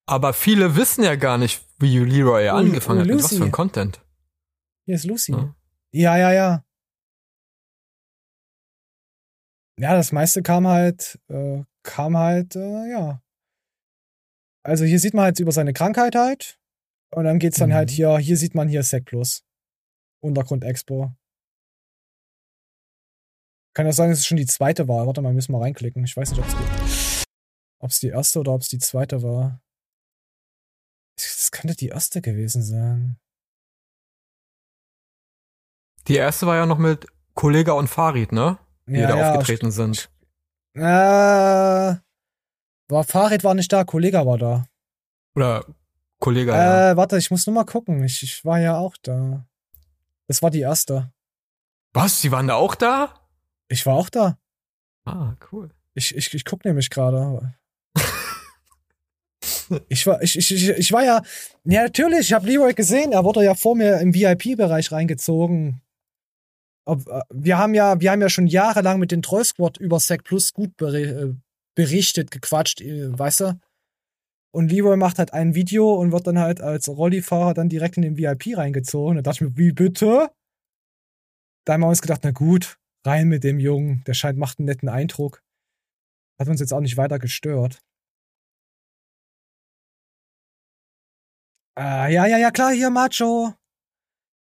[0.06, 3.44] Aber viele wissen ja gar nicht, wie Leroy oh, angefangen oh, hat, mit was für
[3.44, 4.00] ein Content.
[4.86, 5.32] Hier ist Lucy.
[5.32, 5.56] Ja,
[5.92, 6.32] ja, ja.
[6.32, 6.64] ja.
[9.80, 13.22] ja das meiste kam halt, äh, kam halt, äh, ja.
[14.64, 16.60] Also hier sieht man halt über seine Krankheit halt.
[17.12, 17.90] Und dann geht's dann halt mhm.
[17.90, 19.44] halt hier, hier sieht man hier Sec Plus.
[20.22, 21.12] Untergrund Expo.
[23.74, 25.08] Kann das sein, dass es schon die zweite war?
[25.08, 26.04] Warte mal, müssen wir reinklicken.
[26.04, 27.26] Ich weiß nicht, ob es die,
[27.80, 29.62] ob's die erste oder ob es die zweite war.
[31.16, 33.18] Das könnte die erste gewesen sein.
[36.08, 38.58] Die erste war ja noch mit Kollega und Farid, ne?
[38.86, 40.12] Die Ja, da ja, aufgetreten sind.
[40.76, 42.02] Äh, war
[43.06, 44.68] Farid war nicht da, Kollege war da.
[45.36, 45.66] Oder
[46.20, 46.92] Kollega, ja.
[46.92, 48.04] Äh, warte, ich muss nur mal gucken.
[48.04, 49.48] Ich, ich war ja auch da.
[50.28, 51.12] Das war die erste.
[51.94, 52.22] Was?
[52.22, 53.23] Sie waren da auch da?
[53.74, 54.38] Ich war auch da.
[55.04, 55.72] Ah, cool.
[55.96, 57.56] Ich, ich, ich guck nämlich gerade.
[59.90, 61.22] Ich war, ich, ich, ich, ich war ja,
[61.64, 65.82] ja natürlich, ich habe Leroy gesehen, er wurde ja vor mir im VIP-Bereich reingezogen.
[66.86, 70.00] Ob, äh, wir haben ja, wir haben ja schon jahrelang mit den Troll Squad über
[70.00, 71.34] Sec Plus gut äh,
[71.76, 73.60] berichtet, gequatscht, äh, weißt du?
[74.52, 78.04] Und Leroy macht halt ein Video und wird dann halt als Rollifahrer dann direkt in
[78.04, 79.16] den VIP reingezogen.
[79.16, 80.30] Da dachte ich mir, wie bitte?
[81.66, 84.66] Da haben wir uns gedacht, na gut, rein mit dem Jungen, der scheint, macht einen
[84.66, 85.44] netten Eindruck.
[86.40, 87.82] Hat uns jetzt auch nicht weiter gestört.
[91.76, 93.54] Ah, ja, ja, ja, klar, hier, Macho.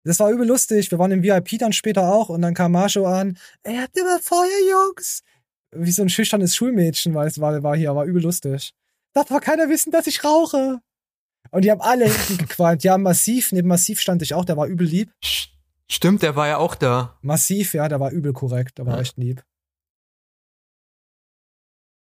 [0.05, 0.91] Das war übel lustig.
[0.91, 3.37] Wir waren im VIP dann später auch und dann kam Macho an.
[3.63, 5.23] Ey, habt ihr mal Feuer, Jungs?
[5.71, 8.73] Wie so ein schüchternes Schulmädchen, weil es war, war hier, war übel lustig.
[9.13, 10.79] Darf aber keiner wissen, dass ich rauche.
[11.51, 12.83] Und die haben alle hinten gequalmt.
[12.83, 15.11] Ja, massiv, neben massiv stand ich auch, der war übel lieb.
[15.89, 17.17] Stimmt, der war ja auch da.
[17.21, 19.01] Massiv, ja, der war übel korrekt, der war Ja.
[19.01, 19.43] echt lieb.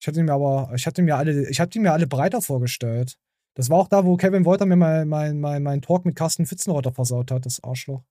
[0.01, 3.17] Ich hatte mir aber, ich hatte mir alle, ich hatte mir alle breiter vorgestellt.
[3.55, 6.45] Das war auch da, wo Kevin Wolter mir mein, mein, mein, mein Talk mit Carsten
[6.45, 8.03] Fitzenreuther versaut hat, das Arschloch.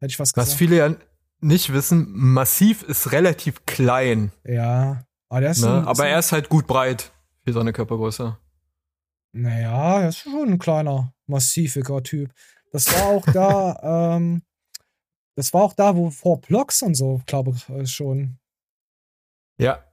[0.00, 0.48] Hätte ich was gesagt.
[0.48, 0.94] Was viele ja
[1.40, 4.32] nicht wissen, Massiv ist relativ klein.
[4.44, 5.04] Ja.
[5.28, 5.78] Aber, der ist Ne?
[5.80, 7.12] ein, Aber er ist halt gut breit
[7.44, 8.36] für seine Körpergröße.
[9.32, 12.32] Naja, er ist schon ein kleiner, massiviger Typ.
[12.70, 14.42] Das war auch da, ähm,
[15.34, 18.38] das war auch da, wo vor Blocks und so, glaube ich, äh, schon.
[19.58, 19.84] Ja.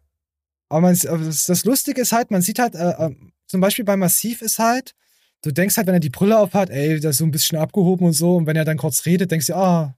[0.69, 3.15] Aber man, das, Lustige ist halt, man sieht halt, äh, äh,
[3.47, 4.95] zum Beispiel bei Massiv ist halt,
[5.41, 7.57] du denkst halt, wenn er die Brille auf hat, ey, der ist so ein bisschen
[7.57, 9.95] abgehoben und so, und wenn er dann kurz redet, denkst du, ah,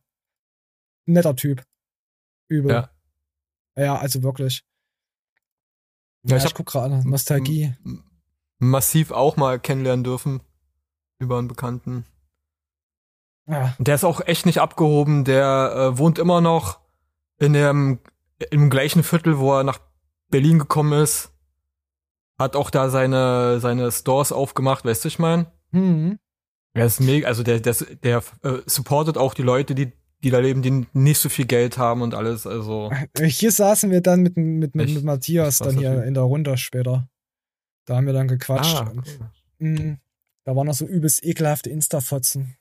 [1.06, 1.64] netter Typ.
[2.48, 2.72] Übel.
[2.72, 2.92] Ja.
[3.78, 4.64] Ja, also wirklich.
[6.24, 7.74] Ja, Ja, ich ich, hab- guck gerade, Nostalgie.
[8.60, 10.42] Massiv auch mal kennenlernen dürfen.
[11.20, 12.06] Über einen Bekannten.
[13.48, 13.76] Ja.
[13.80, 15.24] Der ist auch echt nicht abgehoben.
[15.24, 16.80] Der äh, wohnt immer noch
[17.40, 18.00] in dem
[18.50, 19.80] im gleichen Viertel, wo er nach
[20.30, 21.32] Berlin gekommen ist.
[22.40, 25.48] Hat auch da seine seine Stores aufgemacht, weißt du, ich mein?
[25.72, 26.18] Hm.
[26.74, 29.92] Er ist mega, also der der, der äh, supportet auch die Leute, die
[30.24, 32.46] die da leben, die nicht so viel Geld haben und alles.
[32.46, 36.06] Also Hier saßen wir dann mit, mit, mit, mit Matthias dann hier Typ.
[36.06, 37.10] in der Runde später.
[37.86, 38.76] Da haben wir dann gequatscht.
[38.76, 39.20] Ah, und,
[39.58, 39.98] mh,
[40.46, 42.56] da waren noch so übelst ekelhafte Insta-Fotzen.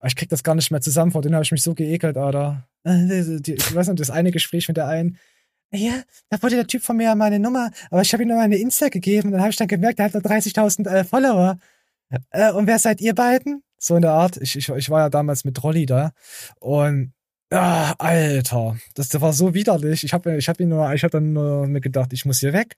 [0.00, 2.16] Aber Ich krieg das gar nicht mehr zusammen, vor denen habe ich mich so geekelt,
[2.16, 2.66] Alter.
[2.84, 5.18] Die- Ich weiß noch, das eine Gespräch mit der einen.
[5.72, 8.56] Ja, da wollte der Typ von mir meine Nummer, aber ich habe ihm nur meine
[8.56, 11.58] Insta gegeben und dann habe ich dann gemerkt, der hat nur 30.000 äh, Follower.
[12.30, 13.62] Äh, und wer seid ihr beiden?
[13.78, 14.36] So in der Art.
[14.38, 16.10] Ich, ich, ich war ja damals mit Rolli da
[16.58, 17.12] und
[17.50, 20.02] ah, Alter, das, das war so widerlich.
[20.02, 22.76] Ich habe ich hab ihn dann nur mir gedacht, ich muss hier weg.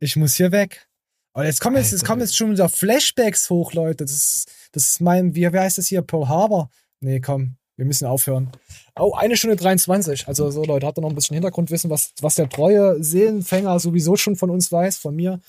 [0.00, 0.88] Ich muss hier weg.
[1.36, 4.06] Aber jetzt kommen jetzt, jetzt kommen jetzt schon wieder Flashbacks hoch, Leute.
[4.06, 6.00] Das ist, das ist mein, wie, wie heißt das hier?
[6.00, 6.70] Pearl Harbor.
[7.00, 8.50] Nee, komm, wir müssen aufhören.
[8.98, 10.28] Oh, eine Stunde 23.
[10.28, 14.16] Also so, Leute, habt ihr noch ein bisschen Hintergrundwissen, was, was der treue Seelenfänger sowieso
[14.16, 15.42] schon von uns weiß, von mir,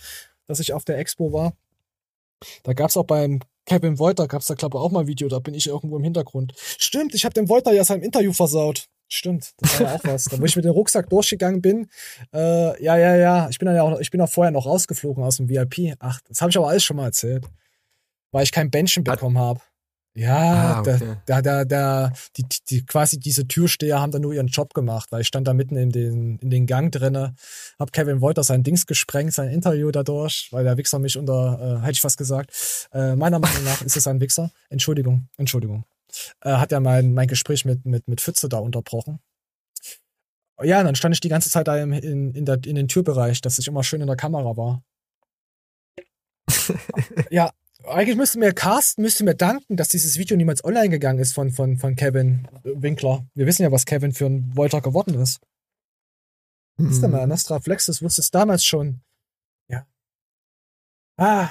[0.45, 1.53] dass ich auf der Expo war.
[2.63, 5.39] Da gab's auch beim Kevin Wolter, gab's da glaube ich auch mal ein Video, da
[5.39, 6.53] bin ich irgendwo im Hintergrund.
[6.57, 8.89] Stimmt, ich habe dem Wolter ja sein Interview versaut.
[9.09, 10.25] Stimmt, das war ja auch was.
[10.25, 11.87] Da wo ich mit dem Rucksack durchgegangen bin.
[12.33, 13.49] Äh, ja, ja, ja.
[13.49, 15.95] Ich bin dann ja auch, ich bin auch vorher noch rausgeflogen aus dem VIP.
[15.99, 17.45] Ach, das habe ich aber alles schon mal erzählt.
[18.31, 19.61] Weil ich kein Bändchen bekommen habe.
[20.13, 21.15] Ja, Ah, da, okay.
[21.27, 25.21] da, da, da, die, die, quasi diese Türsteher haben da nur ihren Job gemacht, weil
[25.21, 27.35] ich stand da mitten in den, in den Gang drinne,
[27.77, 31.81] hab Kevin Wolter sein Dings gesprengt, sein Interview dadurch, weil der Wichser mich unter, äh,
[31.81, 32.51] hätte ich fast gesagt,
[32.93, 34.49] äh, meiner Meinung nach ist es ein Wichser.
[34.69, 35.83] Entschuldigung, Entschuldigung.
[36.41, 39.19] Äh, hat ja mein, mein Gespräch mit, mit, mit Pfütze da unterbrochen.
[40.61, 42.87] Ja, und dann stand ich die ganze Zeit da im, in, in, der, in den
[42.87, 44.83] Türbereich, dass ich immer schön in der Kamera war.
[47.29, 47.51] ja,
[47.85, 51.51] eigentlich müsste mir Carsten müsste mir danken, dass dieses Video niemals online gegangen ist von,
[51.51, 53.27] von, von Kevin Winkler.
[53.35, 55.39] Wir wissen ja, was Kevin für ein Wolter geworden ist.
[56.77, 59.01] Wisst ihr mal, Nostra Flexus wusste es damals schon.
[59.67, 59.87] Ja.
[61.17, 61.49] Ah.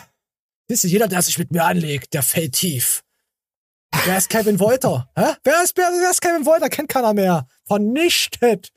[0.69, 3.05] Wisst ihr, jeder, der sich mit mir anlegt, der fällt tief.
[4.05, 5.11] Wer ist Kevin Wolter?
[5.17, 5.35] Hä?
[5.43, 6.69] Wer ist, wer, wer ist Kevin Wolter?
[6.69, 7.47] Kennt keiner mehr.
[7.67, 8.73] Vernichtet.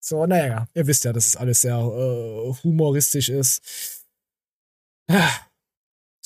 [0.00, 4.04] So, naja, ihr wisst ja, dass es alles sehr äh, humoristisch ist.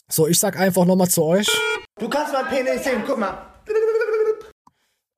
[0.09, 1.49] So, ich sag einfach nochmal zu euch.
[1.99, 3.53] Du kannst meinen Penis sehen, guck mal.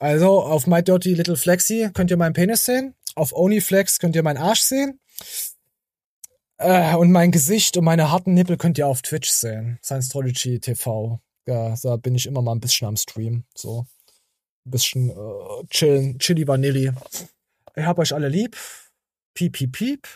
[0.00, 2.94] Also, auf My Dirty Little Flexi könnt ihr meinen Penis sehen.
[3.14, 5.00] Auf OnlyFlex könnt ihr meinen Arsch sehen.
[6.58, 9.78] Äh, und mein Gesicht und meine harten Nippel könnt ihr auf Twitch sehen.
[9.82, 11.20] Scientology TV.
[11.48, 13.44] Da, da bin ich immer mal ein bisschen am Stream.
[13.56, 13.86] So.
[14.66, 16.92] Ein bisschen äh, chillen, Chili Vanilli.
[17.74, 18.54] Ich hab euch alle lieb.
[19.32, 20.08] Piep, piep, piep.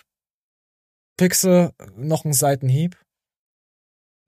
[1.16, 2.98] Pixel, noch ein Seitenhieb.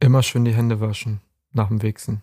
[0.01, 1.21] Immer schön die Hände waschen.
[1.53, 2.23] Nach dem Wichsen.